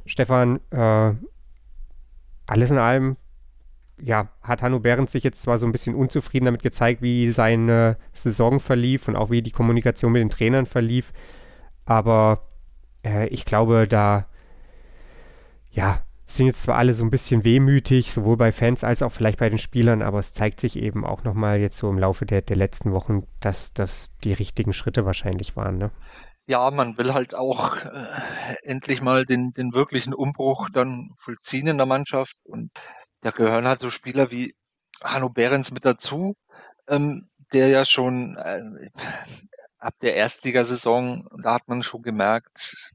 Stefan, 0.05 0.59
äh, 0.71 1.13
alles 2.47 2.71
in 2.71 2.77
allem, 2.77 3.17
ja, 3.99 4.29
hat 4.41 4.61
Hanno 4.61 4.79
Behrens 4.79 5.11
sich 5.11 5.23
jetzt 5.23 5.41
zwar 5.41 5.57
so 5.57 5.65
ein 5.65 5.71
bisschen 5.71 5.95
unzufrieden 5.95 6.45
damit 6.45 6.63
gezeigt, 6.63 7.01
wie 7.01 7.27
seine 7.29 7.97
Saison 8.13 8.59
verlief 8.59 9.07
und 9.07 9.15
auch 9.15 9.29
wie 9.29 9.41
die 9.41 9.51
Kommunikation 9.51 10.11
mit 10.11 10.21
den 10.21 10.29
Trainern 10.29 10.65
verlief, 10.65 11.13
aber 11.85 12.47
äh, 13.03 13.27
ich 13.27 13.45
glaube, 13.45 13.87
da, 13.87 14.27
ja, 15.71 16.01
sind 16.35 16.47
jetzt 16.47 16.63
zwar 16.63 16.77
alle 16.77 16.93
so 16.93 17.05
ein 17.05 17.09
bisschen 17.09 17.45
wehmütig, 17.45 18.11
sowohl 18.11 18.35
bei 18.35 18.51
Fans 18.51 18.83
als 18.83 19.01
auch 19.01 19.11
vielleicht 19.11 19.39
bei 19.39 19.49
den 19.49 19.57
Spielern, 19.57 20.01
aber 20.01 20.19
es 20.19 20.33
zeigt 20.33 20.59
sich 20.59 20.75
eben 20.75 21.05
auch 21.05 21.23
nochmal 21.23 21.61
jetzt 21.61 21.77
so 21.77 21.89
im 21.89 21.97
Laufe 21.97 22.25
der, 22.25 22.41
der 22.41 22.57
letzten 22.57 22.91
Wochen, 22.91 23.23
dass 23.39 23.73
das 23.73 24.09
die 24.23 24.33
richtigen 24.33 24.73
Schritte 24.73 25.05
wahrscheinlich 25.05 25.55
waren. 25.55 25.77
Ne? 25.77 25.91
Ja, 26.45 26.69
man 26.71 26.97
will 26.97 27.13
halt 27.13 27.33
auch 27.33 27.77
äh, 27.77 28.07
endlich 28.63 29.01
mal 29.01 29.25
den, 29.25 29.51
den 29.51 29.71
wirklichen 29.71 30.13
Umbruch 30.13 30.69
dann 30.69 31.11
vollziehen 31.17 31.67
in 31.67 31.77
der 31.77 31.87
Mannschaft 31.87 32.35
und 32.43 32.71
da 33.21 33.31
gehören 33.31 33.65
halt 33.65 33.79
so 33.79 33.89
Spieler 33.89 34.29
wie 34.29 34.53
Hanno 35.01 35.29
Behrens 35.29 35.71
mit 35.71 35.85
dazu, 35.85 36.35
ähm, 36.89 37.29
der 37.53 37.69
ja 37.69 37.85
schon 37.85 38.35
äh, 38.35 38.63
ab 39.77 39.93
der 40.01 40.15
Erstligasaison, 40.15 41.27
da 41.41 41.53
hat 41.53 41.67
man 41.67 41.83
schon 41.83 42.01
gemerkt, 42.01 42.91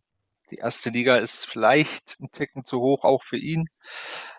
die 0.52 0.58
erste 0.58 0.90
Liga 0.90 1.16
ist 1.16 1.46
vielleicht 1.46 2.20
ein 2.20 2.30
Ticken 2.30 2.64
zu 2.64 2.80
hoch, 2.80 3.04
auch 3.04 3.22
für 3.22 3.38
ihn. 3.38 3.68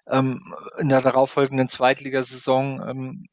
Ähm, 0.07 0.39
in 0.77 0.89
der 0.89 1.01
darauffolgenden 1.01 1.67
Zweitligasaison, 1.67 2.87
ähm, 2.87 3.25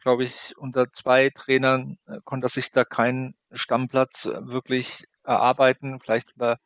glaube 0.00 0.24
ich, 0.24 0.56
unter 0.56 0.92
zwei 0.92 1.30
Trainern 1.30 1.98
äh, 2.06 2.18
konnte 2.24 2.46
er 2.46 2.50
sich 2.50 2.70
da 2.70 2.84
keinen 2.84 3.34
Stammplatz 3.52 4.26
äh, 4.26 4.46
wirklich 4.46 5.04
erarbeiten. 5.24 5.98
Vielleicht 6.00 6.32
unter, 6.34 6.58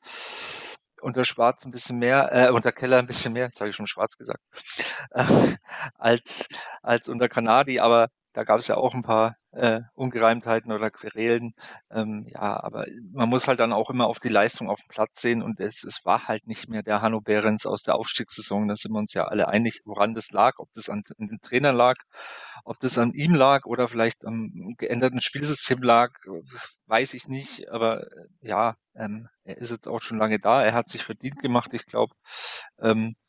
unter 1.01 1.25
Schwarz 1.25 1.65
ein 1.65 1.71
bisschen 1.71 1.99
mehr, 1.99 2.29
äh, 2.33 2.51
unter 2.51 2.73
Keller 2.73 2.99
ein 2.99 3.07
bisschen 3.07 3.33
mehr, 3.33 3.47
jetzt 3.47 3.61
habe 3.61 3.71
ich 3.71 3.77
schon 3.77 3.87
Schwarz 3.87 4.19
gesagt, 4.19 4.43
äh, 5.13 5.25
als, 5.95 6.49
als 6.83 7.09
unter 7.09 7.31
Kanadi. 7.31 7.81
Aber 7.81 8.09
da 8.39 8.45
gab 8.45 8.61
es 8.61 8.68
ja 8.68 8.76
auch 8.76 8.95
ein 8.95 9.03
paar 9.03 9.34
äh, 9.51 9.80
Ungereimtheiten 9.95 10.70
oder 10.70 10.93
Querelen. 10.93 11.55
Ähm, 11.91 12.24
ja, 12.28 12.62
aber 12.62 12.86
man 13.11 13.28
muss 13.28 13.49
halt 13.49 13.59
dann 13.59 13.72
auch 13.72 13.91
immer 13.91 14.07
auf 14.07 14.20
die 14.20 14.28
Leistung 14.28 14.70
auf 14.70 14.78
dem 14.78 14.86
Platz 14.86 15.20
sehen 15.20 15.43
und 15.43 15.59
es, 15.59 15.82
es 15.82 16.05
war 16.05 16.28
halt 16.28 16.47
nicht 16.47 16.68
mehr 16.68 16.84
der 16.84 17.03
Hanno 17.03 17.20
Behrens 17.20 17.66
aus 17.66 17.82
der 17.82 17.97
Aufstiegssaison. 17.97 18.68
Da 18.68 18.76
sind 18.76 18.93
wir 18.93 19.01
uns 19.01 19.12
ja 19.12 19.24
alle 19.24 19.49
einig, 19.49 19.80
woran 19.84 20.14
das 20.14 20.30
lag, 20.30 20.53
ob 20.59 20.68
das 20.74 20.89
an, 20.89 21.03
an 21.18 21.26
den 21.26 21.41
Trainern 21.41 21.74
lag, 21.74 21.97
ob 22.64 22.78
das 22.78 22.97
an 22.97 23.12
ihm 23.12 23.34
lag 23.34 23.64
oder 23.64 23.89
vielleicht 23.89 24.24
am 24.24 24.74
geänderten 24.78 25.20
Spielsystem 25.20 25.82
lag, 25.82 26.11
das 26.53 26.76
weiß 26.86 27.14
ich 27.14 27.26
nicht. 27.26 27.68
Aber 27.70 28.03
äh, 28.03 28.28
ja, 28.41 28.76
ähm, 28.95 29.26
er 29.43 29.59
ist 29.59 29.70
jetzt 29.70 29.89
auch 29.89 30.01
schon 30.01 30.18
lange 30.18 30.39
da. 30.39 30.62
Er 30.62 30.74
hat 30.74 30.89
sich 30.89 31.03
verdient 31.03 31.41
gemacht, 31.41 31.70
ich 31.72 31.86
glaube. 31.86 32.14
Ähm, 32.80 33.16
äh, 33.16 33.28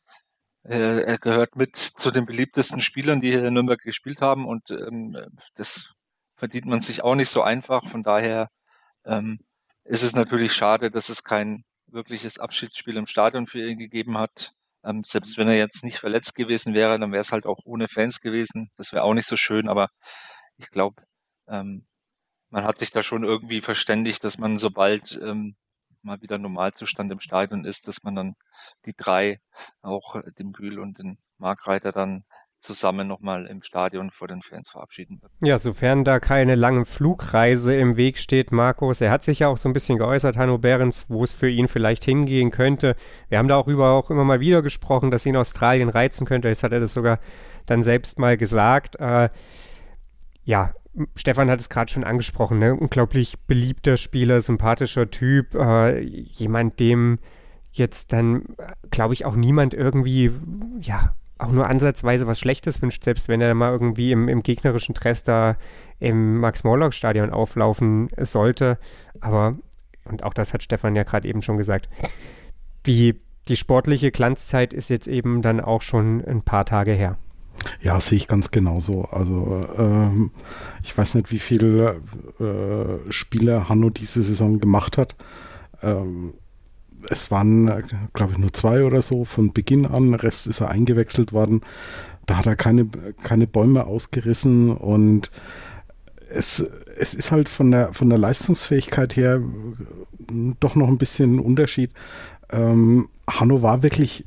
er 0.62 1.18
gehört 1.18 1.56
mit 1.56 1.76
zu 1.76 2.10
den 2.10 2.26
beliebtesten 2.26 2.80
Spielern, 2.80 3.20
die 3.20 3.30
hier 3.30 3.44
in 3.44 3.54
Nürnberg 3.54 3.80
gespielt 3.80 4.20
haben 4.20 4.46
und 4.46 4.70
ähm, 4.70 5.16
das 5.54 5.86
verdient 6.36 6.66
man 6.66 6.80
sich 6.80 7.02
auch 7.02 7.14
nicht 7.14 7.30
so 7.30 7.42
einfach. 7.42 7.88
Von 7.88 8.02
daher 8.02 8.48
ähm, 9.04 9.40
ist 9.84 10.02
es 10.02 10.14
natürlich 10.14 10.52
schade, 10.54 10.90
dass 10.90 11.08
es 11.08 11.24
kein 11.24 11.64
wirkliches 11.86 12.38
Abschiedsspiel 12.38 12.96
im 12.96 13.06
Stadion 13.06 13.46
für 13.46 13.66
ihn 13.66 13.78
gegeben 13.78 14.18
hat. 14.18 14.52
Ähm, 14.84 15.02
selbst 15.04 15.36
wenn 15.38 15.48
er 15.48 15.56
jetzt 15.56 15.84
nicht 15.84 15.98
verletzt 15.98 16.34
gewesen 16.34 16.74
wäre, 16.74 16.98
dann 16.98 17.12
wäre 17.12 17.20
es 17.20 17.32
halt 17.32 17.46
auch 17.46 17.60
ohne 17.64 17.88
Fans 17.88 18.20
gewesen. 18.20 18.70
Das 18.76 18.92
wäre 18.92 19.04
auch 19.04 19.14
nicht 19.14 19.26
so 19.28 19.36
schön, 19.36 19.68
aber 19.68 19.88
ich 20.56 20.70
glaube, 20.70 21.02
ähm, 21.48 21.86
man 22.50 22.64
hat 22.64 22.78
sich 22.78 22.90
da 22.90 23.02
schon 23.02 23.24
irgendwie 23.24 23.60
verständigt, 23.60 24.24
dass 24.24 24.38
man 24.38 24.58
sobald 24.58 25.20
ähm, 25.22 25.56
mal 26.02 26.20
wieder 26.22 26.38
Normalzustand 26.38 27.12
im 27.12 27.20
Stadion 27.20 27.64
ist, 27.64 27.88
dass 27.88 28.02
man 28.02 28.14
dann 28.14 28.36
die 28.86 28.94
drei, 28.96 29.40
auch 29.82 30.16
äh, 30.16 30.32
den 30.38 30.52
Bühl 30.52 30.78
und 30.78 30.98
den 30.98 31.18
Markreiter 31.38 31.92
dann 31.92 32.24
zusammen 32.60 33.08
nochmal 33.08 33.46
im 33.46 33.62
Stadion 33.62 34.10
vor 34.10 34.28
den 34.28 34.42
Fans 34.42 34.70
verabschieden 34.70 35.20
wird. 35.22 35.32
Ja, 35.40 35.58
sofern 35.58 36.04
da 36.04 36.20
keine 36.20 36.54
lange 36.54 36.84
Flugreise 36.84 37.74
im 37.74 37.96
Weg 37.96 38.18
steht, 38.18 38.52
Markus. 38.52 39.00
Er 39.00 39.10
hat 39.10 39.22
sich 39.22 39.38
ja 39.40 39.48
auch 39.48 39.56
so 39.56 39.68
ein 39.68 39.72
bisschen 39.72 39.98
geäußert, 39.98 40.36
Hanno 40.36 40.58
Behrens, 40.58 41.06
wo 41.08 41.24
es 41.24 41.32
für 41.32 41.48
ihn 41.48 41.68
vielleicht 41.68 42.04
hingehen 42.04 42.50
könnte. 42.50 42.96
Wir 43.28 43.38
haben 43.38 43.48
da 43.48 43.56
auch 43.56 43.66
über 43.66 43.92
auch 43.92 44.10
immer 44.10 44.24
mal 44.24 44.40
wieder 44.40 44.62
gesprochen, 44.62 45.10
dass 45.10 45.26
ihn 45.26 45.36
Australien 45.36 45.88
reizen 45.88 46.26
könnte. 46.26 46.48
Jetzt 46.48 46.62
hat 46.62 46.72
er 46.72 46.80
das 46.80 46.92
sogar 46.92 47.18
dann 47.66 47.82
selbst 47.82 48.18
mal 48.18 48.36
gesagt. 48.36 48.96
Äh, 48.96 49.30
ja, 50.44 50.74
Stefan 51.14 51.50
hat 51.50 51.60
es 51.60 51.68
gerade 51.68 51.92
schon 51.92 52.04
angesprochen, 52.04 52.58
ne? 52.58 52.74
unglaublich 52.74 53.38
beliebter 53.46 53.96
Spieler, 53.96 54.40
sympathischer 54.40 55.10
Typ, 55.10 55.54
äh, 55.54 56.00
jemand, 56.00 56.80
dem 56.80 57.18
jetzt 57.72 58.12
dann, 58.12 58.44
glaube 58.90 59.14
ich, 59.14 59.24
auch 59.24 59.36
niemand 59.36 59.74
irgendwie, 59.74 60.32
ja, 60.80 61.14
auch 61.38 61.52
nur 61.52 61.66
ansatzweise 61.68 62.26
was 62.26 62.38
Schlechtes 62.38 62.82
wünscht, 62.82 63.04
selbst 63.04 63.28
wenn 63.28 63.40
er 63.40 63.54
mal 63.54 63.72
irgendwie 63.72 64.12
im, 64.12 64.28
im 64.28 64.42
gegnerischen 64.42 64.94
Dress 64.94 65.22
da 65.22 65.56
im 65.98 66.38
Max-Morlock-Stadion 66.38 67.30
auflaufen 67.30 68.10
sollte. 68.18 68.78
Aber, 69.20 69.56
und 70.04 70.22
auch 70.22 70.34
das 70.34 70.52
hat 70.52 70.62
Stefan 70.62 70.96
ja 70.96 71.04
gerade 71.04 71.28
eben 71.28 71.42
schon 71.42 71.56
gesagt, 71.56 71.88
die, 72.86 73.20
die 73.48 73.56
sportliche 73.56 74.10
Glanzzeit 74.10 74.74
ist 74.74 74.90
jetzt 74.90 75.08
eben 75.08 75.40
dann 75.40 75.60
auch 75.60 75.82
schon 75.82 76.22
ein 76.24 76.42
paar 76.42 76.66
Tage 76.66 76.92
her. 76.92 77.16
Ja, 77.82 78.00
sehe 78.00 78.16
ich 78.16 78.28
ganz 78.28 78.50
genauso. 78.50 79.04
Also 79.04 79.66
ähm, 79.78 80.30
ich 80.82 80.96
weiß 80.96 81.14
nicht, 81.14 81.30
wie 81.30 81.38
viele 81.38 82.00
äh, 82.38 83.12
Spiele 83.12 83.68
Hanno 83.68 83.90
diese 83.90 84.22
Saison 84.22 84.60
gemacht 84.60 84.98
hat. 84.98 85.14
Ähm, 85.82 86.34
es 87.08 87.30
waren, 87.30 87.66
glaube 88.12 88.32
ich, 88.32 88.38
nur 88.38 88.52
zwei 88.52 88.84
oder 88.84 89.02
so 89.02 89.24
von 89.24 89.52
Beginn 89.52 89.86
an. 89.86 90.10
Der 90.10 90.22
Rest 90.22 90.46
ist 90.46 90.60
er 90.60 90.70
eingewechselt 90.70 91.32
worden. 91.32 91.62
Da 92.26 92.36
hat 92.36 92.46
er 92.46 92.56
keine, 92.56 92.86
keine 93.22 93.46
Bäume 93.46 93.86
ausgerissen 93.86 94.70
und 94.70 95.30
es, 96.28 96.60
es 96.96 97.14
ist 97.14 97.32
halt 97.32 97.48
von 97.48 97.70
der, 97.70 97.92
von 97.92 98.08
der 98.08 98.18
Leistungsfähigkeit 98.18 99.16
her 99.16 99.40
doch 100.60 100.76
noch 100.76 100.88
ein 100.88 100.98
bisschen 100.98 101.36
ein 101.36 101.40
Unterschied. 101.40 101.90
Ähm, 102.50 103.08
Hanno 103.28 103.62
war 103.62 103.82
wirklich 103.82 104.26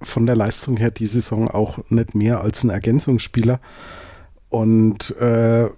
von 0.00 0.26
der 0.26 0.36
Leistung 0.36 0.76
her 0.76 0.90
die 0.90 1.06
Saison 1.06 1.48
auch 1.48 1.78
nicht 1.90 2.14
mehr 2.14 2.40
als 2.40 2.64
ein 2.64 2.70
Ergänzungsspieler. 2.70 3.60
Und 4.48 5.16
äh, 5.18 5.68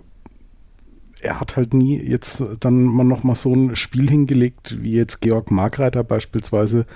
er 1.22 1.40
hat 1.40 1.56
halt 1.56 1.72
nie 1.72 1.98
jetzt 1.98 2.42
dann 2.60 2.84
mal 2.84 3.04
noch 3.04 3.22
mal 3.22 3.34
so 3.34 3.54
ein 3.54 3.76
Spiel 3.76 4.10
hingelegt, 4.10 4.82
wie 4.82 4.92
jetzt 4.92 5.20
Georg 5.20 5.50
Markreiter 5.50 6.02
beispielsweise 6.04 6.86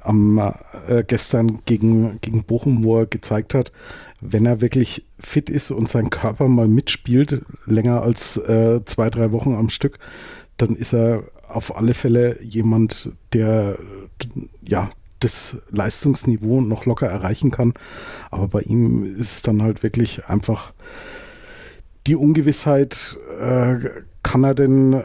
am 0.00 0.38
äh, 0.86 1.02
gestern 1.04 1.60
gegen, 1.64 2.20
gegen 2.20 2.44
Bochum, 2.44 2.84
wo 2.84 3.00
er 3.00 3.06
gezeigt 3.06 3.54
hat, 3.54 3.72
wenn 4.20 4.46
er 4.46 4.60
wirklich 4.60 5.06
fit 5.18 5.50
ist 5.50 5.70
und 5.70 5.88
sein 5.88 6.10
Körper 6.10 6.48
mal 6.48 6.68
mitspielt, 6.68 7.42
länger 7.66 8.02
als 8.02 8.36
äh, 8.36 8.84
zwei, 8.84 9.10
drei 9.10 9.32
Wochen 9.32 9.54
am 9.54 9.70
Stück, 9.70 9.98
dann 10.56 10.76
ist 10.76 10.94
er 10.94 11.24
auf 11.48 11.76
alle 11.76 11.94
Fälle 11.94 12.40
jemand, 12.42 13.12
der 13.32 13.78
ja 14.66 14.90
das 15.24 15.58
Leistungsniveau 15.70 16.60
noch 16.60 16.86
locker 16.86 17.06
erreichen 17.06 17.50
kann. 17.50 17.74
Aber 18.30 18.48
bei 18.48 18.60
ihm 18.60 19.04
ist 19.04 19.32
es 19.32 19.42
dann 19.42 19.62
halt 19.62 19.82
wirklich 19.82 20.26
einfach 20.26 20.72
die 22.06 22.16
Ungewissheit, 22.16 23.18
äh, 23.40 23.76
kann 24.22 24.44
er 24.44 24.54
denn, 24.54 25.02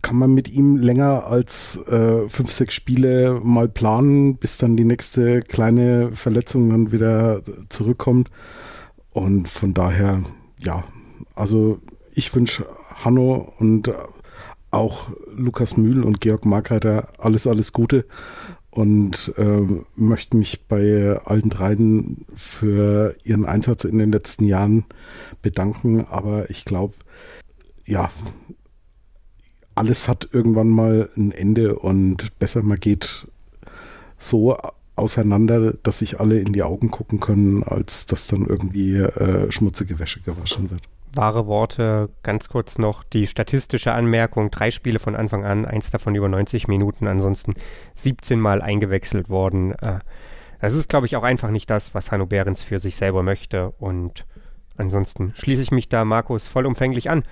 kann 0.00 0.16
man 0.16 0.32
mit 0.32 0.48
ihm 0.48 0.76
länger 0.76 1.26
als 1.26 1.76
äh, 1.88 2.28
fünf, 2.28 2.52
sechs 2.52 2.74
Spiele 2.74 3.40
mal 3.42 3.68
planen, 3.68 4.36
bis 4.36 4.58
dann 4.58 4.76
die 4.76 4.84
nächste 4.84 5.40
kleine 5.40 6.12
Verletzung 6.12 6.70
dann 6.70 6.92
wieder 6.92 7.42
zurückkommt. 7.68 8.30
Und 9.10 9.48
von 9.48 9.74
daher, 9.74 10.22
ja, 10.58 10.84
also 11.34 11.80
ich 12.14 12.34
wünsche 12.34 12.66
Hanno 12.94 13.52
und 13.58 13.90
auch 14.70 15.10
Lukas 15.34 15.76
Mühl 15.76 16.02
und 16.02 16.20
Georg 16.20 16.46
Markreiter 16.46 17.08
alles, 17.18 17.46
alles 17.46 17.72
Gute 17.72 18.06
und 18.72 19.34
äh, 19.36 19.66
möchte 19.96 20.36
mich 20.36 20.66
bei 20.66 21.20
allen 21.24 21.50
dreien 21.50 22.24
für 22.34 23.14
ihren 23.22 23.44
Einsatz 23.44 23.84
in 23.84 23.98
den 23.98 24.10
letzten 24.10 24.44
Jahren 24.44 24.84
bedanken. 25.42 26.06
Aber 26.06 26.50
ich 26.50 26.64
glaube, 26.64 26.94
ja, 27.84 28.10
alles 29.74 30.08
hat 30.08 30.30
irgendwann 30.32 30.70
mal 30.70 31.10
ein 31.16 31.32
Ende 31.32 31.78
und 31.78 32.38
besser 32.38 32.62
man 32.62 32.80
geht 32.80 33.28
so 34.18 34.56
auseinander, 34.96 35.74
dass 35.82 35.98
sich 35.98 36.18
alle 36.18 36.38
in 36.38 36.54
die 36.54 36.62
Augen 36.62 36.90
gucken 36.90 37.20
können, 37.20 37.62
als 37.62 38.06
dass 38.06 38.26
dann 38.26 38.46
irgendwie 38.46 38.96
äh, 38.96 39.52
schmutzige 39.52 39.98
Wäsche 39.98 40.20
gewaschen 40.20 40.70
wird 40.70 40.82
wahre 41.14 41.46
Worte. 41.46 42.10
Ganz 42.22 42.48
kurz 42.48 42.78
noch 42.78 43.04
die 43.04 43.26
statistische 43.26 43.92
Anmerkung. 43.92 44.50
Drei 44.50 44.70
Spiele 44.70 44.98
von 44.98 45.16
Anfang 45.16 45.44
an, 45.44 45.64
eins 45.64 45.90
davon 45.90 46.14
über 46.14 46.28
90 46.28 46.68
Minuten, 46.68 47.06
ansonsten 47.06 47.54
17 47.94 48.40
Mal 48.40 48.62
eingewechselt 48.62 49.28
worden. 49.28 49.72
Äh, 49.80 50.00
das 50.60 50.74
ist, 50.74 50.88
glaube 50.88 51.06
ich, 51.06 51.16
auch 51.16 51.24
einfach 51.24 51.50
nicht 51.50 51.68
das, 51.70 51.94
was 51.94 52.12
Hanno 52.12 52.26
Behrens 52.26 52.62
für 52.62 52.78
sich 52.78 52.96
selber 52.96 53.22
möchte. 53.22 53.70
Und 53.78 54.26
ansonsten 54.76 55.32
schließe 55.34 55.62
ich 55.62 55.70
mich 55.70 55.88
da 55.88 56.04
Markus 56.04 56.46
vollumfänglich 56.46 57.10
an. 57.10 57.24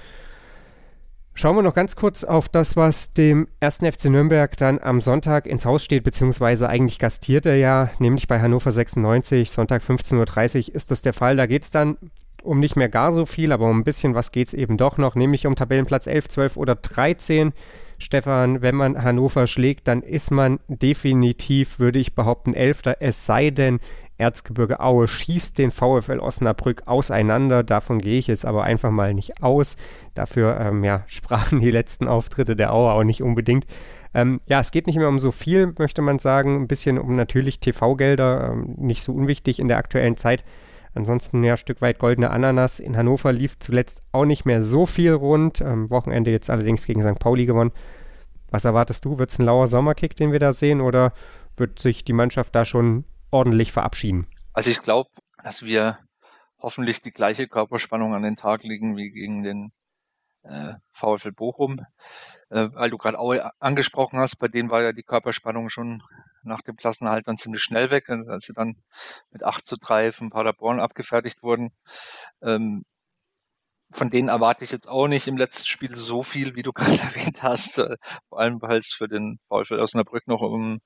Schauen 1.33 1.57
wir 1.57 1.63
noch 1.63 1.75
ganz 1.75 1.97
kurz 1.97 2.25
auf 2.25 2.49
das, 2.49 2.77
was 2.77 3.15
dem 3.15 3.49
ersten 3.61 3.91
FC 3.91 4.07
Nürnberg 4.07 4.57
dann 4.57 4.79
am 4.81 5.01
Sonntag 5.01 5.47
ins 5.47 5.65
Haus 5.65 5.83
steht, 5.85 6.03
beziehungsweise 6.03 6.69
eigentlich 6.69 6.99
gastiert 6.99 7.47
er 7.47 7.57
ja, 7.57 7.91
nämlich 7.99 8.27
bei 8.27 8.41
Hannover 8.41 8.73
96, 8.73 9.51
Sonntag 9.51 9.83
15.30 9.83 10.69
Uhr 10.69 10.75
ist 10.75 10.91
das 10.91 11.03
der 11.03 11.15
Fall. 11.15 11.37
Da 11.37 11.47
geht 11.47 11.63
es 11.63 11.71
dann 11.71 11.97
um 12.43 12.61
nicht 12.61 12.77
mehr 12.77 12.89
gar 12.89 13.13
so 13.13 13.27
viel, 13.27 13.53
aber 13.53 13.69
um 13.69 13.81
ein 13.81 13.85
bisschen 13.85 14.15
was 14.15 14.33
geht 14.33 14.49
es 14.49 14.55
eben 14.55 14.77
doch 14.77 14.99
noch, 14.99 15.15
nämlich 15.15 15.47
um 15.47 15.55
Tabellenplatz 15.55 16.07
11, 16.07 16.29
12 16.29 16.57
oder 16.57 16.75
13. 16.75 17.53
Stefan, 17.99 18.63
wenn 18.63 18.75
man 18.75 19.03
Hannover 19.03 19.47
schlägt, 19.47 19.87
dann 19.87 20.03
ist 20.03 20.31
man 20.31 20.59
definitiv, 20.69 21.79
würde 21.79 21.99
ich 21.99 22.15
behaupten, 22.15 22.55
Elfter. 22.55 22.97
Es 23.01 23.27
sei 23.27 23.51
denn, 23.51 23.79
Erzgebirge 24.21 24.81
Aue 24.81 25.09
schießt 25.09 25.59
den 25.59 25.71
VfL 25.71 26.21
Osnabrück 26.21 26.83
auseinander. 26.87 27.63
Davon 27.63 27.99
gehe 27.99 28.19
ich 28.19 28.27
jetzt 28.27 28.45
aber 28.45 28.65
einfach 28.65 28.91
mal 28.91 29.15
nicht 29.15 29.43
aus. 29.43 29.77
Dafür 30.15 30.61
ähm, 30.61 30.85
ja, 30.85 31.05
sprachen 31.09 31.59
die 31.59 31.71
letzten 31.71 32.07
Auftritte 32.07 32.55
der 32.55 32.73
Aue 32.73 32.93
auch 32.93 33.05
nicht 33.05 33.23
unbedingt. 33.23 33.67
Ähm, 34.13 34.41
ja, 34.47 34.61
es 34.61 34.73
geht 34.73 34.87
nicht 34.87 34.99
mehr 34.99 35.09
um 35.09 35.19
so 35.19 35.33
viel, 35.33 35.75
möchte 35.79 36.03
man 36.03 36.19
sagen. 36.19 36.57
Ein 36.57 36.69
bisschen 36.69 36.99
um 36.99 37.17
natürlich 37.17 37.61
TV-Gelder, 37.61 38.51
ähm, 38.53 38.75
nicht 38.77 39.03
so 39.03 39.13
unwichtig 39.13 39.59
in 39.59 39.69
der 39.69 39.79
aktuellen 39.79 40.17
Zeit. 40.17 40.45
Ansonsten 40.95 41.45
ja, 41.45 41.55
ein 41.55 41.57
Stück 41.57 41.81
weit 41.81 41.99
goldene 41.99 42.31
Ananas. 42.31 42.81
In 42.81 42.97
Hannover 42.97 43.33
lief 43.33 43.59
zuletzt 43.59 44.03
auch 44.13 44.25
nicht 44.25 44.45
mehr 44.45 44.63
so 44.63 44.87
viel 44.87 45.13
rund. 45.13 45.63
Am 45.63 45.91
Wochenende 45.91 46.31
jetzt 46.31 46.51
allerdings 46.51 46.87
gegen 46.87 47.03
St. 47.03 47.19
Pauli 47.19 47.47
gewonnen. 47.47 47.73
Was 48.51 48.65
erwartest 48.65 49.05
du? 49.05 49.19
Wird 49.19 49.31
es 49.31 49.39
ein 49.39 49.47
lauer 49.47 49.67
Sommerkick, 49.67 50.17
den 50.17 50.33
wir 50.33 50.41
da 50.41 50.53
sehen, 50.53 50.81
oder 50.81 51.13
wird 51.57 51.79
sich 51.79 52.05
die 52.05 52.13
Mannschaft 52.13 52.55
da 52.55 52.65
schon 52.65 53.05
ordentlich 53.31 53.71
verabschieden? 53.71 54.27
Also 54.53 54.71
ich 54.71 54.83
glaube, 54.83 55.09
dass 55.45 55.63
wir 55.63 55.99
hoffentlich 56.59 57.01
die 57.01 57.13
gleiche 57.13 57.47
Körperspannung 57.47 58.15
an 58.15 58.23
den 58.23 58.37
Tag 58.37 58.65
legen 58.65 58.97
wie 58.97 59.11
gegen 59.11 59.43
den 59.43 59.73
äh, 60.43 60.75
VfL 60.93 61.33
Bochum. 61.33 61.81
Äh, 62.51 62.69
weil 62.73 62.91
du 62.91 62.99
gerade 62.99 63.19
Aue 63.19 63.51
angesprochen 63.61 64.19
hast, 64.19 64.37
bei 64.37 64.49
denen 64.49 64.71
war 64.71 64.83
ja 64.83 64.93
die 64.93 65.03
Körperspannung 65.03 65.69
schon 65.69 66.03
nach 66.43 66.63
dem 66.63 66.77
Klassenhalt 66.77 67.29
dann 67.29 67.37
ziemlich 67.37 67.63
schnell 67.63 67.91
weg, 67.91 68.09
als 68.11 68.45
sie 68.45 68.53
dann 68.53 68.77
mit 69.31 69.45
8 69.45 69.65
zu 69.65 69.77
3 69.77 70.13
von 70.13 70.31
Paderborn 70.31 70.81
abgefertigt 70.81 71.43
wurden. 71.43 71.73
Ähm, 72.43 72.85
von 73.93 74.11
denen 74.11 74.29
erwarte 74.29 74.65
ich 74.65 74.71
jetzt 74.71 74.89
auch 74.89 75.09
nicht 75.09 75.27
im 75.27 75.37
letzten 75.37 75.67
Spiel 75.67 75.95
so 75.95 76.23
viel, 76.23 76.55
wie 76.55 76.63
du 76.63 76.73
gerade 76.75 77.01
erwähnt 77.01 77.43
hast. 77.43 77.79
Äh, 77.79 77.97
vor 78.29 78.41
allem, 78.41 78.61
weil 78.63 78.79
es 78.79 78.93
für 78.93 79.09
den 79.09 79.39
VfL 79.49 79.81
Osnabrück 79.81 80.27
noch 80.27 80.43
um 80.43 80.81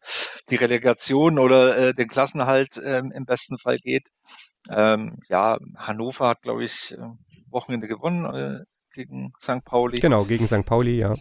die 0.50 0.56
Relegation 0.56 1.38
oder 1.38 1.76
äh, 1.76 1.94
den 1.94 2.08
Klassenhalt 2.08 2.80
ähm, 2.84 3.12
im 3.12 3.24
besten 3.24 3.58
Fall 3.58 3.78
geht. 3.78 4.08
Ähm, 4.70 5.18
ja, 5.28 5.58
Hannover 5.76 6.28
hat, 6.28 6.42
glaube 6.42 6.64
ich, 6.64 6.92
äh, 6.92 6.98
Wochenende 7.50 7.88
gewonnen 7.88 8.24
äh, 8.34 8.64
gegen 8.94 9.32
St. 9.40 9.64
Pauli. 9.64 10.00
Genau, 10.00 10.24
gegen 10.24 10.46
St. 10.46 10.64
Pauli, 10.64 10.98
ja. 10.98 11.14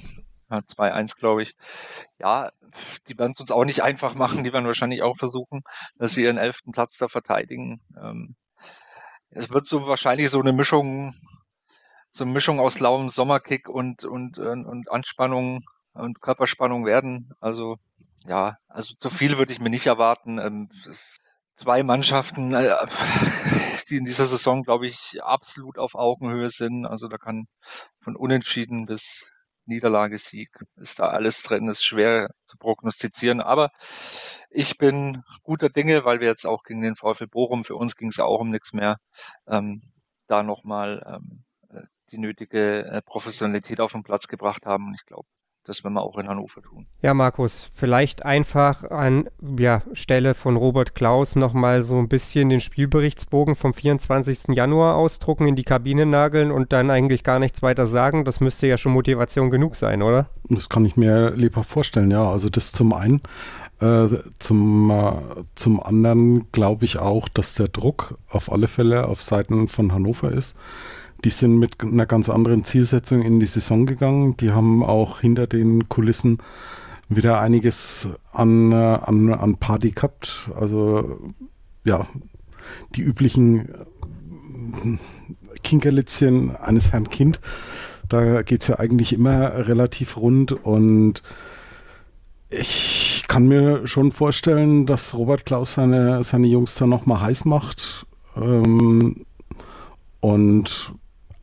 ja 0.49 0.57
2-1, 0.59 1.17
glaube 1.17 1.43
ich. 1.43 1.55
Ja, 2.19 2.51
die 3.07 3.17
werden 3.17 3.33
es 3.33 3.39
uns 3.39 3.51
auch 3.51 3.65
nicht 3.65 3.83
einfach 3.83 4.15
machen. 4.15 4.43
Die 4.43 4.53
werden 4.53 4.65
wahrscheinlich 4.65 5.01
auch 5.01 5.17
versuchen, 5.17 5.61
dass 5.97 6.13
sie 6.13 6.23
ihren 6.23 6.37
elften 6.37 6.71
Platz 6.71 6.97
da 6.97 7.07
verteidigen. 7.07 7.79
Ähm, 8.01 8.35
es 9.29 9.49
wird 9.49 9.65
so 9.65 9.87
wahrscheinlich 9.87 10.29
so 10.29 10.39
eine 10.39 10.53
Mischung 10.53 11.13
so 12.13 12.23
eine 12.23 12.33
Mischung 12.33 12.59
aus 12.59 12.79
lauem 12.79 13.09
Sommerkick 13.09 13.67
und, 13.67 14.05
und, 14.05 14.37
und 14.37 14.91
Anspannung 14.91 15.61
und 15.93 16.21
Körperspannung 16.21 16.85
werden. 16.85 17.31
Also 17.39 17.77
ja, 18.25 18.57
also 18.67 18.93
zu 18.95 19.09
viel 19.09 19.37
würde 19.37 19.51
ich 19.51 19.59
mir 19.59 19.71
nicht 19.71 19.87
erwarten. 19.87 20.37
Ähm, 20.37 20.69
zwei 21.55 21.83
Mannschaften, 21.83 22.53
äh, 22.53 22.71
die 23.93 23.99
in 23.99 24.05
dieser 24.05 24.25
Saison, 24.25 24.63
glaube 24.63 24.87
ich, 24.87 25.23
absolut 25.23 25.77
auf 25.77 25.93
Augenhöhe 25.93 26.49
sind. 26.49 26.85
Also 26.85 27.07
da 27.07 27.17
kann 27.17 27.45
von 28.01 28.15
Unentschieden 28.15 28.87
bis 28.87 29.29
Niederlage, 29.65 30.17
Sieg 30.17 30.49
ist 30.77 30.99
da 30.99 31.09
alles 31.09 31.43
drin, 31.43 31.67
ist 31.67 31.85
schwer 31.85 32.29
zu 32.45 32.57
prognostizieren. 32.57 33.39
Aber 33.39 33.69
ich 34.49 34.77
bin 34.79 35.21
guter 35.43 35.69
Dinge, 35.69 36.05
weil 36.05 36.19
wir 36.21 36.27
jetzt 36.27 36.45
auch 36.45 36.63
gegen 36.63 36.81
den 36.81 36.95
VfL 36.95 37.27
Bochum, 37.27 37.63
für 37.63 37.75
uns 37.75 37.95
ging 37.95 38.09
es 38.09 38.19
auch 38.19 38.39
um 38.39 38.49
nichts 38.49 38.73
mehr, 38.73 38.97
ähm, 39.47 39.83
da 40.27 40.41
nochmal 40.41 41.03
ähm, 41.05 41.43
die 42.11 42.17
nötige 42.17 42.85
äh, 42.85 43.01
Professionalität 43.03 43.79
auf 43.79 43.91
den 43.91 44.03
Platz 44.03 44.27
gebracht 44.27 44.65
haben. 44.65 44.87
Und 44.87 44.95
ich 44.95 45.05
glaube, 45.05 45.27
das 45.65 45.83
werden 45.83 45.93
wir 45.93 46.01
auch 46.01 46.17
in 46.17 46.27
Hannover 46.27 46.61
tun. 46.61 46.87
Ja, 47.01 47.13
Markus, 47.13 47.69
vielleicht 47.73 48.25
einfach 48.25 48.83
an 48.83 49.29
ja, 49.57 49.81
Stelle 49.93 50.33
von 50.33 50.57
Robert 50.57 50.93
Klaus 50.95 51.35
nochmal 51.35 51.83
so 51.83 51.97
ein 51.97 52.09
bisschen 52.09 52.49
den 52.49 52.59
Spielberichtsbogen 52.59 53.55
vom 53.55 53.73
24. 53.73 54.55
Januar 54.55 54.95
ausdrucken, 54.95 55.47
in 55.47 55.55
die 55.55 55.63
Kabine 55.63 56.05
nageln 56.05 56.51
und 56.51 56.73
dann 56.73 56.91
eigentlich 56.91 57.23
gar 57.23 57.39
nichts 57.39 57.61
weiter 57.61 57.87
sagen. 57.87 58.25
Das 58.25 58.41
müsste 58.41 58.67
ja 58.67 58.77
schon 58.77 58.91
Motivation 58.91 59.49
genug 59.49 59.75
sein, 59.75 60.01
oder? 60.01 60.27
Das 60.49 60.69
kann 60.69 60.85
ich 60.85 60.97
mir 60.97 61.31
lieber 61.31 61.63
vorstellen, 61.63 62.11
ja. 62.11 62.27
Also 62.27 62.49
das 62.49 62.71
zum 62.71 62.93
einen. 62.93 63.21
Äh, 63.79 64.07
zum, 64.39 64.91
äh, 64.91 65.13
zum 65.55 65.81
anderen 65.81 66.51
glaube 66.51 66.85
ich 66.85 66.99
auch, 66.99 67.27
dass 67.27 67.55
der 67.55 67.67
Druck 67.67 68.17
auf 68.29 68.51
alle 68.51 68.67
Fälle 68.67 69.07
auf 69.07 69.21
Seiten 69.21 69.67
von 69.67 69.93
Hannover 69.93 70.31
ist 70.31 70.55
die 71.23 71.29
sind 71.29 71.57
mit 71.57 71.81
einer 71.81 72.05
ganz 72.05 72.29
anderen 72.29 72.63
Zielsetzung 72.63 73.21
in 73.21 73.39
die 73.39 73.45
Saison 73.45 73.85
gegangen. 73.85 74.37
Die 74.37 74.51
haben 74.51 74.83
auch 74.83 75.19
hinter 75.19 75.47
den 75.47 75.87
Kulissen 75.89 76.39
wieder 77.09 77.39
einiges 77.39 78.09
an, 78.31 78.71
äh, 78.71 78.75
an, 78.75 79.33
an 79.33 79.57
Party 79.57 79.91
gehabt. 79.91 80.49
Also 80.55 81.19
ja, 81.85 82.07
die 82.95 83.01
üblichen 83.01 83.69
äh, 83.69 84.97
Kinkerlitzchen 85.63 86.55
eines 86.55 86.91
Herrn 86.91 87.09
Kind. 87.09 87.39
Da 88.09 88.41
geht 88.41 88.61
es 88.61 88.67
ja 88.67 88.79
eigentlich 88.79 89.13
immer 89.13 89.67
relativ 89.67 90.17
rund 90.17 90.51
und 90.51 91.23
ich 92.49 93.23
kann 93.27 93.47
mir 93.47 93.87
schon 93.87 94.11
vorstellen, 94.11 94.85
dass 94.85 95.15
Robert 95.15 95.45
Klaus 95.45 95.73
seine, 95.73 96.23
seine 96.23 96.47
Jungs 96.47 96.75
da 96.75 96.85
nochmal 96.85 97.21
heiß 97.21 97.45
macht. 97.45 98.05
Ähm, 98.35 99.25
und 100.19 100.93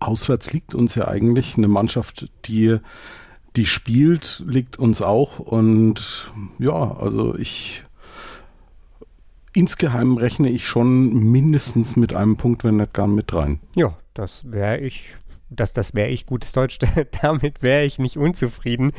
auswärts 0.00 0.52
liegt 0.52 0.74
uns 0.74 0.94
ja 0.94 1.08
eigentlich 1.08 1.56
eine 1.56 1.68
Mannschaft, 1.68 2.30
die, 2.46 2.78
die 3.56 3.66
spielt, 3.66 4.42
liegt 4.46 4.78
uns 4.78 5.02
auch. 5.02 5.38
Und 5.38 6.30
ja, 6.58 6.96
also 6.96 7.36
ich 7.36 7.84
insgeheim 9.52 10.16
rechne 10.16 10.48
ich 10.48 10.66
schon 10.66 11.12
mindestens 11.12 11.96
mit 11.96 12.14
einem 12.14 12.36
Punkt, 12.36 12.64
wenn 12.64 12.76
nicht 12.76 12.92
gar 12.94 13.06
mit 13.06 13.32
rein. 13.32 13.60
Ja, 13.74 13.96
das 14.14 14.50
wäre 14.50 14.78
ich 14.78 15.16
das, 15.50 15.72
das 15.72 15.94
wäre 15.94 16.08
ich 16.08 16.26
gutes 16.26 16.52
Deutsch, 16.52 16.78
damit 17.22 17.62
wäre 17.62 17.84
ich 17.84 17.98
nicht 17.98 18.16
unzufrieden. 18.16 18.92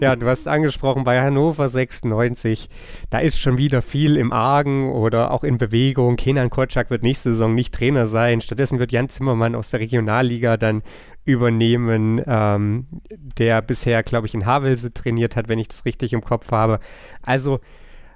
Ja, 0.00 0.16
du 0.16 0.26
hast 0.26 0.48
angesprochen, 0.48 1.04
bei 1.04 1.20
Hannover 1.20 1.68
96, 1.68 2.68
da 3.10 3.18
ist 3.18 3.38
schon 3.38 3.58
wieder 3.58 3.82
viel 3.82 4.16
im 4.16 4.32
Argen 4.32 4.90
oder 4.90 5.30
auch 5.30 5.44
in 5.44 5.58
Bewegung. 5.58 6.16
Kenan 6.16 6.50
Kotschak 6.50 6.90
wird 6.90 7.02
nächste 7.02 7.30
Saison 7.30 7.54
nicht 7.54 7.74
Trainer 7.74 8.06
sein. 8.06 8.40
Stattdessen 8.40 8.78
wird 8.78 8.92
Jan 8.92 9.08
Zimmermann 9.08 9.54
aus 9.54 9.70
der 9.70 9.80
Regionalliga 9.80 10.56
dann 10.56 10.82
übernehmen, 11.24 12.22
ähm, 12.26 12.86
der 13.10 13.60
bisher, 13.60 14.02
glaube 14.02 14.26
ich, 14.26 14.34
in 14.34 14.46
Havelse 14.46 14.94
trainiert 14.94 15.36
hat, 15.36 15.48
wenn 15.48 15.58
ich 15.58 15.68
das 15.68 15.84
richtig 15.84 16.14
im 16.14 16.22
Kopf 16.22 16.50
habe. 16.50 16.80
Also, 17.20 17.60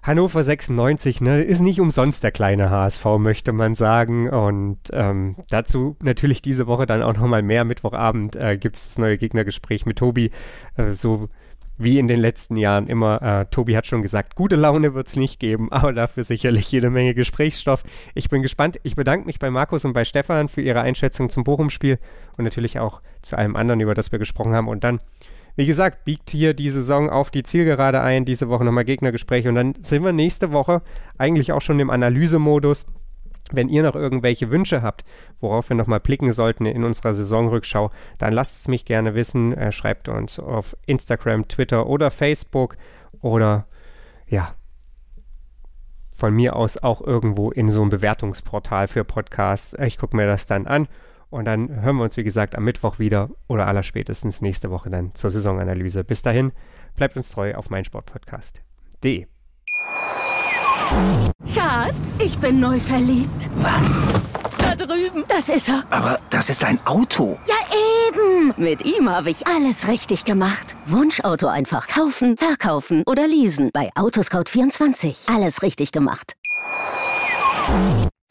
Hannover 0.03 0.43
96 0.43 1.21
ne, 1.21 1.43
ist 1.43 1.61
nicht 1.61 1.81
umsonst 1.81 2.25
der 2.25 2.33
kleine 2.33 2.71
HSV, 2.71 3.05
möchte 3.19 3.53
man 3.53 3.77
sagen. 3.77 4.29
Und 4.29 4.79
ähm, 4.93 5.37
dazu 5.49 5.97
natürlich 6.03 6.43
diese 6.43 6.67
Woche 6.67 6.87
dann 6.87 7.03
auch 7.03 7.15
nochmal 7.15 7.43
mehr. 7.43 7.65
Mittwochabend 7.65 8.35
äh, 8.35 8.57
gibt 8.57 8.77
es 8.77 8.87
das 8.87 8.99
neue 8.99 9.17
Gegnergespräch 9.17 9.87
mit 9.87 9.99
Tobi. 9.99 10.33
Äh, 10.77 10.93
so 10.95 11.29
wie 11.79 11.99
in 11.99 12.09
den 12.09 12.19
letzten 12.19 12.57
Jahren 12.57 12.89
immer. 12.89 13.23
Äh, 13.23 13.47
Tobi 13.47 13.77
hat 13.77 13.87
schon 13.87 14.03
gesagt, 14.03 14.35
gute 14.35 14.57
Laune 14.57 14.95
wird 14.95 15.07
es 15.07 15.15
nicht 15.15 15.39
geben, 15.39 15.69
aber 15.73 15.93
dafür 15.93 16.25
sicherlich 16.25 16.71
jede 16.73 16.91
Menge 16.91 17.15
Gesprächsstoff. 17.15 17.85
Ich 18.15 18.29
bin 18.29 18.43
gespannt. 18.43 18.81
Ich 18.83 18.97
bedanke 18.97 19.27
mich 19.27 19.39
bei 19.39 19.51
Markus 19.51 19.85
und 19.85 19.93
bei 19.93 20.05
Stefan 20.05 20.49
für 20.49 20.63
ihre 20.63 20.81
Einschätzung 20.81 21.29
zum 21.29 21.45
Bochum-Spiel 21.45 21.99
und 22.37 22.45
natürlich 22.45 22.81
auch 22.81 23.03
zu 23.23 23.37
allem 23.37 23.55
anderen, 23.55 23.81
über 23.81 23.95
das 23.95 24.11
wir 24.11 24.19
gesprochen 24.19 24.55
haben. 24.55 24.67
Und 24.67 24.83
dann 24.83 25.01
wie 25.57 25.67
gesagt, 25.67 26.05
biegt 26.05 26.31
hier 26.31 26.55
die 26.55 26.71
Saison 26.71 27.11
auf 27.11 27.31
die 27.31 27.43
Zielgerade 27.43 28.01
ein. 28.01 28.25
Diese 28.25 28.49
Woche 28.49 28.65
nochmal 28.65 28.85
Gegnergespräche. 28.85 29.49
Und 29.49 29.55
dann 29.55 29.75
sind 29.81 30.03
wir 30.03 30.13
nächste 30.13 30.53
Woche 30.53 30.83
eigentlich 31.19 31.53
auch 31.53 31.61
schon 31.61 31.81
im 31.81 31.91
Analysemodus. 31.91 32.87
Wenn 33.51 33.69
ihr 33.69 33.83
noch 33.83 33.97
irgendwelche 33.97 34.51
Wünsche 34.51 34.81
habt, 34.81 35.05
worauf 35.41 35.69
wir 35.69 35.77
nochmal 35.77 36.01
blicken 36.01 36.33
sollten 36.33 36.65
in 36.65 36.85
unserer 36.85 37.13
Saisonrückschau, 37.13 37.91
dann 38.17 38.33
lasst 38.33 38.61
es 38.61 38.69
mich 38.69 38.87
gerne 38.87 39.15
wissen. 39.15 39.53
Äh, 39.53 39.73
schreibt 39.73 40.09
uns 40.09 40.39
auf 40.39 40.75
Instagram, 40.87 41.49
Twitter 41.49 41.87
oder 41.87 42.11
Facebook 42.11 42.77
oder 43.21 43.67
ja, 44.27 44.55
von 46.13 46.35
mir 46.35 46.57
aus 46.57 46.79
auch 46.79 47.03
irgendwo 47.03 47.51
in 47.51 47.69
so 47.69 47.83
einem 47.83 47.91
Bewertungsportal 47.91 48.89
für 48.89 49.05
Podcasts. 49.05 49.77
Ich 49.85 49.99
gucke 49.99 50.17
mir 50.17 50.27
das 50.27 50.47
dann 50.47 50.67
an 50.67 50.89
und 51.33 51.47
dann 51.47 51.83
hören 51.83 51.97
wir 51.97 52.05
uns, 52.05 52.17
wie 52.17 52.25
gesagt, 52.25 52.55
am 52.55 52.65
Mittwoch 52.65 52.99
wieder 52.99 53.31
oder 53.49 53.67
allerspätestens 53.67 54.43
nächste 54.43 54.71
Woche 54.71 54.91
dann 54.91 55.15
zur 55.15 55.31
Saisonanalyse. 55.31 56.05
Bis 56.05 56.23
dahin, 56.23 56.53
bleibt 56.95 57.17
uns 57.17 57.31
treu 57.31 57.55
auf 57.55 57.71
meinsportpodcast.de. 57.71 59.27
Schatz, 61.47 62.19
ich 62.23 62.39
bin 62.39 62.61
neu 62.61 62.79
verliebt. 62.79 63.49
Was? 63.57 64.03
Da 64.59 64.75
drüben. 64.75 65.25
Das 65.27 65.49
ist 65.49 65.71
er. 65.71 65.85
Aber 65.91 66.21
das 66.29 66.51
ist 66.51 66.65
ein 66.65 66.79
Auto. 66.85 67.39
Ja, 67.47 67.55
eben. 68.09 68.53
Mit 68.59 68.85
ihm 68.85 69.09
habe 69.09 69.31
ich 69.31 69.47
alles 69.47 69.89
richtig 69.89 70.25
gemacht. 70.25 70.77
Wunschauto 70.85 71.47
einfach 71.47 71.89
kaufen, 71.89 72.37
verkaufen 72.37 73.03
oder 73.07 73.27
leasen. 73.27 73.71
Bei 73.73 73.91
Autoscout24. 73.95 75.35
Alles 75.35 75.63
richtig 75.63 75.93
gemacht. 75.93 76.35